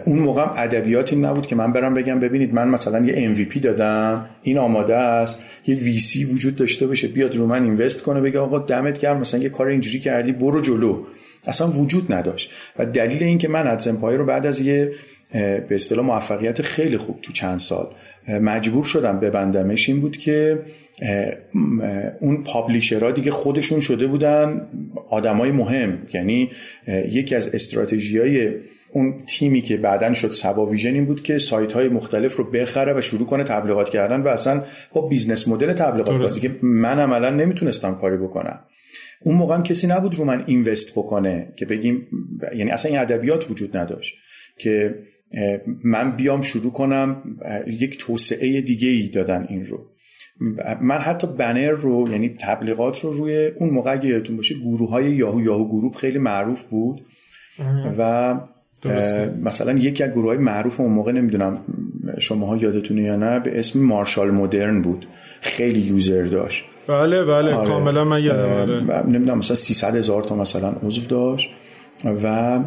اون 0.04 0.18
موقع 0.18 0.62
ادبیاتی 0.62 1.16
نبود 1.16 1.46
که 1.46 1.56
من 1.56 1.72
برم 1.72 1.94
بگم 1.94 2.20
ببینید 2.20 2.54
من 2.54 2.68
مثلا 2.68 3.06
یه 3.06 3.34
MVP 3.34 3.58
دادم 3.58 4.26
این 4.42 4.58
آماده 4.58 4.96
است 4.96 5.38
یه 5.66 5.76
VC 5.76 6.32
وجود 6.32 6.56
داشته 6.56 6.86
باشه 6.86 7.08
بیاد 7.08 7.36
رو 7.36 7.46
من 7.46 7.64
اینوست 7.64 8.02
کنه 8.02 8.20
بگه 8.20 8.38
آقا 8.38 8.58
دمت 8.58 8.98
گرم 8.98 9.20
مثلا 9.20 9.40
یه 9.40 9.48
کار 9.48 9.66
اینجوری 9.66 9.98
کردی 9.98 10.32
برو 10.32 10.60
جلو. 10.60 11.04
اصلا 11.46 11.70
وجود 11.70 12.12
نداشت. 12.12 12.50
و 12.78 12.86
دلیل 12.86 13.22
این 13.22 13.38
که 13.38 13.48
من 13.48 13.66
ادز 13.66 13.88
رو 13.88 14.24
بعد 14.24 14.46
از 14.46 14.60
یه 14.60 14.92
به 15.32 15.68
اصطلاح 15.70 16.06
موفقیت 16.06 16.62
خیلی 16.62 16.96
خوب 16.96 17.18
تو 17.22 17.32
چند 17.32 17.58
سال 17.58 17.86
مجبور 18.28 18.84
شدم 18.84 19.20
ببندمش 19.20 19.88
این 19.88 20.00
بود 20.00 20.16
که 20.16 20.58
اون 22.20 22.44
پابلیشرها 22.44 23.10
دیگه 23.10 23.30
خودشون 23.30 23.80
شده 23.80 24.06
بودن 24.06 24.66
آدمای 25.10 25.50
مهم. 25.50 26.06
یعنی 26.14 26.50
یکی 27.08 27.34
از 27.34 27.48
استراتژی 27.54 28.18
های 28.18 28.52
اون 28.92 29.14
تیمی 29.26 29.60
که 29.60 29.76
بعدا 29.76 30.14
شد 30.14 30.30
سبا 30.30 30.66
ویژن 30.66 30.94
این 30.94 31.04
بود 31.04 31.22
که 31.22 31.38
سایت 31.38 31.72
های 31.72 31.88
مختلف 31.88 32.36
رو 32.36 32.44
بخره 32.44 32.98
و 32.98 33.00
شروع 33.00 33.26
کنه 33.26 33.44
تبلیغات 33.44 33.90
کردن 33.90 34.20
و 34.20 34.28
اصلا 34.28 34.64
با 34.92 35.08
business 35.08 35.48
model 35.48 35.72
تبلیغات 35.72 36.18
کنه 36.18 36.32
دیگه 36.32 36.56
من 36.62 36.98
عملا 36.98 37.30
نمی‌تونستم 37.30 37.94
کاری 37.94 38.16
بکنم. 38.16 38.60
اون 39.22 39.34
موقع 39.34 39.54
هم 39.54 39.62
کسی 39.62 39.86
نبود 39.86 40.14
رو 40.14 40.24
من 40.24 40.44
invest 40.46 40.92
بکنه 40.92 41.52
که 41.56 41.66
بگیم 41.66 42.06
یعنی 42.56 42.70
اصلا 42.70 42.90
این 42.90 43.00
ادبیات 43.00 43.50
وجود 43.50 43.76
نداشت 43.76 44.14
که 44.58 44.94
من 45.84 46.16
بیام 46.16 46.42
شروع 46.42 46.72
کنم 46.72 47.22
یک 47.66 47.98
توسعه 47.98 48.60
دیگه 48.60 48.88
ای 48.88 49.08
دادن 49.08 49.46
این 49.48 49.66
رو. 49.66 49.86
من 50.80 50.98
حتی 50.98 51.26
بنر 51.26 51.70
رو 51.70 52.08
یعنی 52.10 52.36
تبلیغات 52.40 53.00
رو 53.00 53.12
روی 53.12 53.46
اون 53.46 53.70
موقع 53.70 53.92
اگه 53.92 54.08
یادتون 54.08 54.36
باشه 54.36 54.54
گروه 54.54 54.90
های 54.90 55.10
یاهو 55.10 55.40
یاهو 55.40 55.68
گروپ 55.68 55.96
خیلی 55.96 56.18
معروف 56.18 56.62
بود. 56.62 57.00
و 57.98 58.34
مثلا 59.42 59.72
یکی 59.72 60.02
از 60.02 60.10
گروه 60.10 60.26
های 60.26 60.38
معروف 60.38 60.80
اون 60.80 60.92
موقع 60.92 61.12
نمی‌دونم 61.12 61.58
شماها 62.18 62.56
یادتونه 62.56 63.02
یا 63.02 63.16
نه 63.16 63.40
به 63.40 63.58
اسم 63.58 63.80
مارشال 63.80 64.30
مدرن 64.30 64.82
بود. 64.82 65.06
خیلی 65.40 65.80
یوزر 65.80 66.24
داشت. 66.24 66.64
بله 66.88 67.24
بله 67.24 67.54
آره. 67.54 67.68
کاملا 67.68 68.04
من 68.04 68.22
یادم 68.22 68.52
آره. 68.52 69.06
نمی‌دونم 69.06 69.38
مثلا 69.38 69.56
300 69.56 69.96
هزار 69.96 70.22
تا 70.22 70.34
مثلا 70.34 70.72
عضو 70.82 71.06
داشت. 71.06 71.50
و 72.24 72.58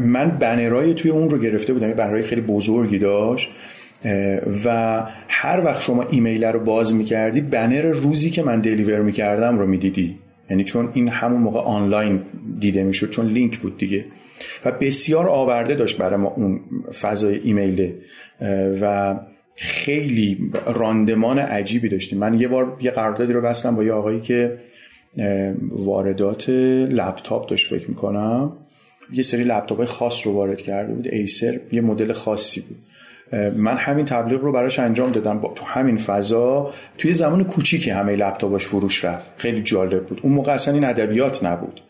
من 0.00 0.30
بنرای 0.30 0.94
توی 0.94 1.10
اون 1.10 1.30
رو 1.30 1.38
گرفته 1.38 1.72
بودم. 1.72 1.88
یه 1.88 1.94
بنرای 1.94 2.22
خیلی 2.22 2.40
بزرگی 2.40 2.98
داشت. 2.98 3.50
و 4.64 5.02
هر 5.28 5.64
وقت 5.64 5.82
شما 5.82 6.02
ایمیل 6.10 6.44
رو 6.44 6.60
باز 6.60 6.94
می‌کردی 6.94 7.40
بنر 7.40 7.82
روزی 7.82 8.30
که 8.30 8.42
من 8.42 8.60
deliver 8.60 9.00
می‌کردم 9.00 9.58
رو 9.58 9.66
می‌دیدی. 9.66 10.18
یعنی 10.50 10.64
چون 10.64 10.90
این 10.94 11.08
همون 11.08 11.40
موقع 11.40 11.60
آنلاین 11.60 12.22
دیده 12.60 12.84
می‌شد 12.84 13.10
چون 13.10 13.26
لینک 13.26 13.58
بود 13.58 13.78
دیگه. 13.78 14.04
و 14.64 14.72
بسیار 14.72 15.28
آورده 15.28 15.74
داشت 15.74 15.98
برای 15.98 16.16
ما 16.16 16.28
اون 16.28 16.60
فضای 17.00 17.40
ایمیله 17.44 17.94
و 18.80 19.16
خیلی 19.56 20.50
راندمان 20.74 21.38
عجیبی 21.38 21.88
داشتیم. 21.88 22.18
من 22.18 22.40
یه 22.40 22.48
بار 22.48 22.76
یه 22.80 22.90
قراردادی 22.90 23.32
رو 23.32 23.40
بستم 23.40 23.76
با 23.76 23.84
یه 23.84 23.92
آقایی 23.92 24.20
که 24.20 24.58
واردات 25.70 26.48
لپتاپ 26.90 27.48
داشت 27.48 27.66
فکر 27.66 27.88
می‌کنم. 27.88 28.52
یه 29.12 29.22
سری 29.22 29.42
لپتاپ 29.42 29.84
خاص 29.84 30.26
رو 30.26 30.32
وارد 30.32 30.60
کرده 30.60 30.94
بود. 30.94 31.08
Acer 31.08 31.60
یه 31.72 31.80
مدل 31.80 32.12
خاصی 32.12 32.60
بود. 32.60 32.76
من 33.56 33.76
همین 33.76 34.04
تبلیغ 34.04 34.40
رو 34.40 34.52
براش 34.52 34.78
انجام 34.78 35.12
دادم. 35.12 35.40
با 35.40 35.52
تو 35.54 35.64
همین 35.64 35.96
فضا 35.96 36.72
توی 36.98 37.14
زمان 37.14 37.44
کوچیکی 37.44 37.90
همه 37.90 38.16
لپتاپاش 38.16 38.66
فروش 38.66 39.04
رفت. 39.04 39.26
خیلی 39.36 39.62
جالب 39.62 40.06
بود. 40.06 40.20
اون 40.22 40.32
موقع 40.32 40.52
اصلا 40.52 40.74
این 40.74 40.84
ادبیات 40.84 41.44
نبود. 41.44 41.80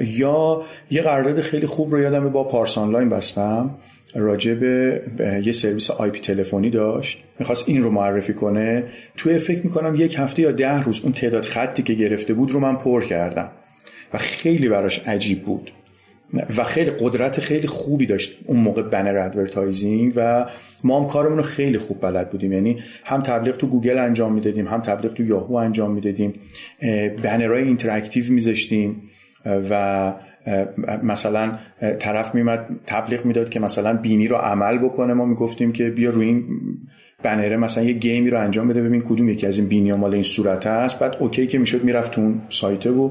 یا 0.00 0.62
یه 0.90 1.02
قرارداد 1.02 1.40
خیلی 1.40 1.66
خوب 1.66 1.92
رو 1.92 2.00
یادم 2.00 2.28
با 2.28 2.44
پارس 2.44 2.78
آنلاین 2.78 3.08
بستم. 3.08 3.70
راجع 4.14 4.54
به 4.54 5.02
یه 5.44 5.52
سرویس 5.52 5.90
آی 5.90 6.10
پی 6.10 6.20
تلفنی 6.20 6.70
داشت. 6.70 7.18
می‌خواست 7.38 7.68
این 7.68 7.82
رو 7.82 7.90
معرفی 7.90 8.34
کنه. 8.34 8.84
توی 9.16 9.38
فکر 9.38 9.64
می‌کنم 9.64 9.94
یک 9.94 10.18
هفته 10.18 10.42
یا 10.42 10.52
ده 10.52 10.82
روز 10.82 11.00
اون 11.02 11.12
تعداد 11.12 11.44
خطی 11.44 11.82
که 11.82 11.94
گرفته 11.94 12.34
بود 12.34 12.52
رو 12.52 12.60
من 12.60 12.76
پر 12.76 13.04
کردم. 13.04 13.50
و 14.14 14.18
خیلی 14.18 14.68
براش 14.68 14.98
عجیب 14.98 15.42
بود. 15.42 15.70
و 16.56 16.64
خیلی 16.64 16.90
قدرت 16.90 17.40
خیلی 17.40 17.66
خوبی 17.66 18.06
داشت 18.06 18.38
اون 18.46 18.60
موقع 18.60 18.82
بنر 18.82 19.18
advertising 19.18 20.12
و 20.16 20.46
ما 20.84 21.00
هم 21.00 21.06
کارمون 21.06 21.36
رو 21.36 21.42
خیلی 21.42 21.78
خوب 21.78 22.00
بلد 22.00 22.30
بودیم. 22.30 22.52
یعنی 22.52 22.78
هم 23.04 23.20
تبلیغ 23.20 23.56
تو 23.56 23.66
گوگل 23.66 23.98
انجام 23.98 24.32
می‌دادیم 24.32 24.68
هم 24.68 24.80
تبلیغ 24.80 25.12
تو 25.12 25.22
یاهو 25.22 25.54
انجام 25.54 25.90
می‌دادیم. 25.90 26.32
بنرهای 27.22 27.62
interactive 27.62 28.32
میذاشتیم 28.32 29.02
و 29.70 30.14
مثلا 31.02 31.58
طرف 31.98 32.34
میومد 32.34 32.66
تبلیغ 32.86 33.24
می‌داد 33.24 33.48
که 33.48 33.60
مثلا 33.60 33.92
بینی 33.92 34.28
رو 34.28 34.36
عمل 34.36 34.78
بکنه. 34.78 35.14
ما 35.14 35.24
می‌گفتیم 35.24 35.72
که 35.72 35.90
بیا 35.90 36.10
روی 36.10 36.26
این 36.26 36.44
بنره 37.22 37.56
مثلا 37.56 37.84
یه 37.84 37.92
game 37.92 38.22
ی 38.22 38.30
رو 38.30 38.40
انجام 38.40 38.68
بده 38.68 38.82
ببین 38.82 39.00
کدوم 39.00 39.28
یکی 39.28 39.46
از 39.46 39.58
این 39.58 39.68
بینی 39.68 39.92
مال 39.92 40.14
این 40.14 40.22
صورت 40.22 40.66
هست. 40.66 40.98
بعد 40.98 41.16
okay 41.20 41.46
که 41.46 41.58
می‌شد 41.58 41.84
می‌رفت 41.84 42.18
اون 42.18 42.40
سایته 42.48 42.90
و 42.90 43.10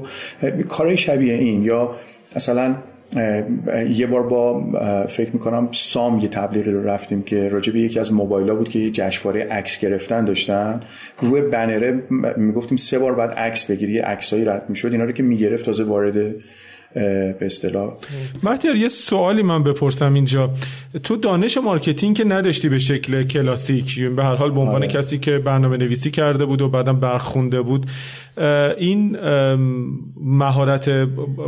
کارهای 0.68 0.96
شبیه 0.96 1.34
این. 1.34 1.64
یا 1.64 1.94
مثلا 2.36 2.74
یه 3.90 4.06
بار 4.06 4.22
با 4.22 4.64
فکر 5.08 5.30
می‌کنم 5.32 5.68
سام 5.72 6.18
یه 6.18 6.28
تبلیغی 6.28 6.70
رو 6.70 6.84
رفتیم 6.84 7.22
که 7.22 7.48
راجع 7.48 7.72
به 7.72 7.78
یکی 7.78 8.00
از 8.00 8.12
موبایل 8.12 8.52
بود 8.52 8.68
که 8.68 8.78
یه 8.78 8.90
جشنواره 8.90 9.44
عکس 9.44 9.80
گرفتن 9.80 10.24
داشتن. 10.24 10.80
روی 11.20 11.40
بنره 11.40 12.02
می‌گفتیم 12.36 12.76
سه 12.76 12.98
بار 12.98 13.14
بعد 13.14 13.30
عکس 13.30 13.70
بگیری 13.70 13.98
عکسایی 13.98 14.44
رد 14.44 14.66
می‌شد. 14.68 14.92
اینا 14.92 15.04
رو 15.04 15.12
که 15.12 15.22
می‌گرفت 15.22 15.64
تازه 15.64 15.84
وارد 15.84 16.34
به 16.94 17.36
اصطلاح. 17.40 17.92
مهدیار 18.42 18.76
یه 18.76 18.88
سوالی 18.88 19.42
من 19.42 19.62
بپرسم 19.62 20.14
اینجا. 20.14 20.50
تو 21.02 21.16
دانش 21.16 21.58
marketing 21.58 22.16
که 22.16 22.24
نداشتی 22.24 22.68
به 22.68 22.78
شکل 22.78 23.22
کلاسیک 23.22 24.00
به 24.00 24.24
هر 24.24 24.34
حال 24.34 24.50
به 24.50 24.60
عنوان 24.60 24.82
آره. 24.82 24.88
کسی 24.88 25.18
که 25.18 25.38
برنامه 25.38 25.76
نویسی 25.76 26.10
کرده 26.10 26.44
بود 26.44 26.62
و 26.62 26.68
بعدم 26.68 27.00
برخونده 27.00 27.62
بود 27.62 27.86
این 28.78 29.16
مهارت 30.20 30.88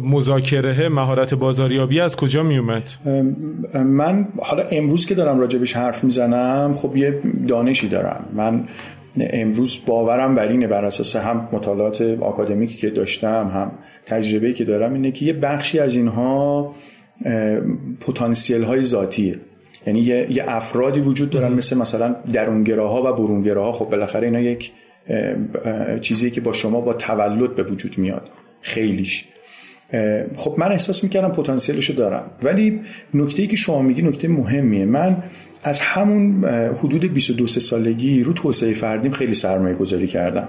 مذاکره 0.03 0.89
مهارت 0.89 1.35
بازاریابی 1.35 2.01
از 2.01 2.17
کجا 2.17 2.43
می 2.43 2.59
اومد 2.59 2.91
من 3.75 4.29
حالا 4.39 4.63
امروز 4.63 5.07
که 5.07 5.15
دارم 5.15 5.41
راجبش 5.41 5.77
حرف 5.77 6.05
می‌زنم 6.05 6.75
خب 6.77 6.97
یه 6.97 7.21
دانشی 7.49 7.89
دارم. 7.89 8.25
من 8.35 8.65
امروز 9.21 9.79
باورم 9.87 10.35
بر 10.35 10.49
اینه 10.49 10.67
بر 10.67 10.85
اساس 10.85 11.17
هم 11.17 11.49
مطالعات 11.53 12.03
آکادمیکی 12.21 12.77
که 12.77 12.91
داشتم 12.91 13.51
هم 13.55 13.73
تجربه‌ای 14.07 14.55
که 14.55 14.64
دارم 14.64 14.95
اینه 14.95 15.12
که 15.12 15.25
یه 15.25 15.33
بخشی 15.33 15.79
از 15.79 15.97
اینها 15.97 16.75
پتانسیل 18.01 18.62
های 18.62 18.83
ذاتیه. 18.83 19.39
یعنی 19.87 20.01
یه, 20.01 20.27
یه 20.31 20.45
افرادی 20.49 21.01
وجود 21.01 21.31
دارن 21.31 21.53
مثل 21.53 21.77
مثلا 21.77 22.17
درونگراها 22.33 23.03
و 23.03 23.17
برونگراها. 23.17 23.73
خب 23.73 23.85
بالاخره 23.85 24.27
اینا 24.27 24.41
یک 24.41 24.73
چیزی 26.01 26.31
که 26.31 26.41
با 26.41 26.53
شما 26.53 26.81
با 26.81 26.93
تولد 26.93 27.55
به 27.55 27.62
وجود 27.62 27.99
میاد. 27.99 28.31
خیلیش. 28.61 29.25
خب 30.37 30.55
من 30.59 30.73
احساس 30.73 31.05
می‌کردم 31.05 31.29
پتانسیلشو 31.29 31.93
دارم. 31.93 32.31
ولی 32.43 32.81
نکته 33.14 33.47
که 33.47 33.57
شما 33.57 33.83
میگی 33.83 34.03
نکته 34.03 34.29
مهمیه. 34.29 34.85
من 34.85 35.23
از 35.67 35.81
همون 35.81 36.45
حدود 36.45 37.14
22 37.14 37.47
سالگی 37.47 38.23
رو 38.23 38.33
توسعه 38.33 38.75
فردیم 38.75 39.12
خیلی 39.12 39.35
سرمایه 39.35 39.75
گذاری 39.75 40.07
کردم. 40.07 40.49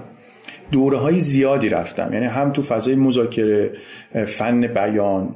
دوره 0.72 0.98
های 0.98 1.18
زیادی 1.18 1.68
رفتم. 1.68 2.10
یعنی 2.12 2.26
هم 2.26 2.52
تو 2.52 2.62
فضای 2.62 2.94
مذاکره 2.94 3.72
فن 4.26 4.66
بیان 4.66 5.34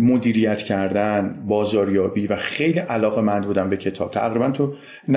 مدیریت 0.00 0.62
کردن 0.62 1.42
بازاریابی 1.48 2.26
و 2.26 2.36
خیلی 2.36 2.78
علاقه 2.78 3.20
مند 3.20 3.46
بودم 3.46 3.70
به 3.70 3.76
کتاب. 3.76 4.10
تقریبا 4.10 4.50
تو 4.50 4.74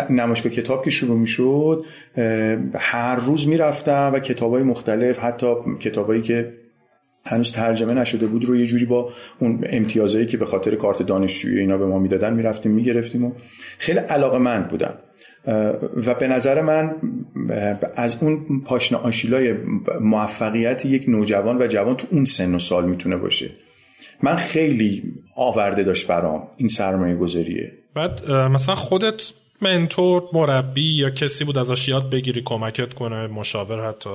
نمایشگاه 0.09 0.51
کتاب 0.51 0.84
که 0.84 0.89
شروع 0.89 1.19
می 1.19 1.27
شد 1.27 1.86
هر 2.75 3.15
روز 3.15 3.47
می‌رفتم 3.47 4.11
و 4.13 4.19
کتاب 4.19 4.53
های 4.53 4.63
مختلف 4.63 5.19
حتی 5.19 5.55
کتابایی 5.80 6.21
که 6.21 6.53
هنوز 7.30 7.51
ترجمه 7.51 7.93
نشده 7.93 8.27
بود 8.27 8.45
رو 8.45 8.55
یه 8.55 8.65
جوری 8.65 8.86
با 8.86 9.11
اون 9.39 9.65
امتیازایی 9.69 10.25
که 10.25 10.38
به 10.38 10.45
خاطر 10.45 10.75
کارت 10.75 11.03
دانشجویی 11.03 11.59
اینا 11.59 11.77
به 11.77 11.86
ما 11.86 11.99
می‌دادن 11.99 12.34
می‌رفتیم 12.34 12.71
می‌گرفتیم 12.71 13.25
و 13.25 13.32
خیلی 13.77 13.99
علاقه 13.99 14.38
مند 14.38 14.67
بودم. 14.67 14.93
و 16.05 16.13
به 16.19 16.27
نظر 16.27 16.61
من 16.61 16.95
از 17.95 18.17
اون 18.21 18.61
پاشنه 18.65 18.99
آشیلای 18.99 19.55
موفقیت 20.01 20.86
یک 20.86 21.09
نوجوان 21.09 21.61
و 21.61 21.67
جوان 21.67 21.95
تو 21.95 22.07
اون 22.11 22.25
سن 22.25 22.55
و 22.55 22.59
سال 22.59 22.89
می‌تونه 22.89 23.17
باشه. 23.17 23.49
من 24.23 24.36
خیلی 24.36 25.03
آورده 25.36 25.84
داشت 25.84 26.07
برام 26.07 26.47
این 26.57 26.67
سرمایه 26.67 27.15
گذاریه. 27.15 27.71
بعد 27.95 28.32
مثلا 28.32 28.75
خودت 28.75 29.34
منتور 29.61 30.23
مربی 30.34 30.97
یا 30.97 31.09
کسی 31.09 31.43
بود 31.43 31.57
ازش 31.57 31.89
یاد 31.89 32.09
بگیری 32.09 32.41
کمکت 32.45 32.93
کنه 32.93 33.27
مشاور 33.27 33.89
حتی؟ 33.89 34.09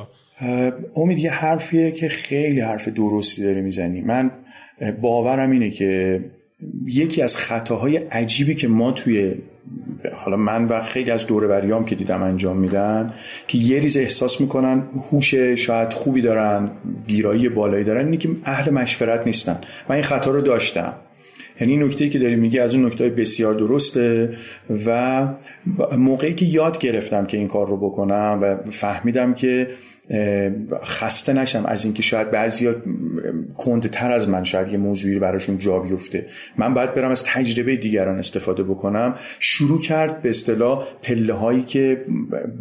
امید 0.97 1.18
یه 1.18 1.30
حرفیه 1.30 1.91
که 1.91 2.09
خیلی 2.09 2.61
حرف 2.61 2.89
درستی 2.89 3.43
داره 3.43 3.61
می‌زنی. 3.61 4.01
من 4.01 4.30
باورم 5.01 5.51
اینه 5.51 5.70
که 5.70 6.20
یکی 6.87 7.22
از 7.22 7.37
خطاهای 7.37 7.97
عجیبی 7.97 8.55
که 8.55 8.68
ما 8.68 8.93
توی 8.93 9.35
حالا 10.14 10.37
من 10.37 10.64
و 10.64 10.80
خیلی 10.80 11.11
از 11.11 11.26
دوربریام 11.26 11.85
که 11.85 11.95
دیدم 11.95 12.22
انجام 12.22 12.57
میدن 12.57 13.14
که 13.47 13.59
یه 13.59 13.80
ریز 13.80 13.97
احساس 13.97 14.41
می‌کنن 14.41 14.82
هوش 15.11 15.35
شاید 15.35 15.93
خوبی 15.93 16.20
دارن 16.20 16.70
بیرایی 17.07 17.49
بالایی 17.49 17.85
دارن 17.85 18.05
اینه 18.05 18.16
که 18.16 18.28
اهل 18.45 18.70
مشورت 18.70 19.26
نیستن. 19.26 19.61
من 19.89 19.95
این 19.95 20.05
خطا 20.05 20.30
رو 20.30 20.41
داشتم. 20.41 20.95
یعنی 21.61 21.76
نکته 21.76 22.09
که 22.09 22.18
داری 22.18 22.37
میگه 22.37 22.62
از 22.62 22.74
اون 22.74 22.87
نکته 22.87 23.09
بسیار 23.09 23.55
درسته 23.55 24.37
و 24.87 25.26
موقعی 25.97 26.35
که 26.35 26.47
یاد 26.47 26.78
گرفتم 26.78 27.26
که 27.26 27.37
این 27.37 27.49
کار 27.49 27.68
رو 27.68 27.76
بکنم 27.76 28.39
و 28.43 28.57
فهمیدم 28.70 29.35
که 29.35 29.68
خسته 30.85 31.33
نشم 31.33 31.65
از 31.67 31.85
اینکه 31.85 32.03
شاید 32.03 32.31
بعضیا 32.31 32.75
تر 33.93 34.13
از 34.13 34.29
من 34.29 34.45
شاید 34.45 34.69
یه 34.69 34.79
موضوعی 34.79 35.19
براشون 35.19 35.59
جا 35.59 35.79
بیفته. 35.79 36.27
من 36.57 36.75
باید 36.75 36.95
برم 36.95 37.11
از 37.11 37.25
تجربه 37.25 37.77
دیگران 37.77 38.19
استفاده 38.19 38.63
بکنم. 38.63 39.15
شروع 39.39 39.81
کرد 39.81 40.23
به 40.23 40.31
اصطلاح 40.31 40.87
پله 41.03 41.33
هایی 41.33 41.63
که 41.63 42.05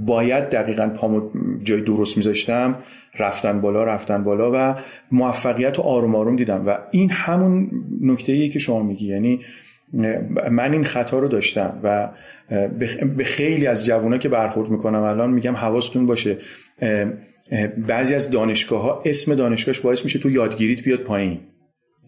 باید 0.05 0.49
دقیقا 0.49 0.87
پامو 0.87 1.29
جای 1.63 1.81
درست 1.81 2.17
میذاشتم. 2.17 2.75
رفتن 3.19 3.61
بالا 3.61 3.83
رفتن 3.83 4.23
بالا 4.23 4.51
و 4.53 4.75
موفقیت 5.11 5.77
رو 5.77 5.83
آروم 5.83 6.15
آروم 6.15 6.35
دیدم. 6.35 6.63
و 6.67 6.77
این 6.91 7.09
همون 7.09 7.71
نکته 8.01 8.49
که 8.49 8.59
شما 8.59 8.83
میگی. 8.83 9.07
یعنی 9.07 9.39
من 10.51 10.73
این 10.73 10.83
خطا 10.83 11.19
رو 11.19 11.27
داشتم 11.27 11.79
و 11.83 12.09
به 13.17 13.23
خیلی 13.23 13.67
از 13.67 13.85
جوونا 13.85 14.17
که 14.17 14.29
برخورد 14.29 14.69
می‌کنم 14.69 15.01
الان 15.03 15.31
میگم 15.31 15.55
حواستون 15.55 16.05
باشه. 16.05 16.37
بعضی 17.77 18.15
از 18.15 18.31
دانشگاه 18.31 18.81
ها 18.81 19.01
اسم 19.05 19.35
دانشگاهش 19.35 19.79
باعث 19.79 20.03
میشه 20.03 20.19
تو 20.19 20.29
یادگیریت 20.29 20.83
بیاد 20.83 20.99
پایین. 20.99 21.39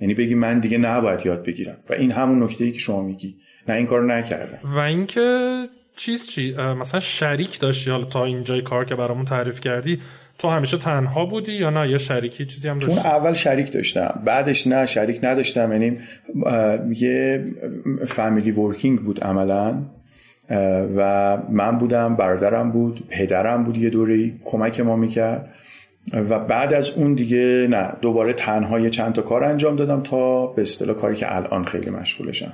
یعنی 0.01 0.13
بگی 0.13 0.35
من 0.35 0.59
دیگه 0.59 0.77
نباید 0.77 1.25
یاد 1.25 1.43
بگیرم. 1.43 1.77
و 1.89 1.93
این 1.93 2.11
همون 2.11 2.43
نکته 2.43 2.63
ای 2.63 2.71
که 2.71 2.79
شما 2.79 3.01
میگی. 3.01 3.35
نه 3.67 3.75
این 3.75 3.85
کارو 3.85 4.05
نکردم. 4.05 4.59
و 4.63 4.79
اینکه 4.79 5.65
چیز 5.95 6.27
چی؟ 6.27 6.53
مثلا 6.53 6.99
شریک 6.99 7.59
داشتی؟ 7.59 7.91
حالا 7.91 8.05
تا 8.05 8.25
اینجای 8.25 8.61
کار 8.61 8.85
که 8.85 8.95
برامون 8.95 9.25
تعریف 9.25 9.59
کردی 9.59 9.99
تو 10.39 10.49
همیشه 10.49 10.77
تنها 10.77 11.25
بودی 11.25 11.51
یا 11.51 11.69
نه؟ 11.69 11.91
یه 11.91 11.97
شریکی 11.97 12.45
چیزی 12.45 12.69
هم 12.69 12.79
داشتی؟ 12.79 12.99
اول 12.99 13.33
شریک 13.33 13.71
داشتم. 13.71 14.21
بعدش 14.25 14.67
نه 14.67 14.85
شریک 14.85 15.19
نداشتم. 15.23 15.71
یعنی 15.71 15.97
یه 16.95 17.45
فامیلی 18.07 18.51
ورکینگ 18.51 18.99
بود 18.99 19.23
عملا. 19.23 19.85
و 20.95 21.37
من 21.49 21.77
بودم 21.77 22.15
برادرم 22.15 22.71
بود 22.71 23.07
پدرم 23.09 23.63
بود 23.63 23.77
یه 23.77 23.89
دوره 23.89 24.31
کمک 24.45 24.79
ما 24.79 24.95
می‌کرد. 24.95 25.49
و 26.13 26.39
بعد 26.39 26.73
از 26.73 26.91
اون 26.91 27.13
دیگه 27.13 27.67
نه 27.69 27.93
دوباره 28.01 28.33
تنها 28.33 28.79
یه 28.79 28.89
چند 28.89 29.13
تا 29.13 29.21
کار 29.21 29.43
انجام 29.43 29.75
دادم 29.75 30.03
تا 30.03 30.47
به 30.47 30.61
اصطلاح 30.61 30.95
کاری 30.95 31.15
که 31.15 31.35
الان 31.35 31.65
خیلی 31.65 31.89
مشغولشم 31.89 32.53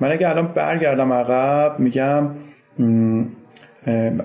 من 0.00 0.12
اگه 0.12 0.28
الان 0.28 0.46
برگردم 0.46 1.12
عقب 1.12 1.80
میگم 1.80 2.30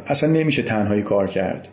اصلا 0.06 0.30
نمیشه 0.30 0.62
تنهایی 0.62 1.02
کار 1.02 1.28
کرد. 1.28 1.68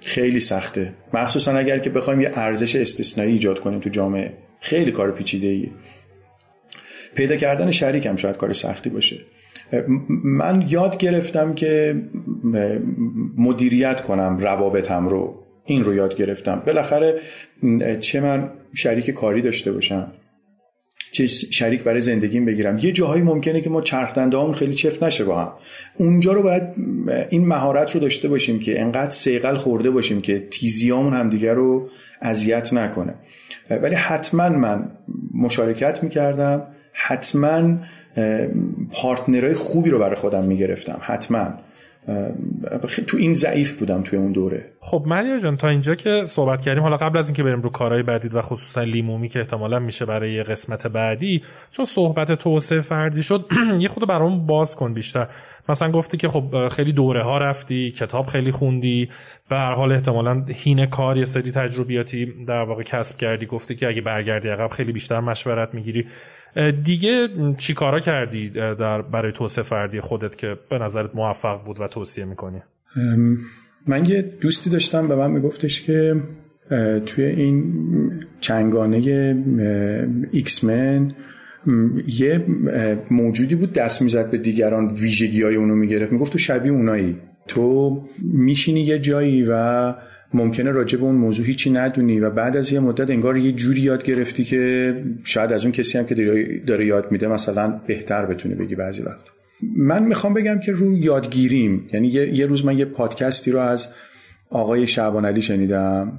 خیلی 0.00 0.40
سخته. 0.40 0.92
مخصوصا 1.14 1.52
اگر 1.52 1.78
که 1.78 1.90
بخوایم 1.90 2.20
یه 2.20 2.32
ارزش 2.34 2.76
استثنایی 2.76 3.32
ایجاد 3.32 3.60
کنیم 3.60 3.80
تو 3.80 3.90
جامعه. 3.90 4.32
خیلی 4.60 4.92
کار 4.92 5.10
پیچیده 5.10 5.48
ایه 5.48 5.70
پیدا 7.14 7.36
کردن 7.36 7.70
شریک 7.70 8.06
هم 8.06 8.16
شاید 8.16 8.36
کار 8.36 8.52
سختی 8.52 8.90
باشه. 8.90 9.16
من 10.24 10.64
یاد 10.68 10.96
گرفتم 10.96 11.54
که 11.54 12.02
مدیریت 13.36 14.00
کنم 14.00 14.38
روابطم 14.38 15.08
رو. 15.08 15.34
این 15.64 15.84
رو 15.84 15.94
یاد 15.94 16.16
گرفتم. 16.16 16.62
بالاخره 16.66 17.20
چه 18.00 18.20
من 18.20 18.50
شریک 18.74 19.10
کاری 19.10 19.42
داشته 19.42 19.72
باشم 19.72 20.12
چه 21.12 21.26
شریک 21.26 21.82
برای 21.82 22.00
زندگیم 22.00 22.44
بگیرم. 22.44 22.78
یه 22.78 22.92
جاهایی 22.92 23.22
ممکنه 23.22 23.60
که 23.60 23.70
ما 23.70 23.80
چرخدنده 23.80 24.38
همون 24.38 24.54
خیلی 24.54 24.74
چفت 24.74 25.02
نشه 25.02 25.24
با 25.24 25.42
هم. 25.42 25.52
اونجا 25.96 26.32
رو 26.32 26.42
باید 26.42 26.62
این 27.30 27.46
مهارت 27.46 27.94
رو 27.94 28.00
داشته 28.00 28.28
باشیم 28.28 28.58
که 28.58 28.80
انقدر 28.80 29.10
سیقل 29.10 29.56
خورده 29.56 29.90
باشیم 29.90 30.20
که 30.20 30.48
تیزیامون 30.50 31.12
همدیگه 31.12 31.54
رو 31.54 31.88
اذیت 32.22 32.72
نکنه. 32.72 33.14
ولی 33.70 33.94
حتما 33.94 34.48
من 34.48 34.90
مشارکت 35.34 36.02
می‌کردم. 36.02 36.66
حتما 36.92 37.78
پارتنرهای 38.92 39.54
خوبی 39.54 39.90
رو 39.90 39.98
برای 39.98 40.16
خودم 40.16 40.44
می‌گرفتم 40.44 40.98
حتما. 41.00 41.48
تو 43.06 43.16
این 43.16 43.34
ضعیف 43.34 43.78
بودم 43.78 44.02
توی 44.02 44.18
اون 44.18 44.32
دوره. 44.32 44.72
خب 44.80 45.04
مریا 45.06 45.38
جان 45.38 45.56
تا 45.56 45.68
اینجا 45.68 45.94
که 45.94 46.22
صحبت 46.24 46.62
کردیم 46.62 46.82
حالا 46.82 46.96
قبل 46.96 47.18
از 47.18 47.28
اینکه 47.28 47.42
بریم 47.42 47.60
رو 47.60 47.70
کارهای 47.70 48.02
بعدید 48.02 48.34
و 48.34 48.42
خصوصا 48.42 48.82
لیمومی 48.82 49.28
که 49.28 49.38
احتمالا 49.38 49.78
میشه 49.78 50.04
برای 50.04 50.42
قسمت 50.42 50.86
بعدی 50.86 51.42
چون 51.70 51.84
صحبت 51.84 52.32
توسعه 52.32 52.80
فردی 52.80 53.22
شد 53.22 53.46
یه 53.80 53.88
خود 53.88 54.08
برام 54.08 54.46
باز 54.46 54.76
کن 54.76 54.94
بیشتر. 54.94 55.28
مثلا 55.68 55.90
گفتی 55.90 56.16
که 56.16 56.28
خب 56.28 56.68
خیلی 56.68 56.92
دوره 56.92 57.24
ها 57.24 57.38
رفتی 57.38 57.90
کتاب 57.90 58.26
خیلی 58.26 58.50
خوندی 58.50 59.10
به 59.48 59.56
هر 59.56 59.74
حال 59.74 59.92
احتمالا 59.92 60.44
هین 60.48 60.86
کار 60.86 61.16
یه 61.16 61.24
سری 61.24 61.50
تجربیاتی 61.50 62.44
در 62.48 62.62
واقع 62.62 62.82
کسب 62.82 63.18
کردی. 63.18 63.46
گفتی 63.46 63.74
که 63.74 63.88
اگه 63.88 64.00
برگردی 64.00 64.48
عقب 64.48 64.70
خیلی 64.70 64.92
بیشتر 64.92 65.20
مشورت 65.20 65.74
می‌گیری. 65.74 66.06
دیگه 66.84 67.28
چی 67.58 67.74
کارا 67.74 68.00
کردی 68.00 68.50
در 68.50 69.02
برای 69.02 69.32
توسعه 69.32 69.64
فردی 69.64 70.00
خودت 70.00 70.36
که 70.36 70.56
به 70.70 70.78
نظرت 70.78 71.14
موفق 71.14 71.64
بود 71.64 71.80
و 71.80 71.88
توصیه 71.88 72.24
می‌کنی؟ 72.24 72.62
من 73.86 74.04
یه 74.04 74.22
دوستی 74.22 74.70
داشتم 74.70 75.08
به 75.08 75.16
من 75.16 75.30
میگفتش 75.30 75.82
که 75.82 76.14
توی 77.06 77.24
این 77.24 77.72
چندگانه 78.40 78.96
X-Men 80.30 81.14
یه 82.06 82.44
موجودی 83.10 83.54
بود 83.54 83.72
دست 83.72 84.02
می‌زد 84.02 84.30
به 84.30 84.38
دیگران 84.38 84.94
ویژگی 84.94 85.42
های 85.42 85.54
اونو 85.54 85.74
می‌گرفت. 85.74 86.12
می‌گفت 86.12 86.32
تو 86.32 86.38
شبیه 86.38 86.72
اونایی. 86.72 87.18
تو 87.48 87.98
میشینی 88.18 88.80
یه 88.80 88.98
جایی 88.98 89.46
و 89.48 89.94
ممکنه 90.34 90.70
راجع 90.70 90.98
به 90.98 91.04
اون 91.04 91.14
موضوع 91.14 91.46
هیچی 91.46 91.70
ندونی 91.70 92.20
و 92.20 92.30
بعد 92.30 92.56
از 92.56 92.72
یه 92.72 92.80
مدت 92.80 93.10
انگار 93.10 93.36
یه 93.36 93.52
جوری 93.52 93.80
یاد 93.80 94.04
گرفتی 94.04 94.44
که 94.44 94.94
شاید 95.24 95.52
از 95.52 95.62
اون 95.62 95.72
کسی 95.72 95.98
هم 95.98 96.06
که 96.06 96.14
داره 96.66 96.86
یاد 96.86 97.12
میده 97.12 97.28
مثلا 97.28 97.80
بهتر 97.86 98.26
بتونه 98.26 98.54
بگی 98.54 98.74
بعضی 98.74 99.02
وقت 99.02 99.24
من 99.76 100.02
می‌خوام 100.04 100.34
بگم 100.34 100.60
که 100.60 100.72
رو 100.72 100.96
یادگیریم. 100.96 101.88
یعنی 101.92 102.08
یه, 102.08 102.46
روز 102.46 102.64
من 102.64 102.78
یه 102.78 102.84
پادکستی 102.84 103.50
رو 103.50 103.58
از 103.58 103.88
آقای 104.50 104.86
شعبان 104.86 105.24
علی 105.24 105.42
شنیدم 105.42 106.18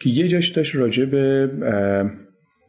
که 0.00 0.10
یه 0.10 0.28
جاش 0.28 0.48
داشت 0.48 0.76
راجع 0.76 1.04
به 1.04 1.50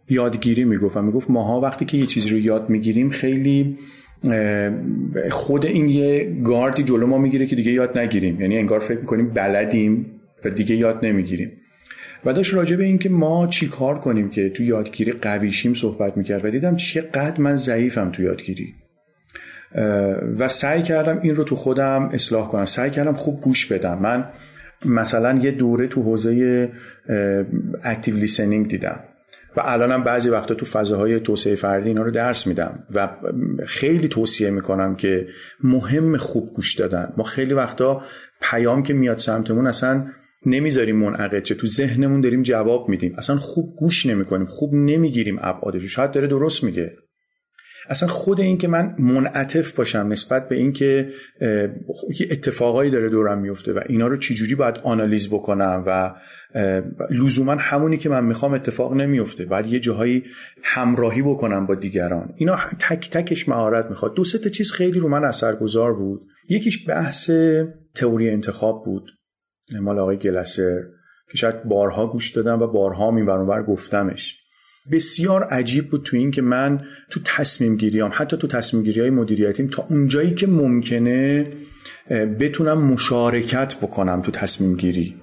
یادگیری 0.09 0.63
می‌گفت 0.63 0.97
می‌گفت 0.97 1.29
ماها 1.29 1.61
وقتی 1.61 1.85
که 1.85 1.97
یه 1.97 2.05
چیزی 2.05 2.29
رو 2.29 2.37
یاد 2.37 2.69
می‌گیریم 2.69 3.09
خیلی 3.09 3.77
خود 5.29 5.65
این 5.65 5.87
یه 5.87 6.37
گاردی 6.43 6.83
جلو 6.83 7.07
ما 7.07 7.17
می‌گیره 7.17 7.45
که 7.45 7.55
دیگه 7.55 7.71
یاد 7.71 7.97
نگیریم. 7.97 8.41
یعنی 8.41 8.57
انگار 8.57 8.79
فکر 8.79 8.99
می‌کنیم 8.99 9.29
بلدیم. 9.29 10.05
و 10.45 10.49
دیگه 10.49 10.75
یاد 10.75 11.05
نمی‌گیریم. 11.05 11.51
و 12.25 12.33
داشت 12.33 12.53
راجع 12.53 12.75
به 12.75 12.83
اینکه 12.83 13.09
ما 13.09 13.47
چی 13.47 13.67
کار 13.67 13.99
کنیم 13.99 14.29
که 14.29 14.49
تو 14.49 14.63
یادگیری 14.63 15.11
قویشیم 15.11 15.73
صحبت 15.73 16.17
می‌کرد 16.17 16.45
و 16.45 16.49
دیدم 16.49 16.75
چقدر 16.75 17.41
من 17.41 17.55
ضعیفم 17.55 18.11
تو 18.11 18.23
یادگیری. 18.23 18.73
و 20.37 20.47
سعی 20.47 20.81
کردم 20.81 21.19
این 21.19 21.35
رو 21.35 21.43
تو 21.43 21.55
خودم 21.55 22.09
اصلاح 22.13 22.49
کنم. 22.49 22.65
سعی 22.65 22.89
کردم 22.89 23.13
خوب 23.13 23.41
گوش 23.41 23.65
بدم. 23.65 23.99
من 24.01 24.25
مثلا 24.85 25.39
یه 25.39 25.51
دوره 25.51 25.87
تو 25.87 26.01
حوزه 26.01 26.71
اکتیو 27.83 28.15
لیسنینگ 28.15 28.67
دیدم. 28.67 28.99
و 29.57 29.61
الانم 29.65 30.03
بعضی 30.03 30.29
وقتا 30.29 30.53
تو 30.53 30.65
فضاهای 30.65 31.19
توسعه 31.19 31.55
فردی 31.55 31.89
اینا 31.89 32.01
رو 32.01 32.11
درس 32.11 32.47
میدم. 32.47 32.83
و 32.93 33.09
خیلی 33.65 34.07
توصیه 34.07 34.49
می‌کنم 34.49 34.95
که 34.95 35.27
مهم 35.63 36.17
خوب 36.17 36.53
گوش 36.53 36.75
دادن. 36.75 37.13
ما 37.17 37.23
خیلی 37.23 37.53
وقتا 37.53 38.01
پیام 38.41 38.83
که 38.83 38.93
میاد 38.93 39.17
سمتمون 39.17 39.67
اصلا 39.67 40.05
نمی‌ذاریم 40.45 40.95
منعقد 40.95 41.43
چه 41.43 41.55
تو 41.55 41.67
ذهنمون 41.67 42.21
داریم 42.21 42.43
جواب 42.43 42.89
میدیم. 42.89 43.15
اصلا 43.17 43.35
خوب 43.35 43.75
گوش 43.77 44.05
نمی‌کنیم. 44.05 44.47
خوب 44.47 44.73
نمی‌گیریم 44.73 45.37
ابعادش 45.41 45.83
شاید 45.83 46.11
داره 46.11 46.27
درست 46.27 46.63
میگه. 46.63 46.91
اصلا 47.89 48.09
خود 48.09 48.41
این 48.41 48.57
که 48.57 48.67
من 48.67 48.95
منعطف 48.99 49.73
باشم 49.73 50.07
نسبت 50.09 50.49
به 50.49 50.55
اینکه 50.55 51.09
اتفاقایی 52.31 52.91
داره 52.91 53.09
دورم 53.09 53.41
میفته 53.41 53.73
و 53.73 53.79
اینا 53.89 54.07
رو 54.07 54.17
چجوری 54.17 54.55
باید 54.55 54.77
آنالیز 54.83 55.29
بکنم 55.29 55.83
و 55.87 56.13
لزوما 57.11 57.55
همونی 57.55 57.97
که 57.97 58.09
من 58.09 58.25
می‌خوام 58.25 58.53
اتفاق 58.53 58.93
نمیفته. 58.93 59.45
بعد 59.45 59.67
یه 59.67 59.79
جاهایی 59.79 60.23
همراهی 60.63 61.21
بکنم 61.21 61.65
با 61.65 61.75
دیگران. 61.75 62.33
اینا 62.35 62.59
تک 62.79 63.09
تکش 63.09 63.49
مهارت 63.49 63.85
می‌خواد. 63.85 64.13
دو 64.13 64.23
سه 64.23 64.37
تا 64.37 64.49
چیز 64.49 64.71
خیلی 64.71 64.99
رو 64.99 65.09
من 65.09 65.23
اثرگذار 65.23 65.93
بود. 65.93 66.21
یکیش 66.49 66.87
بحث 66.87 67.31
تئوری 67.95 68.29
انتخاب 68.29 68.85
بود. 68.85 69.11
مال 69.81 69.99
آقای 69.99 70.17
گلسر 70.17 70.81
که 71.31 71.37
شاید 71.37 71.63
بارها 71.63 72.07
گوش 72.07 72.31
دادم 72.31 72.61
و 72.61 72.67
بارها 72.67 73.11
میبرونور 73.11 73.63
گفتمش. 73.63 74.41
بسیار 74.91 75.43
عجیب 75.43 75.89
بود 75.89 76.03
تو 76.03 76.17
این 76.17 76.31
که 76.31 76.41
من 76.41 76.85
تو 77.09 77.19
تصمیم 77.23 77.77
گیریام 77.77 78.11
حتی 78.13 78.37
تو 78.37 78.47
تصمیم 78.47 78.83
گیری 78.83 79.01
های 79.01 79.09
مدیریتیم 79.09 79.67
تا 79.67 79.85
اونجایی 79.89 80.33
که 80.33 80.47
ممکنه 80.47 81.47
بتونم 82.39 82.81
مشارکت 82.81 83.75
بکنم 83.75 84.21
تو 84.21 84.31
تصمیم 84.31 84.75
گیری. 84.75 85.15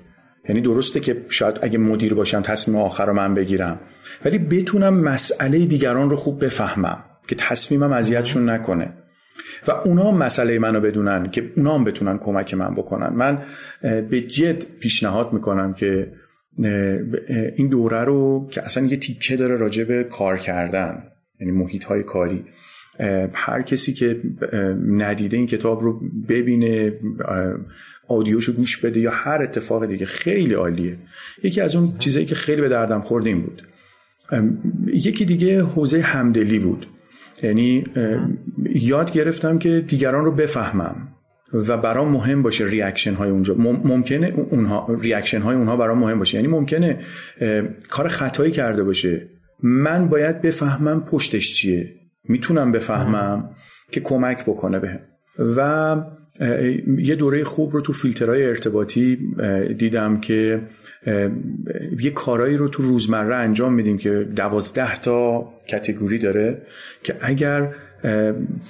یعنی 0.48 0.60
درسته 0.60 1.00
که 1.00 1.26
شاید 1.28 1.58
اگه 1.62 1.78
مدیر 1.78 2.14
باشم 2.14 2.42
تصمیم 2.42 2.76
آخر 2.76 3.06
رو 3.06 3.12
من 3.12 3.34
بگیرم. 3.34 3.80
ولی 4.24 4.38
بتونم 4.38 4.94
مسئله 4.94 5.66
دیگران 5.66 6.10
رو 6.10 6.16
خوب 6.16 6.44
بفهمم 6.44 7.04
که 7.28 7.34
تصمیمم 7.34 7.92
اذیتشون 7.92 8.50
نکنه. 8.50 9.01
و 9.68 9.70
اونا 9.70 10.10
مسئله 10.10 10.58
منو 10.58 10.80
بدونن 10.80 11.30
که 11.30 11.52
اونا 11.56 11.74
هم 11.74 11.84
بتونن 11.84 12.18
کمک 12.18 12.54
من 12.54 12.74
بکنن. 12.74 13.08
من 13.08 13.38
به 13.82 14.20
جد 14.20 14.64
پیشنهاد 14.80 15.32
می‌کنم 15.32 15.72
که 15.72 16.12
این 17.56 17.68
دوره 17.68 18.04
رو 18.04 18.48
که 18.50 18.62
اصلا 18.62 18.86
یه 18.86 18.96
تیکه 18.96 19.36
داره 19.36 19.56
راجع 19.56 19.84
به 19.84 20.04
کار 20.04 20.38
کردن 20.38 21.02
یعنی 21.40 21.52
محیط 21.52 21.84
های 21.84 22.02
کاری 22.02 22.44
هر 23.32 23.62
کسی 23.62 23.92
که 23.92 24.20
ندیده 24.86 25.36
این 25.36 25.46
کتاب 25.46 25.82
رو 25.82 26.00
ببینه 26.28 26.92
آدیوشو 28.08 28.52
گوش 28.52 28.76
بده 28.76 29.00
یا 29.00 29.10
هر 29.10 29.42
اتفاق 29.42 29.86
دیگه 29.86 30.06
خیلی 30.06 30.54
عالیه. 30.54 30.98
یکی 31.42 31.60
از 31.60 31.76
اون 31.76 31.92
چیزایی 31.98 32.26
که 32.26 32.34
خیلی 32.34 32.60
به 32.60 32.68
دردم 32.68 33.00
خورده 33.00 33.28
این 33.28 33.42
بود. 33.42 33.62
یکی 34.86 35.24
دیگه 35.24 35.62
حوزه 35.62 36.00
همدلی 36.00 36.58
بود. 36.58 36.86
یعنی 37.42 37.84
یاد 38.74 39.12
گرفتم 39.12 39.58
که 39.58 39.80
دیگران 39.80 40.24
رو 40.24 40.32
بفهمم 40.32 41.08
و 41.52 41.76
برام 41.76 42.08
مهم 42.08 42.42
باشه 42.42 42.64
ریاکشن 42.66 43.14
های 43.14 43.30
اونجا 43.30 43.54
ممکنه 43.84 44.34
اونها 44.50 44.98
reaction 45.00 45.40
های 45.40 45.56
اونها 45.56 45.76
برام 45.76 45.98
مهم 45.98 46.18
باشه. 46.18 46.36
یعنی 46.36 46.48
ممکنه 46.48 46.98
کار 47.88 48.08
خطایی 48.08 48.52
کرده 48.52 48.82
باشه. 48.82 49.28
من 49.62 50.08
باید 50.08 50.42
بفهمم 50.42 51.04
پشتش 51.04 51.54
چیه. 51.54 51.94
می‌تونم 52.28 52.72
بفهمم 52.72 53.50
که 53.90 54.00
کمک 54.00 54.42
بکنه 54.44 54.78
بهم. 54.78 55.00
و 55.56 55.96
یه 56.98 57.14
دوره 57.14 57.44
خوب 57.44 57.72
رو 57.72 57.80
تو 57.80 57.92
فیلترهای 57.92 58.46
ارتباطی 58.46 59.18
دیدم 59.78 60.20
که 60.20 60.60
یه 62.00 62.10
کارایی 62.10 62.56
رو 62.56 62.68
تو 62.68 62.82
روزمره 62.82 63.36
انجام 63.36 63.72
میدیم 63.72 63.98
که 63.98 64.10
دوازده 64.36 65.00
تا 65.00 65.48
category 65.68 66.18
داره 66.18 66.62
که 67.02 67.16
اگر 67.20 67.74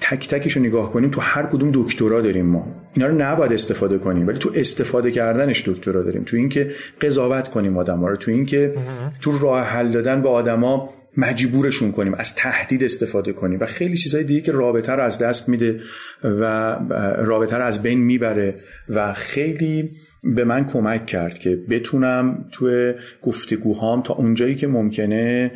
تک 0.01 0.29
تکش 0.29 0.57
رو 0.57 0.63
نگاه 0.63 0.93
کنیم 0.93 1.11
تو 1.11 1.21
هر 1.21 1.47
کدوم 1.47 1.71
دکترا 1.75 2.21
داریم 2.21 2.47
ما. 2.47 2.67
اینا 2.95 3.09
رو 3.09 3.15
نباید 3.15 3.53
استفاده 3.53 3.99
کنیم 3.99 4.27
ولی 4.27 4.39
تو 4.39 4.51
استفاده 4.55 5.11
کردنش 5.11 5.69
دکترا 5.69 6.03
داریم. 6.03 6.23
تو 6.25 6.37
اینکه 6.37 6.71
قضاوت 7.01 7.49
کنیم 7.49 7.79
آدما 7.79 8.09
رو 8.09 8.17
تو 8.17 8.31
اینکه 8.31 8.75
تو 9.21 9.39
راه 9.39 9.65
حل 9.65 9.93
دادن 9.93 10.23
به 10.23 10.29
آدما 10.29 10.91
مجبورشون 11.17 11.93
کنیم 11.93 12.15
از 12.15 12.35
تهدید 12.35 12.85
استفاده 12.85 13.33
کنیم 13.33 13.61
و 13.61 13.67
خیلی 13.67 13.97
چیزهای 13.97 14.25
دیگه 14.25 14.41
که 14.41 14.53
رابطه 14.53 14.93
رو 14.93 15.03
از 15.03 15.19
دست 15.19 15.49
میده 15.49 15.81
و 16.25 16.77
رابطه 17.19 17.57
رو 17.57 17.65
از 17.65 17.83
بین 17.83 17.99
می‌بره 17.99 18.55
و 18.89 19.13
خیلی 19.13 19.91
به 20.23 20.45
من 20.45 20.67
کمک 20.67 21.07
کرد 21.07 21.39
که 21.39 21.57
بتونم 21.57 22.45
توی 22.53 22.95
گفتگوهام 23.23 24.03
تا 24.03 24.15
اونجایی 24.15 24.55
که 24.55 24.67
ممکنه 24.67 25.53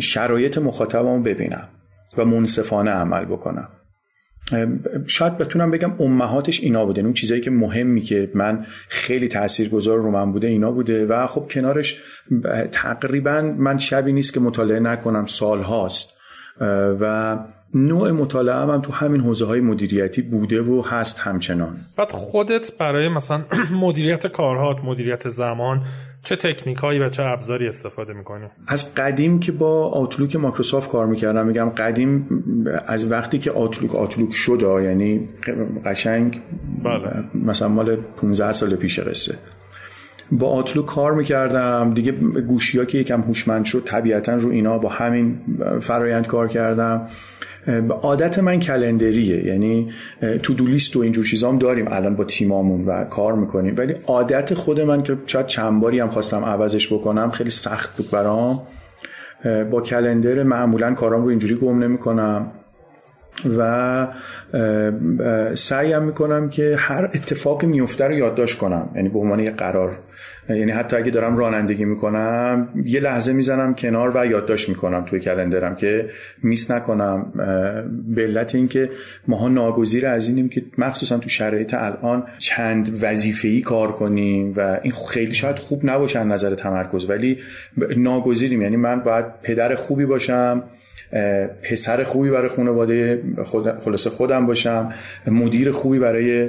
شرایط 0.00 0.58
مخاطبمو 0.58 1.22
ببینم 1.22 1.68
و 2.18 2.24
منصفانه 2.24 2.90
عمل 2.90 3.24
بکنم. 3.24 3.68
شاید 5.06 5.38
بتونم 5.38 5.70
بگم 5.70 5.92
امهاتش 6.00 6.60
اینا 6.60 6.86
بوده 6.86 7.00
اون 7.00 7.12
چیزایی 7.12 7.40
که 7.40 7.50
مهمی 7.50 8.00
که 8.00 8.30
من 8.34 8.66
خیلی 8.88 9.28
تاثیرگذار 9.28 9.98
رو 9.98 10.10
من 10.10 10.32
بوده 10.32 10.46
اینا 10.46 10.72
بوده 10.72 11.06
و 11.06 11.26
خب 11.26 11.46
کنارش 11.50 12.00
تقریبا 12.72 13.54
من 13.58 13.78
شبی 13.78 14.12
نیست 14.12 14.34
که 14.34 14.40
مطالعه 14.40 14.80
نکنم 14.80 15.26
سال 15.26 15.62
هاست 15.62 16.14
و 17.00 17.38
نوع 17.74 18.10
مطالعه 18.10 18.54
هم, 18.54 18.80
تو 18.80 18.92
همین 18.92 19.20
حوزه 19.20 19.46
های 19.46 19.60
مدیریتی 19.60 20.22
بوده 20.22 20.62
و 20.62 20.82
هست 20.82 21.20
همچنان 21.20 21.76
بعد 21.96 22.10
خودت 22.10 22.76
برای 22.78 23.08
مثلا 23.08 23.44
مدیریت 23.86 24.26
کارهات 24.26 24.76
مدیریت 24.84 25.28
زمان 25.28 25.84
چه 26.22 26.36
تکنیک 26.36 26.78
هایی 26.78 26.98
و 26.98 27.08
چه 27.08 27.22
ابزاری 27.22 27.68
استفاده 27.68 28.12
می‌کنی؟ 28.12 28.44
از 28.66 28.94
قدیم 28.94 29.40
که 29.40 29.52
با 29.52 29.88
آوتلوک 29.88 30.36
مایکروسافت 30.36 30.90
کار 30.90 31.06
می‌کردم 31.06 31.46
میگم 31.46 31.68
قدیم 31.68 32.28
از 32.86 33.10
وقتی 33.10 33.38
که 33.38 33.52
آوتلوک 33.52 33.94
آوتلوک 33.94 34.32
شد 34.32 34.80
یعنی 34.82 35.28
قشنگ 35.84 36.40
بله. 36.84 37.24
مثلا 37.34 37.68
مال 37.68 37.96
15 37.96 38.52
سال 38.52 38.76
پیش 38.76 38.98
قصه 38.98 39.38
با 40.32 40.48
آتلو 40.48 40.82
کار 40.82 41.14
می‌کردم 41.14 41.94
دیگه 41.94 42.12
گوشی 42.40 42.78
ها 42.78 42.84
که 42.84 42.98
یکم 42.98 43.20
هوشمند 43.20 43.64
شد 43.64 43.82
طبیعتا 43.84 44.34
رو 44.34 44.50
اینا 44.50 44.78
با 44.78 44.88
همین 44.88 45.38
فرایند 45.80 46.26
کار 46.26 46.48
کردم 46.48 47.06
عادت 48.02 48.38
من 48.38 48.60
کلندریه. 48.60 49.46
یعنی 49.46 49.90
تو 50.42 50.54
دو 50.54 50.66
لیست 50.66 50.96
و 50.96 51.00
اینجور 51.00 51.24
چیزام 51.24 51.58
داریم. 51.58 51.88
الان 51.88 52.16
با 52.16 52.24
تیمامون 52.24 52.84
و 52.84 53.04
کار 53.04 53.34
می‌کنیم. 53.34 53.74
ولی 53.76 53.94
عادت 54.06 54.54
خود 54.54 54.80
من 54.80 55.02
که 55.02 55.16
شاید 55.26 55.46
چند 55.46 55.80
باری 55.80 56.00
هم 56.00 56.10
خواستم 56.10 56.44
عوضش 56.44 56.92
بکنم 56.92 57.30
خیلی 57.30 57.50
سخت 57.50 57.96
بود 57.96 58.10
برام. 58.10 58.62
با 59.70 59.80
کلندر 59.80 60.42
معمولا 60.42 60.94
کارام 60.94 61.22
رو 61.22 61.28
اینجوری 61.28 61.54
گم 61.54 61.78
نمی‌کنم. 61.78 62.52
و 63.58 64.08
سعیم 65.54 66.02
می‌کنم 66.02 66.48
که 66.48 66.76
هر 66.78 67.04
اتفاقی 67.04 67.66
میفته 67.66 68.04
رو 68.04 68.14
یادداشت 68.14 68.58
کنم. 68.58 68.88
یعنی 68.94 69.08
به 69.08 69.18
عنوان 69.18 69.40
یه 69.40 69.50
قرار. 69.50 69.98
یعنی 70.48 70.72
حتی 70.72 70.96
اگه 70.96 71.10
دارم 71.10 71.36
رانندگی 71.36 71.84
می‌کنم 71.84 72.68
یه 72.84 73.00
لحظه 73.00 73.32
می‌زنم 73.32 73.74
کنار 73.74 74.16
و 74.16 74.26
یادداشت 74.26 74.68
می‌کنم 74.68 75.04
توی 75.04 75.20
کلندرم 75.20 75.74
که 75.74 76.10
میس 76.42 76.70
نکنم 76.70 77.32
به 78.14 78.22
علت 78.22 78.54
اینکه 78.54 78.90
ماها 79.28 79.48
ناگزیر 79.48 80.06
از 80.06 80.28
اینیم 80.28 80.48
که 80.48 80.62
مخصوصا 80.78 81.18
تو 81.18 81.28
شرایط 81.28 81.74
الان 81.74 82.24
چند 82.38 82.98
وظیفه‌ای 83.02 83.60
کار 83.60 83.92
کنیم 83.92 84.52
و 84.56 84.78
این 84.82 84.92
خیلی 85.10 85.34
شاید 85.34 85.58
خوب 85.58 85.80
نباشه 85.84 86.24
نظر 86.24 86.54
تمرکز 86.54 87.10
ولی 87.10 87.38
ناگزیریم. 87.96 88.62
یعنی 88.62 88.76
من 88.76 89.00
باید 89.00 89.24
پدر 89.42 89.74
خوبی 89.74 90.04
باشم 90.06 90.62
پسر 91.62 92.04
خوبی 92.04 92.30
برای 92.30 92.48
خانواده 92.48 93.22
خود 93.44 93.80
خلاصه 93.80 94.10
خودم 94.10 94.46
باشم 94.46 94.92
مدیر 95.26 95.70
خوبی 95.70 95.98
برای 95.98 96.48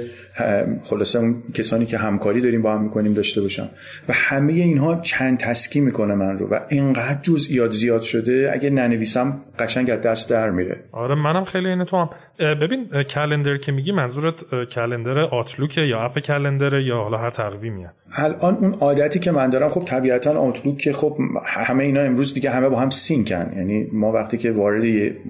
خلاصه 0.82 1.18
اون 1.18 1.42
کسانی 1.54 1.86
که 1.86 1.98
همکاری 1.98 2.40
داریم 2.40 2.62
با 2.62 2.72
هم 2.72 2.82
می‌کنیم 2.82 3.14
داشته 3.14 3.40
باشم. 3.40 3.68
و 4.08 4.12
همه 4.12 4.52
اینها 4.52 5.00
چند 5.00 5.38
تسکی 5.38 5.80
می‌کنه 5.80 6.14
من 6.14 6.38
رو. 6.38 6.46
و 6.46 6.60
اینقدر 6.68 7.18
جزئیات 7.22 7.70
زیاد 7.70 8.02
شده 8.02 8.50
اگه 8.52 8.70
ننویسم 8.70 9.40
قشنگ 9.58 9.90
از 9.90 10.00
دست 10.00 10.30
در 10.30 10.50
میره. 10.50 10.76
آره 10.92 11.14
منم 11.14 11.44
خیلی 11.44 11.68
اینه 11.68 11.84
تو 11.84 11.96
هم 11.96 12.08
ببین 12.38 13.02
کلندر 13.02 13.56
که 13.56 13.72
میگی 13.72 13.92
منظورت 13.92 14.34
کلندر 14.74 15.18
آتلوکه 15.18 15.80
یا 15.80 16.04
اپ 16.04 16.18
کلندر 16.18 16.80
یا 16.80 16.96
حالا 16.96 17.18
هر 17.18 17.30
تقویمیه 17.30 17.90
الان 18.16 18.54
اون 18.54 18.74
عادتی 18.74 19.18
که 19.18 19.32
من 19.32 19.50
دارم 19.50 19.68
خب 19.68 19.84
طبیعتا 19.84 20.38
Outlook 20.38 20.78
که 20.78 20.92
خب 20.92 21.18
همه 21.46 21.84
اینا 21.84 22.00
امروز 22.00 22.34
دیگه 22.34 22.50
همه 22.50 22.68
با 22.68 22.80
هم 22.80 22.90
سینکن. 22.90 23.52
یعنی 23.56 23.86
ما 23.92 24.12
وقتی 24.12 24.38
که 24.38 24.52
وارد 24.52 24.84
یک 24.84 25.22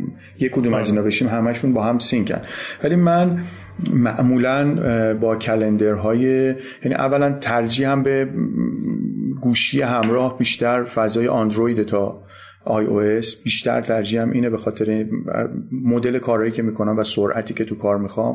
کدوم 0.52 0.74
از 0.74 0.90
اینا 0.90 1.02
بشیم 1.02 1.28
همشون 1.28 1.72
با 1.72 1.82
هم 1.82 1.98
سینکن. 1.98 2.40
ولی 2.84 2.96
من 2.96 3.38
معمولا 3.92 4.74
با 5.14 5.36
calendar 5.36 6.05
های 6.05 6.22
یعنی 6.84 6.94
اولا 6.94 7.32
ترجیح 7.40 7.90
هم 7.90 8.02
به 8.02 8.28
گوشی 9.40 9.82
همراه 9.82 10.38
بیشتر 10.38 10.84
فضای 10.84 11.28
اندروید 11.28 11.82
تا 11.82 12.22
iOS 12.64 13.42
بیشتر 13.42 13.80
ترجیحم 13.80 14.30
اینه 14.30 14.50
به 14.50 14.56
خاطر 14.56 15.06
مدل 15.72 16.18
کارهایی 16.18 16.52
که 16.52 16.62
می‌کنم 16.62 16.98
و 16.98 17.04
سرعتی 17.04 17.54
که 17.54 17.64
تو 17.64 17.74
کار 17.74 17.98
می‌خوام. 17.98 18.34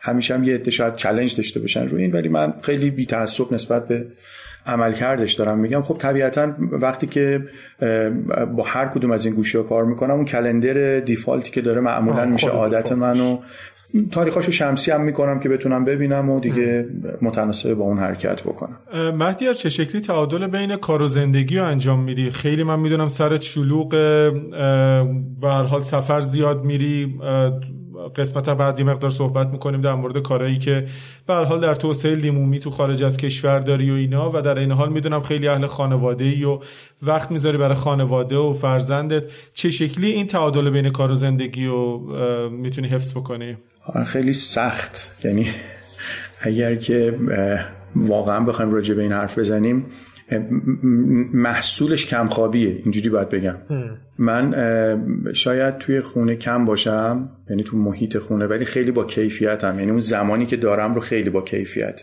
همیشه 0.00 0.34
هم 0.34 0.44
یه 0.44 0.54
عده 0.54 0.70
شاید 0.70 0.96
چلنج 0.96 1.36
داشته 1.36 1.60
باشن 1.60 1.88
روی 1.88 2.02
این 2.02 2.12
ولی 2.12 2.28
من 2.28 2.54
خیلی 2.62 2.90
بی 2.90 3.06
تعصب 3.06 3.52
نسبت 3.52 3.88
به 3.88 4.06
عمل 4.66 4.92
کردش 4.92 5.32
دارم 5.32 5.58
میگم. 5.58 5.82
خب 5.82 5.96
طبیعتا 5.98 6.54
وقتی 6.72 7.06
که 7.06 7.44
با 8.56 8.62
هر 8.66 8.86
کدوم 8.86 9.10
از 9.10 9.26
این 9.26 9.34
گوشی 9.34 9.58
ها 9.58 9.64
کار 9.64 9.84
می‌کنم 9.84 10.14
اون 10.14 10.24
کلندر 10.24 11.00
دیفالتی 11.00 11.50
که 11.50 11.60
داره 11.60 11.80
معمولا 11.80 12.24
میشه 12.24 12.48
عادت 12.48 12.92
منو 12.92 13.38
تاریخاشو 14.10 14.52
شمسی 14.52 14.90
هم 14.90 15.00
می‌کنم 15.00 15.40
که 15.40 15.48
بتونم 15.48 15.84
ببینم 15.84 16.30
و 16.30 16.40
دیگه 16.40 16.86
متناسب 17.22 17.74
با 17.74 17.84
اون 17.84 17.98
حرکت 17.98 18.42
بکنم. 18.42 18.78
مهدی 19.14 19.54
چه 19.54 19.68
شکلی 19.68 20.00
تعادل 20.00 20.46
بین 20.46 20.76
کار 20.76 21.02
و 21.02 21.08
زندگی 21.08 21.58
رو 21.58 21.64
انجام 21.64 22.00
میدی؟ 22.00 22.30
خیلی 22.30 22.62
من 22.62 22.80
می‌دونم 22.80 23.08
سرت 23.08 23.42
شلوغ 23.42 23.88
به 25.40 25.48
حال 25.48 25.80
سفر 25.82 26.20
زیاد 26.20 26.64
میری. 26.64 27.20
قسمت 28.16 28.50
بعد 28.50 28.78
یه 28.78 28.86
مقدار 28.86 29.10
صحبت 29.10 29.46
می‌کنیم 29.46 29.80
در 29.80 29.94
مورد 29.94 30.22
کارهایی 30.22 30.58
که 30.58 30.86
به 31.26 31.34
حال 31.34 31.60
در 31.60 31.74
توسعه 31.74 32.14
لیمومی 32.14 32.58
تو 32.58 32.70
خارج 32.70 33.04
از 33.04 33.16
کشور 33.16 33.58
داری 33.58 33.90
و 33.90 33.94
اینا 33.94 34.30
و 34.34 34.42
در 34.42 34.58
این 34.58 34.72
حال 34.72 34.92
می‌دونم 34.92 35.22
خیلی 35.22 35.48
اهل 35.48 35.66
خانواده 35.66 36.24
ای 36.24 36.44
و 36.44 36.58
وقت 37.02 37.30
می‌ذاری 37.30 37.58
برای 37.58 37.74
خانواده 37.74 38.36
و 38.36 38.52
فرزندت. 38.52 39.22
چه 39.54 39.70
شکلی 39.70 40.10
این 40.10 40.26
تعادل 40.26 40.70
بین 40.70 40.90
کار 40.90 41.10
و 41.10 41.14
زندگی 41.14 41.66
رو 41.66 41.98
می‌تونی 42.50 42.88
حفظ 42.88 43.12
بکنی؟ 43.12 43.56
خیلی 44.06 44.32
سخت. 44.32 45.24
یعنی 45.24 45.46
اگر 46.40 46.74
که 46.74 47.14
واقعا 47.96 48.40
بخوایم 48.40 48.74
راجع 48.74 48.94
به 48.94 49.02
این 49.02 49.12
حرف 49.12 49.38
بزنیم 49.38 49.86
محصولش 51.32 52.06
کمخوابیه. 52.06 52.80
اینجوری 52.82 53.08
باید 53.08 53.28
بگم. 53.28 53.56
من 54.18 54.54
شاید 55.32 55.78
توی 55.78 56.00
خونه 56.00 56.36
کم 56.36 56.64
باشم 56.64 57.30
یعنی 57.50 57.62
تو 57.62 57.76
محیط 57.76 58.18
خونه 58.18 58.46
ولی 58.46 58.64
خیلی 58.64 58.90
با 58.90 59.04
کیفیت 59.04 59.64
هم 59.64 59.78
یعنی 59.78 59.90
اون 59.90 60.00
زمانی 60.00 60.46
که 60.46 60.56
دارم 60.56 60.94
رو 60.94 61.00
خیلی 61.00 61.30
با 61.30 61.40
کیفیت. 61.42 62.02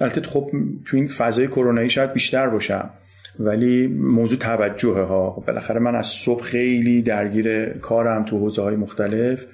البته 0.00 0.20
خب 0.20 0.50
تو 0.84 0.96
این 0.96 1.08
فضای 1.08 1.46
کرونایی 1.46 1.90
شاید 1.90 2.12
بیشتر 2.12 2.48
باشم. 2.48 2.90
ولی 3.38 3.86
موضوع 3.86 4.38
توجهه 4.38 5.02
ها. 5.02 5.30
خب 5.30 5.46
بالاخره 5.46 5.80
من 5.80 5.94
از 5.94 6.06
صبح 6.06 6.42
خیلی 6.42 7.02
درگیر 7.02 7.68
کارم 7.68 8.24
تو 8.24 8.38
حوزه 8.38 8.62
های 8.62 8.76
مختلف. 8.76 9.46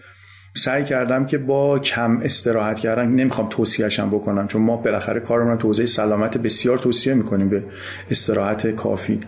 سعی 0.57 0.85
کردم 0.85 1.27
که 1.27 1.39
با 1.39 1.79
کم 1.79 2.21
استراحت 2.23 2.79
کردن 2.79 3.09
نمی‌خوام 3.09 3.49
توصیهشم 3.51 4.11
بکنم 4.11 4.47
چون 4.47 4.63
ما 4.63 4.77
بالاخره 4.77 5.21
کارمون 5.21 5.59
تو 5.59 5.69
حوزه 5.69 5.87
سلامت 5.87 6.39
بسیار 6.39 6.79
توصیه 6.79 7.15
می‌کنیم 7.15 7.49
به 7.49 7.63
استراحت 8.11 8.67
کافی. 8.67 9.21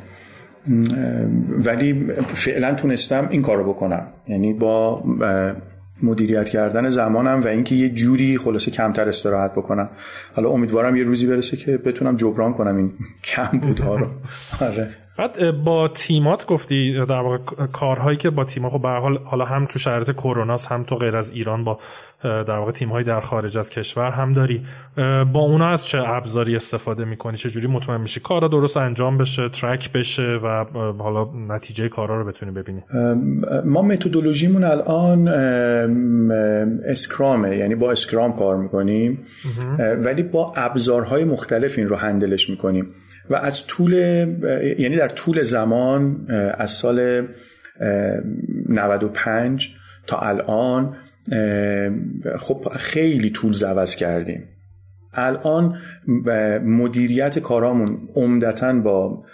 ولی 1.48 2.06
فعلا 2.34 2.74
تونستم 2.74 3.28
این 3.30 3.42
کارو 3.42 3.72
بکنم. 3.72 4.06
یعنی 4.28 4.52
با 4.52 5.04
مدیریت 6.02 6.48
کردن 6.48 6.88
زمانم 6.88 7.40
و 7.40 7.46
اینکه 7.46 7.74
یه 7.74 7.88
جوری 7.88 8.38
خلاصه 8.38 8.70
کمتر 8.70 9.08
استراحت 9.08 9.52
بکنم. 9.52 9.88
حالا 10.34 10.48
امیدوارم 10.48 10.96
یه 10.96 11.04
روزی 11.04 11.26
برسه 11.26 11.56
که 11.56 11.76
بتونم 11.76 12.16
جبران 12.16 12.54
کنم 12.54 12.76
این 12.76 12.92
کم 13.24 13.58
بودها 13.58 13.96
رو. 13.96 14.06
آره. 14.60 14.88
بعد 15.18 15.64
با 15.64 15.88
تیمات 15.88 16.46
گفتی 16.46 16.92
در 16.92 17.20
واقع 17.20 17.38
کارهایی 17.72 18.16
که 18.16 18.30
با 18.30 18.44
تیما 18.44 18.70
خب 18.70 18.82
به 18.82 18.88
حال 18.88 19.18
حالا 19.24 19.44
هم 19.44 19.66
تو 19.66 19.78
شرایط 19.78 20.10
کرونا 20.10 20.56
هم 20.70 20.84
تو 20.84 20.96
غیر 20.96 21.16
از 21.16 21.30
ایران 21.30 21.64
با 21.64 21.78
در 22.22 22.58
واقع 22.58 22.72
تیمهایی 22.72 23.04
در 23.04 23.20
خارج 23.20 23.58
از 23.58 23.70
کشور 23.70 24.10
هم 24.10 24.32
داری. 24.32 24.62
با 25.32 25.40
اونا 25.40 25.68
از 25.68 25.86
چه 25.86 25.98
ابزاری 26.06 26.56
استفاده 26.56 27.04
می‌کنی؟ 27.04 27.36
چه 27.36 27.50
جوری 27.50 27.66
مطمئن 27.66 28.00
میشی 28.00 28.20
کارا 28.20 28.48
درست 28.48 28.76
انجام 28.76 29.18
بشه 29.18 29.48
ترک 29.48 29.92
بشه 29.92 30.22
و 30.22 30.64
حالا 30.98 31.28
نتیجه 31.48 31.88
کارا 31.88 32.20
رو 32.20 32.24
بتونی 32.24 32.52
ببینی؟ 32.52 32.82
ما 33.64 33.82
متدولوژیمون 33.82 34.64
الان 34.64 35.28
اسکرامه 36.86 37.56
یعنی 37.56 37.74
با 37.74 37.90
اسکرام 37.90 38.32
کار 38.32 38.56
می‌کنیم. 38.56 39.18
ولی 39.78 40.22
با 40.22 40.52
ابزارهای 40.56 41.24
مختلف 41.24 41.78
این 41.78 41.88
رو 41.88 41.96
هندلش 41.96 42.50
می‌کنیم. 42.50 42.86
و 43.30 43.34
از 43.34 43.66
طول 43.66 43.92
یعنی 44.78 44.96
در 44.96 45.08
طول 45.08 45.42
زمان 45.42 46.26
از 46.58 46.70
سال 46.70 47.28
95 48.68 49.74
تا 50.06 50.18
الان 50.18 50.96
خب 52.38 52.68
خیلی 52.76 53.30
طول 53.30 53.52
زوز 53.52 53.94
کردیم. 53.94 54.48
الان 55.14 55.78
مدیریت 56.64 57.38
کارامون 57.38 58.08
عمدتا 58.14 58.72
با 58.72 59.24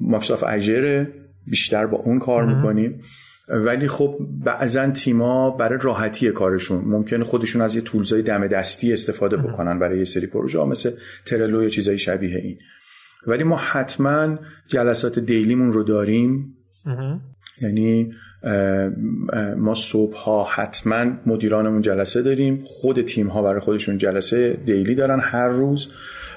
مایکروسافت 0.00 0.44
اجر 0.44 1.04
بیشتر 1.46 1.86
با 1.86 1.98
اون 1.98 2.18
کار 2.18 2.54
می‌کنیم. 2.54 3.00
ولی 3.48 3.88
خب 3.88 4.18
بعضا 4.44 4.90
تیما 4.90 5.50
برای 5.50 5.78
راحتی 5.82 6.30
کارشون 6.30 6.84
ممکنه 6.84 7.24
خودشون 7.24 7.62
از 7.62 7.74
یه 7.74 7.80
تولزای 7.80 8.22
دم 8.22 8.46
دستی 8.46 8.92
استفاده 8.92 9.36
بکنن 9.36 9.78
برای 9.78 9.98
یه 9.98 10.04
سری 10.04 10.26
پروژه 10.26 10.64
مثل 10.64 10.90
ترلو 11.26 11.62
یا 11.62 11.68
چیزای 11.68 11.98
شبیه 11.98 12.36
این. 12.38 12.58
ولی 13.26 13.44
ما 13.44 13.56
حتما 13.56 14.38
جلسات 14.66 15.18
دیلیمون 15.18 15.72
رو 15.72 15.82
داریم. 15.82 16.56
یعنی 17.62 18.12
ما 19.56 19.74
صبح 19.74 20.16
ها 20.16 20.44
حتما 20.44 21.06
مدیرانمون 21.26 21.80
جلسه 21.80 22.22
داریم. 22.22 22.60
خود 22.64 23.02
تیم 23.02 23.26
ها 23.26 23.42
برای 23.42 23.60
خودشون 23.60 23.98
جلسه 23.98 24.52
دیلی 24.66 24.94
دارن 24.94 25.20
هر 25.20 25.48
روز. 25.48 25.92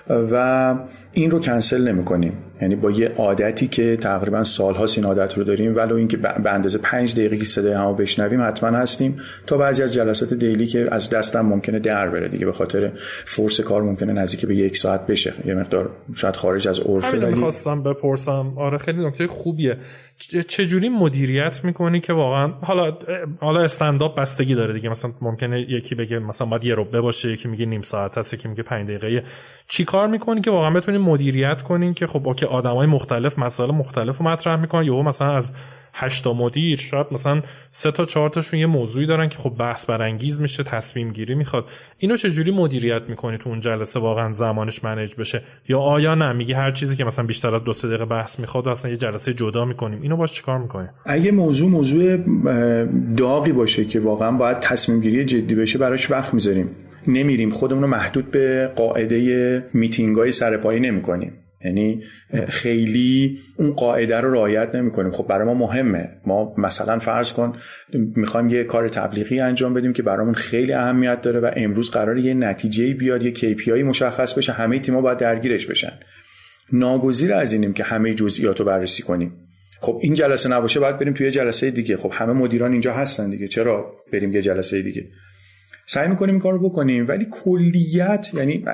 و 0.09 0.75
این 1.14 1.32
رو 1.32 1.39
کنسل 1.39 1.88
نمی 1.88 2.03
کنیم 2.05 2.34
یعنی 2.61 2.76
با 2.76 2.91
یه 2.91 3.11
عادتی 3.18 3.68
که 3.68 3.97
تقریبا 3.97 4.43
سالهاست 4.43 4.97
این 4.97 5.07
عادت 5.07 5.38
رو 5.38 5.43
داریم 5.43 5.76
ولو 5.76 5.95
اینکه 5.95 6.18
به 6.18 6.53
اندازه 6.53 6.78
پنج 6.78 7.16
دقیقه 7.16 7.38
که 7.38 7.45
صدای 7.45 7.74
همو 7.74 7.93
بشنویم 7.93 8.41
حتما 8.41 8.78
هستیم. 8.78 9.18
تا 9.47 9.57
بعضی 9.57 9.84
از 9.84 9.93
جلسات 9.93 10.34
دیلی 10.34 10.66
که 10.66 10.88
از 10.91 11.09
دستم 11.09 11.41
ممکنه 11.41 11.80
در 11.80 12.09
بره 12.09 12.28
دیگه 12.28 12.45
به 12.45 12.51
خاطر 12.51 12.91
فورس 13.26 13.61
کار 13.61 13.84
ممکنه 13.84 14.14
نزدیک 14.14 14.45
به 14.45 14.55
یک 14.55 14.78
ساعت 14.78 15.07
بشه. 15.07 15.34
یه 15.45 15.53
مقدار 15.55 15.89
شاید 16.16 16.36
خارج 16.36 16.68
از 16.68 16.80
عرفه 16.80 17.18
ولی 17.18 17.26
می‌خواستم 17.26 17.84
بپرسم. 17.84 18.53
آره 18.57 18.78
خیلی 18.78 19.05
نکته 19.05 19.28
خوبیه. 19.28 19.78
چجوری 20.47 20.89
مدیریت 20.89 21.61
می‌کنی 21.64 21.99
که 22.01 22.14
واقعا 22.14 22.47
حالا 22.47 22.97
حالا 23.39 23.61
استنداپ 23.61 24.20
بستگی 24.20 24.55
داره 24.55 24.74
دیگه. 24.74 24.89
مثلا 24.89 25.11
ممکنه 25.22 25.66
یکی 25.70 25.95
بگه 25.95 26.20
مثلا 26.20 26.47
باید 26.47 26.64
یه 26.64 26.76
ربه 26.78 27.01
باشه 27.01 27.32
یکی 27.32 27.47
میگه 27.47 27.66
نیم 27.66 27.82
ساعت 27.82 28.18
هست 28.18 28.34
یکی 28.34 28.47
میگه 28.47 28.64
5 28.64 28.89
دقیقه. 28.89 29.24
چی 29.68 29.86
کار 29.86 30.07
می‌کنی 30.07 30.41
که 30.41 30.51
واقعا 30.51 30.70
بتونی 30.70 30.97
مدیریت 31.04 31.62
کنین 31.62 31.93
که 31.93 32.08
خب 32.08 32.28
اوکی 32.28 32.45
آدمای 32.45 32.88
مختلف 32.88 33.39
مسائل 33.39 33.72
مختلف 33.72 34.18
رو 34.18 34.26
مطرح 34.26 34.62
می‌کنن. 34.62 34.84
یهو 34.84 35.04
مثلا 35.04 35.36
از 35.36 35.54
هشتا 35.95 36.34
مدیر 36.34 36.78
شاید 36.78 37.08
مثلا 37.12 37.41
سه 37.70 37.91
تا 37.91 38.06
چهار 38.06 38.30
تاشون 38.30 38.60
یه 38.60 38.66
موضوعی 38.66 39.06
دارن 39.06 39.30
که 39.30 39.38
خب 39.38 39.49
بحث 39.49 39.86
برانگیز 39.86 40.41
میشه 40.41 40.64
تصمیم 40.64 41.12
گیری 41.12 41.36
می‌خواد. 41.36 41.66
اینو 41.97 42.16
چجوری 42.16 42.51
مدیریت 42.51 43.01
می‌کنی 43.10 43.38
تو 43.38 43.49
اون 43.49 43.60
جلسه 43.60 43.99
واقعا 43.99 44.32
زمانش 44.32 44.84
منیج 44.84 45.16
بشه؟ 45.16 45.41
یا 45.68 45.80
آیا 45.80 46.16
نه 46.16 46.34
میگی 46.34 46.54
هر 46.54 46.72
چیزی 46.72 46.95
که 46.95 47.04
مثلا 47.04 47.26
بیشتر 47.26 47.56
از 47.56 47.64
دو 47.64 47.74
سه 47.74 47.88
دقیقه 47.88 48.06
بحث 48.06 48.39
می‌خواد 48.39 48.68
اصلا 48.68 48.91
یه 48.91 48.97
جلسه 48.97 49.34
جدا 49.34 49.66
می‌کنیم. 49.66 50.01
اینو 50.01 50.18
باش 50.18 50.32
چیکار 50.32 50.58
می‌کنیم 50.58 50.89
اگه 51.06 51.32
موضوع 51.32 51.70
موضوع 51.70 52.18
داغی 53.18 53.51
باشه 53.51 53.86
که 53.86 53.99
واقعا 53.99 54.32
باید 54.32 54.60
تصمیم 54.60 55.01
گیری 55.01 55.26
جدی 55.26 55.56
بشه 55.56 55.80
براش 55.80 56.12
وقت 56.12 56.34
می‌ذاریم. 56.34 56.70
نمیریم. 57.08 57.49
خودمون 57.49 57.82
رو 57.82 57.88
محدود 57.88 58.32
به 58.32 58.72
قاعده 58.76 59.64
میتینگ 59.74 60.16
های 60.16 60.32
سرپایی 60.32 60.80
نمی‌کنیم. 60.80 61.34
یعنی 61.66 62.04
خیلی 62.47 63.39
اون 63.58 63.72
قاعده 63.72 64.18
رو 64.18 64.34
رعایت 64.34 64.76
نمی‌کنیم. 64.76 65.12
خب 65.12 65.28
برای 65.28 65.47
ما 65.47 65.54
مهمه. 65.54 66.10
ما 66.26 66.56
مثلا 66.58 66.99
فرض 66.99 67.34
کن 67.34 67.54
می‌خوایم 67.93 68.49
یه 68.49 68.64
کار 68.64 68.89
تبلیغی 68.89 69.39
انجام 69.39 69.74
بدیم 69.74 69.93
که 69.93 70.04
برامون 70.04 70.34
خیلی 70.34 70.74
اهمیت 70.74 71.22
داره 71.22 71.39
و 71.39 71.51
امروز 71.56 71.91
قرار 71.91 72.18
یه 72.18 72.34
نتیجه 72.34 72.93
بیاد 72.93 73.24
یه 73.24 73.34
KPI 73.34 73.70
مشخص 73.70 74.34
بشه 74.34 74.54
همه 74.54 74.80
تیم‌ها 74.80 75.01
باید 75.01 75.18
درگیرش 75.18 75.66
بشن. 75.68 75.93
ناگزیر 76.74 77.34
از 77.34 77.54
اینیم 77.54 77.74
که 77.74 77.84
همه 77.84 78.14
جزئیات 78.14 78.60
رو 78.60 78.66
بررسی 78.66 79.04
کنیم. 79.04 79.32
خب 79.82 79.99
این 80.01 80.14
جلسه 80.14 80.49
نباشه 80.49 80.80
باید 80.80 80.99
بریم 80.99 81.14
توی 81.14 81.32
جلسه 81.32 81.72
دیگه. 81.72 81.97
خب 81.97 82.12
همه 82.14 82.34
مدیران 82.34 82.72
اینجا 82.72 82.93
هستن 82.93 83.30
دیگه. 83.30 83.47
چرا 83.47 83.93
بریم 84.14 84.34
یه 84.34 84.41
جلسه 84.41 84.82
دیگه؟ 84.82 85.04
سعی 85.86 86.09
می‌کنیم 86.09 86.36
این 86.36 86.41
کار 86.41 86.59
بکنیم. 86.59 87.07
ولی 87.07 87.27
کلیت 87.31 88.31
یعنی 88.34 88.65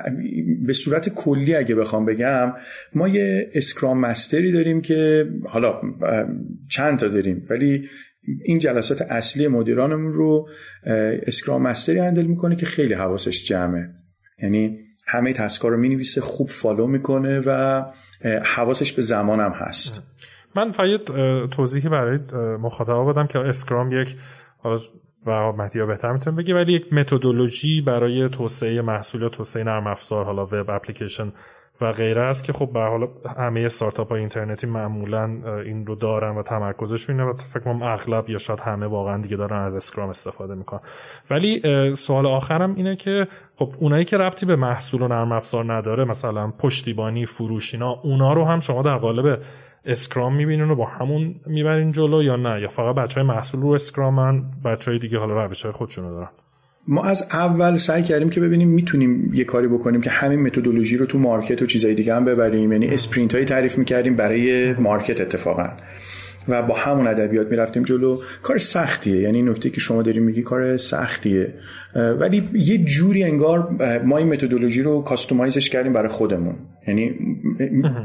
به 0.66 0.72
صورت 0.72 1.08
کلی 1.08 1.54
اگه 1.54 1.74
بخوام 1.74 2.04
بگم 2.04 2.52
ما 2.94 3.08
یه 3.08 3.50
اسکرام 3.54 4.00
مستری 4.00 4.52
داریم 4.52 4.80
که 4.80 5.30
حالا 5.46 5.80
چند 6.70 6.98
تا 6.98 7.08
داریم. 7.08 7.46
ولی 7.50 7.88
این 8.44 8.58
جلسات 8.58 9.02
اصلی 9.02 9.48
مدیرانمون 9.48 10.12
رو 10.12 10.48
اسکرام 11.26 11.62
مستری 11.62 11.98
هندل 11.98 12.26
می‌کنه 12.26 12.56
که 12.56 12.66
خیلی 12.66 12.94
حواسش 12.94 13.44
جمعه. 13.44 13.88
یعنی 14.42 14.78
همه 15.06 15.32
task 15.32 15.61
ا 15.61 15.68
رو 15.68 15.76
می‌نویسه 15.76 16.20
خوب 16.20 16.48
follow 16.48 16.86
می‌کنه 16.86 17.40
و 17.46 17.82
حواسش 18.44 18.92
به 18.92 19.02
زمانم 19.02 19.52
هست. 19.54 20.02
من 20.56 20.72
فقط 20.72 21.16
توضیحی 21.50 21.88
برای 21.88 22.18
مخاطبا 22.56 23.12
بدم 23.12 23.26
که 23.26 23.38
Scrum 23.38 23.92
یک 23.92 24.16
و 25.26 25.52
مهدی 25.52 25.82
بهتر 25.82 26.12
می‌تونه 26.12 26.36
بگی 26.36 26.52
ولی 26.52 26.72
یک 26.72 26.92
متدولوژی 26.92 27.80
برای 27.80 28.28
توسعه 28.28 28.82
محصول 28.82 29.28
توسعه 29.28 29.64
نرم 29.64 29.86
افزار 29.86 30.24
حالا 30.24 30.44
web 30.44 30.70
application 30.70 31.32
و 31.80 31.92
غیره 31.92 32.22
است 32.22 32.44
که 32.44 32.52
خب 32.52 32.72
به 32.72 32.80
حال 32.80 33.08
همه 33.38 33.60
استارتاپ 33.60 34.08
های 34.08 34.20
اینترنتی 34.20 34.66
معمولا 34.66 35.24
این 35.64 35.86
رو 35.86 35.94
دارن 35.94 36.36
و 36.36 36.42
تمرکزشون 36.42 37.20
اینه 37.20 37.32
و 37.32 37.34
فکر 37.36 37.60
کنم 37.60 37.82
اغلب 37.82 38.30
یا 38.30 38.38
شاید 38.38 38.60
همه 38.60 38.86
واقعا 38.86 39.22
دیگه 39.22 39.36
دارن 39.36 39.64
از 39.64 39.76
Scrum 39.76 40.08
استفاده 40.08 40.54
می‌کنن. 40.54 40.80
ولی 41.30 41.62
سوال 41.94 42.26
آخرم 42.26 42.74
اینه 42.74 42.96
که 42.96 43.26
خب 43.54 43.74
اونایی 43.78 44.04
که 44.04 44.16
ربطی 44.16 44.46
به 44.46 44.56
محصول 44.56 45.02
و 45.02 45.08
نرم 45.08 45.32
افزار 45.32 45.72
نداره 45.74 46.04
مثلا 46.04 46.52
پشتیبانی 46.58 47.26
فروش 47.26 47.74
اینا 47.74 47.90
اونا 47.90 48.32
رو 48.32 48.44
هم 48.44 48.60
شما 48.60 48.82
در 48.82 48.96
قالب 48.96 49.40
Scrum 49.84 50.36
می‌بینین 50.36 50.70
و 50.70 50.74
با 50.74 50.86
همون 50.86 51.34
می‌برین 51.46 51.92
جلو 51.92 52.22
یا 52.22 52.36
نه؟ 52.36 52.60
یا 52.60 52.68
فقط 52.68 52.94
بچه 52.94 53.14
های 53.14 53.28
محصول 53.28 53.60
رو 53.60 53.68
Scrum 53.68 54.30
ن 54.30 54.42
بچه 54.64 54.90
های 54.90 55.00
دیگه 55.00 55.18
حالا 55.18 55.44
روش 55.44 55.62
های 55.62 55.72
خودشونو 55.72 56.10
دارن؟ 56.10 56.28
ما 56.88 57.04
از 57.04 57.28
اول 57.32 57.76
سعی 57.76 58.02
کردیم 58.02 58.30
که 58.30 58.40
ببینیم 58.40 58.68
می‌تونیم 58.68 59.34
یه 59.34 59.44
کاری 59.44 59.68
بکنیم 59.68 60.00
که 60.00 60.10
همین 60.10 60.42
متدولوژی 60.42 60.96
رو 60.96 61.06
تو 61.06 61.18
market 61.18 61.62
و 61.62 61.66
چیزای 61.66 61.94
دیگه 61.94 62.14
هم 62.14 62.24
ببریم. 62.24 62.72
یعنی 62.72 62.86
sprint 62.86 63.34
هایی 63.34 63.46
تعریف 63.46 63.78
می‌کردیم 63.78 64.16
برای 64.16 64.72
market 64.72 65.20
اتفاقا. 65.20 65.68
و 66.48 66.62
با 66.62 66.74
همون 66.74 67.06
ادبیات 67.06 67.50
می‌رفتیم 67.50 67.82
جلو. 67.82 68.18
کار 68.42 68.58
سختیه. 68.58 69.20
یعنی 69.20 69.42
نکته 69.42 69.70
که 69.70 69.80
شما 69.80 70.02
داریم 70.02 70.22
میگی 70.22 70.42
کار 70.42 70.76
سختیه. 70.76 71.54
ولی 71.94 72.42
یه 72.52 72.78
جوری 72.78 73.24
انگار 73.24 73.68
ما 74.04 74.18
این 74.18 74.28
متدولوژی 74.28 74.82
رو 74.82 75.02
customize 75.02 75.58
ش 75.58 75.70
کردیم 75.70 75.92
برای 75.92 76.08
خودمون. 76.08 76.54
یعنی 76.88 77.14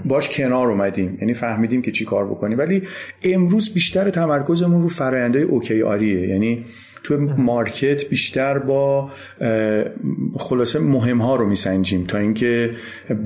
باش 0.05 0.29
کنار 0.29 0.69
اومدیم. 0.69 1.17
یعنی 1.21 1.33
فهمیدیم 1.33 1.81
که 1.81 1.91
چی 1.91 2.05
کار 2.05 2.25
بکنیم. 2.27 2.57
ولی 2.57 2.83
امروز 3.23 3.73
بیشتر 3.73 4.09
تمرکزمون 4.09 4.81
رو 4.81 4.87
فرآیندهای 4.87 5.43
OKR 5.43 5.81
یه. 5.81 6.27
یعنی 6.27 6.65
تو 7.03 7.17
market 7.37 8.09
بیشتر 8.09 8.59
با 8.59 9.11
خلاصه 10.35 10.79
مهم 10.79 11.17
ها 11.17 11.35
رو 11.35 11.45
میسنجیم 11.47 12.03
تا 12.03 12.17
اینکه 12.17 12.71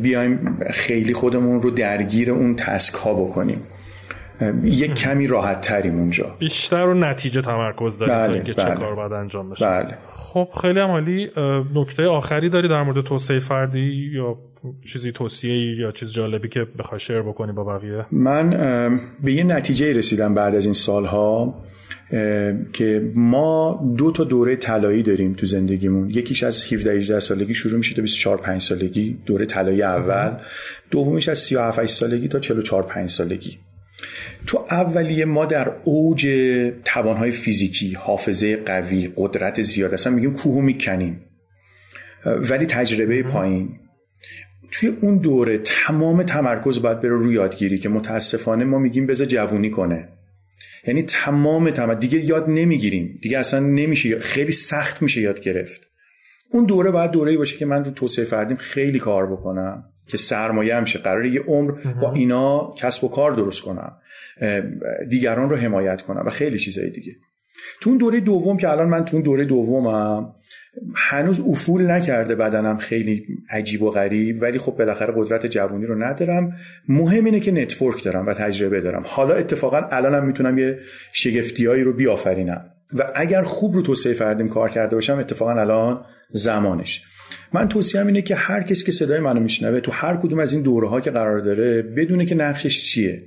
بیایم 0.01 0.57
خیلی 0.71 1.13
خودمون 1.13 1.61
رو 1.61 1.71
درگیر 1.71 2.31
اون 2.31 2.55
task 2.55 2.93
ها 2.93 3.13
بکنیم. 3.13 3.61
یک 4.63 4.93
کمی 4.93 5.27
راحت 5.27 5.61
تریم 5.61 5.99
اونجا. 5.99 6.35
بیشتر 6.39 6.85
رو 6.85 6.93
نتیجه 6.93 7.41
تمرکز 7.41 7.97
داریم 7.97 8.15
بله، 8.15 8.43
که 8.43 8.53
بله. 8.53 8.69
چه 8.69 8.75
کار 8.75 8.95
باید 8.95 9.11
انجام 9.11 9.49
بشه. 9.49 9.65
بله. 9.65 9.97
خب 10.09 10.47
خیلی 10.61 10.79
عمالی 10.79 11.29
نکته 11.75 12.03
آخری 12.03 12.49
داری 12.49 12.69
در 12.69 12.83
مورد 12.83 13.05
توسعه 13.05 13.39
فردی 13.39 14.11
یا 14.13 14.37
چیزی 14.85 15.11
توصیه 15.11 15.79
یا 15.79 15.91
چیز 15.91 16.13
جالبی 16.13 16.49
که 16.49 16.59
بخوای 16.79 16.99
شیر 16.99 17.21
بکنی 17.21 17.51
با 17.51 17.63
بقیه؟ 17.63 18.05
من 18.11 18.49
به 19.23 19.33
یه 19.33 19.43
نتیجه 19.43 19.93
رسیدم 19.93 20.33
بعد 20.33 20.55
از 20.55 20.65
این 20.65 20.73
سالها 20.73 21.55
که 22.73 23.11
ما 23.15 23.83
دو 23.97 24.11
تا 24.11 24.23
دوره 24.23 24.55
طلایی 24.55 25.03
داریم 25.03 25.33
تو 25.33 25.45
زندگیمون. 25.45 26.09
یکیش 26.09 26.43
از 26.43 26.73
17 26.73 26.91
18 26.91 27.19
سالگی 27.19 27.55
شروع 27.55 27.77
میشه 27.77 27.95
تا 27.95 28.01
24 28.01 28.37
5 28.37 28.61
سالگی. 28.61 29.17
دوره 29.25 29.45
طلایی 29.45 29.81
اول. 29.81 30.37
دومیش 30.91 31.29
از 31.29 31.39
37 31.39 31.85
سالگی 31.85 32.27
تا 32.27 32.39
44 32.39 32.83
5 32.83 33.09
سالگی. 33.09 33.57
تو 34.47 34.65
اولیه 34.71 35.25
ما 35.25 35.45
در 35.45 35.71
اوج 35.83 36.27
توانهای 36.85 37.31
فیزیکی 37.31 37.93
حافظه 37.93 38.55
قوی 38.55 39.09
قدرت 39.17 39.61
زیاد 39.61 39.93
اصلا 39.93 40.13
میگیم 40.13 40.33
کوهو 40.33 40.61
می‌کنیم. 40.61 41.21
ولی 42.25 42.65
تجربه 42.65 43.23
پایین. 43.23 43.79
توی 44.71 44.89
اون 45.01 45.17
دوره 45.17 45.57
تمام 45.57 46.23
تمرکز 46.23 46.81
باید 46.81 47.01
بره 47.01 47.09
روی 47.09 47.33
یادگیری 47.33 47.77
که 47.77 47.89
متاسفانه 47.89 48.65
ما 48.65 48.79
میگیم 48.79 49.07
بذار 49.07 49.27
جوونی 49.27 49.69
کنه. 49.69 50.09
یعنی 50.87 51.03
تمام 51.03 51.69
تمام 51.69 51.93
دیگه 51.93 52.25
یاد 52.25 52.49
نمی‌گیریم. 52.49 53.19
دیگه 53.21 53.37
اصلا 53.37 53.59
نمیشه. 53.59 54.19
خیلی 54.19 54.51
سخت 54.51 55.01
میشه 55.01 55.21
یاد 55.21 55.39
گرفت. 55.39 55.81
اون 56.51 56.65
دوره 56.65 56.91
باید 56.91 57.11
دوره‌ای 57.11 57.37
باشه 57.37 57.57
که 57.57 57.65
من 57.65 57.83
رو 57.83 57.91
توسعه 57.91 58.25
فردیم 58.25 58.57
خیلی 58.57 58.99
کار 58.99 59.31
بکنم. 59.31 59.83
که 60.09 60.17
سرمایه 60.17 60.75
همشه 60.75 60.99
قرار 60.99 61.25
یه 61.25 61.41
عمر 61.41 61.71
با 62.01 62.13
اینا 62.13 62.73
کسب 62.77 63.03
و 63.03 63.09
کار 63.09 63.31
درست 63.31 63.61
کنم 63.61 63.97
دیگران 65.09 65.49
رو 65.49 65.55
حمایت 65.55 66.01
کنم 66.01 66.23
و 66.25 66.29
خیلی 66.29 66.59
چیزای 66.59 66.89
دیگه. 66.89 67.15
تو 67.81 67.89
اون 67.89 67.99
دوره 67.99 68.19
دوم 68.19 68.57
که 68.57 68.69
الان 68.69 68.87
من 68.87 69.05
تو 69.05 69.15
اون 69.15 69.23
دوره 69.23 69.45
دومم 69.45 70.35
هنوز 70.95 71.39
افول 71.39 71.91
نکرده 71.91 72.35
بدنم 72.35 72.77
خیلی 72.77 73.25
عجیب 73.49 73.81
و 73.81 73.89
غریب 73.89 74.41
ولی 74.41 74.57
خب 74.57 74.71
بالاخره 74.71 75.13
قدرت 75.17 75.45
جوونی 75.45 75.85
رو 75.85 76.03
ندارم. 76.03 76.55
مهم 76.87 77.25
اینه 77.25 77.39
که 77.39 77.51
نتورک 77.51 78.03
دارم 78.03 78.27
و 78.27 78.33
تجربه 78.33 78.81
دارم. 78.81 79.03
حالا 79.05 79.33
اتفاقا 79.33 79.81
الانم 79.91 80.25
می‌تونم 80.25 80.57
یه 80.57 80.79
شگفتیایی 81.13 81.83
رو 81.83 81.93
بیافرینم. 81.93 82.65
و 82.93 83.11
اگر 83.15 83.43
خوب 83.43 83.75
رو 83.75 83.81
توسعه 83.81 84.13
فردیم 84.13 84.49
کار 84.49 84.69
کرده 84.69 84.95
باشم 84.95 85.19
اتفاقا 85.19 85.51
الان 85.51 86.05
زمانش. 86.29 87.03
من 87.53 87.67
توصیهم 87.67 88.07
اینه 88.07 88.21
که 88.21 88.35
هر 88.35 88.63
کسی 88.63 88.85
که 88.85 88.91
صدای 88.91 89.19
منو 89.19 89.39
میشنوه 89.39 89.79
تو 89.79 89.91
هر 89.91 90.15
کدوم 90.15 90.39
از 90.39 90.53
این 90.53 90.61
دوره 90.61 90.87
ها 90.87 91.01
که 91.01 91.11
قرار 91.11 91.39
داره 91.39 91.81
بدونه 91.81 92.25
که 92.25 92.35
نقشش 92.35 92.83
چیه. 92.83 93.23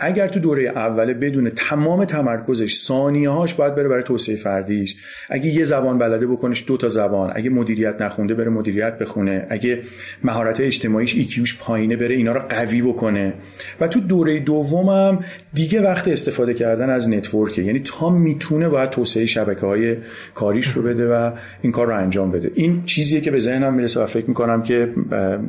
اگر 0.00 0.28
تو 0.28 0.40
دوره 0.40 0.62
اوله 0.62 1.14
بدون 1.14 1.50
تمام 1.50 2.04
تمرکزش 2.04 2.74
ثانیه 2.74 3.30
هاش 3.30 3.54
باید 3.54 3.74
بره 3.74 3.88
برای 3.88 4.02
توسعه 4.02 4.36
فردیش. 4.36 4.96
اگه 5.30 5.46
یه 5.46 5.64
زبان 5.64 5.98
بلده 5.98 6.26
بکنش 6.26 6.64
دو 6.66 6.76
تا 6.76 6.88
زبان. 6.88 7.32
اگه 7.34 7.50
مدیریت 7.50 8.02
نخونده 8.02 8.34
بره 8.34 8.50
مدیریت 8.50 8.98
بخونه. 8.98 9.46
اگه 9.50 9.82
مهارت 10.24 10.60
اجتماعیش 10.60 11.16
ایکیوش 11.16 11.58
پایینه 11.58 11.96
بره 11.96 12.14
اینا 12.14 12.32
رو 12.32 12.40
قوی 12.40 12.82
بکنه. 12.82 13.34
و 13.80 13.88
تو 13.88 14.00
دوره 14.00 14.38
دومم 14.38 15.24
دیگه 15.54 15.82
وقت 15.82 16.08
استفاده 16.08 16.54
کردن 16.54 16.90
از 16.90 17.08
نتورکه. 17.08 17.62
یعنی 17.62 17.80
تا 17.80 18.10
می‌تونه 18.10 18.68
باید 18.68 18.90
توسعه 18.90 19.26
شبکه 19.26 19.66
های 19.66 19.96
کاریش 20.34 20.68
رو 20.68 20.82
بده 20.82 21.06
و 21.06 21.32
این 21.62 21.72
کار 21.72 21.86
رو 21.86 21.96
انجام 21.96 22.30
بده. 22.30 22.50
این 22.54 22.84
چیزیه 22.84 23.20
که 23.20 23.30
به 23.30 23.38
ذهنم 23.38 23.74
می‌رسه 23.74 24.00
و 24.00 24.06
فکر 24.06 24.26
می‌کنم 24.26 24.62
که 24.62 24.88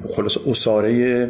خلاص 0.10 0.38
اساره 0.48 1.30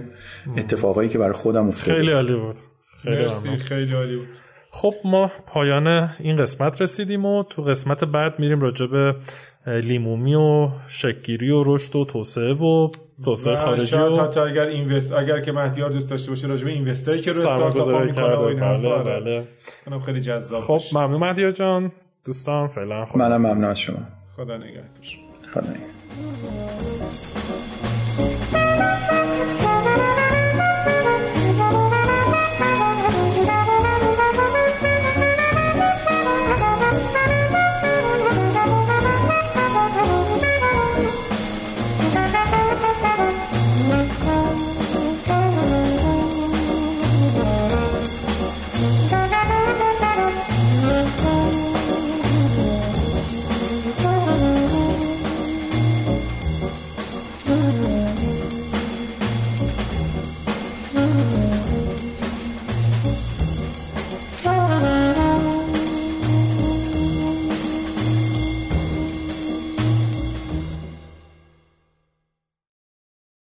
اتفاقایی 0.58 1.10
که 1.10 1.18
برای 1.18 1.34
خودم 1.34 1.68
افتاده. 1.68 1.98
خیلی 1.98 2.12
عالی 2.12 2.36
بود. 2.36 2.56
خیلی 3.04 3.58
خیلی 3.58 3.94
عالی 3.96 4.16
بود. 4.16 4.28
خب 4.72 4.94
ما 5.06 5.32
پایان 5.48 5.88
این 6.20 6.42
قسمت 6.42 6.82
رسیدیم 6.82 7.26
و 7.26 7.44
تو 7.44 7.62
قسمت 7.62 8.04
بعد 8.04 8.40
میریم 8.40 8.62
راجع 8.62 8.86
به 8.86 9.16
لیمومی 9.68 10.36
و 10.36 10.70
شکگیری 10.88 11.52
و 11.52 11.64
رشد 11.66 11.96
و 11.96 12.06
توسعه 12.06 12.54
و 12.54 12.90
توسعه 13.26 13.56
خارجی 13.56 13.96
و 13.96 14.18
حتی 14.18 14.40
اگر 14.40 14.66
اینوست 14.66 15.14
اگر 15.14 15.42
که 15.42 15.52
مهدیار 15.52 15.90
دوست 15.90 16.10
داشته 16.10 16.32
باشه 16.32 16.48
راجع 16.48 16.66
به 16.66 16.72
اینوستایی 16.72 17.22
که 17.22 17.32
رو 17.32 17.40
استارتاپ 17.40 18.02
می‌کنه 18.02 18.36
و 18.36 18.42
این 18.42 18.60
حرفا 18.60 19.04
بله 19.04 19.48
اونم 19.88 20.00
خیلی 20.00 20.20
جذاب 20.20 20.62
خب 20.62 20.80
ممنون 20.98 21.20
مهدیار 21.20 21.52
جان. 21.52 21.92
دوستان 22.26 22.68
فعلا 22.68 23.06
خدا 23.06 23.20
منم 23.20 23.38
ممنون 23.42 23.64
از 23.64 23.80
شما. 23.80 24.00
خدا 24.36 24.58
نگهدار. 24.58 24.88
خدا 25.54 25.62
نگهدار. 25.62 27.23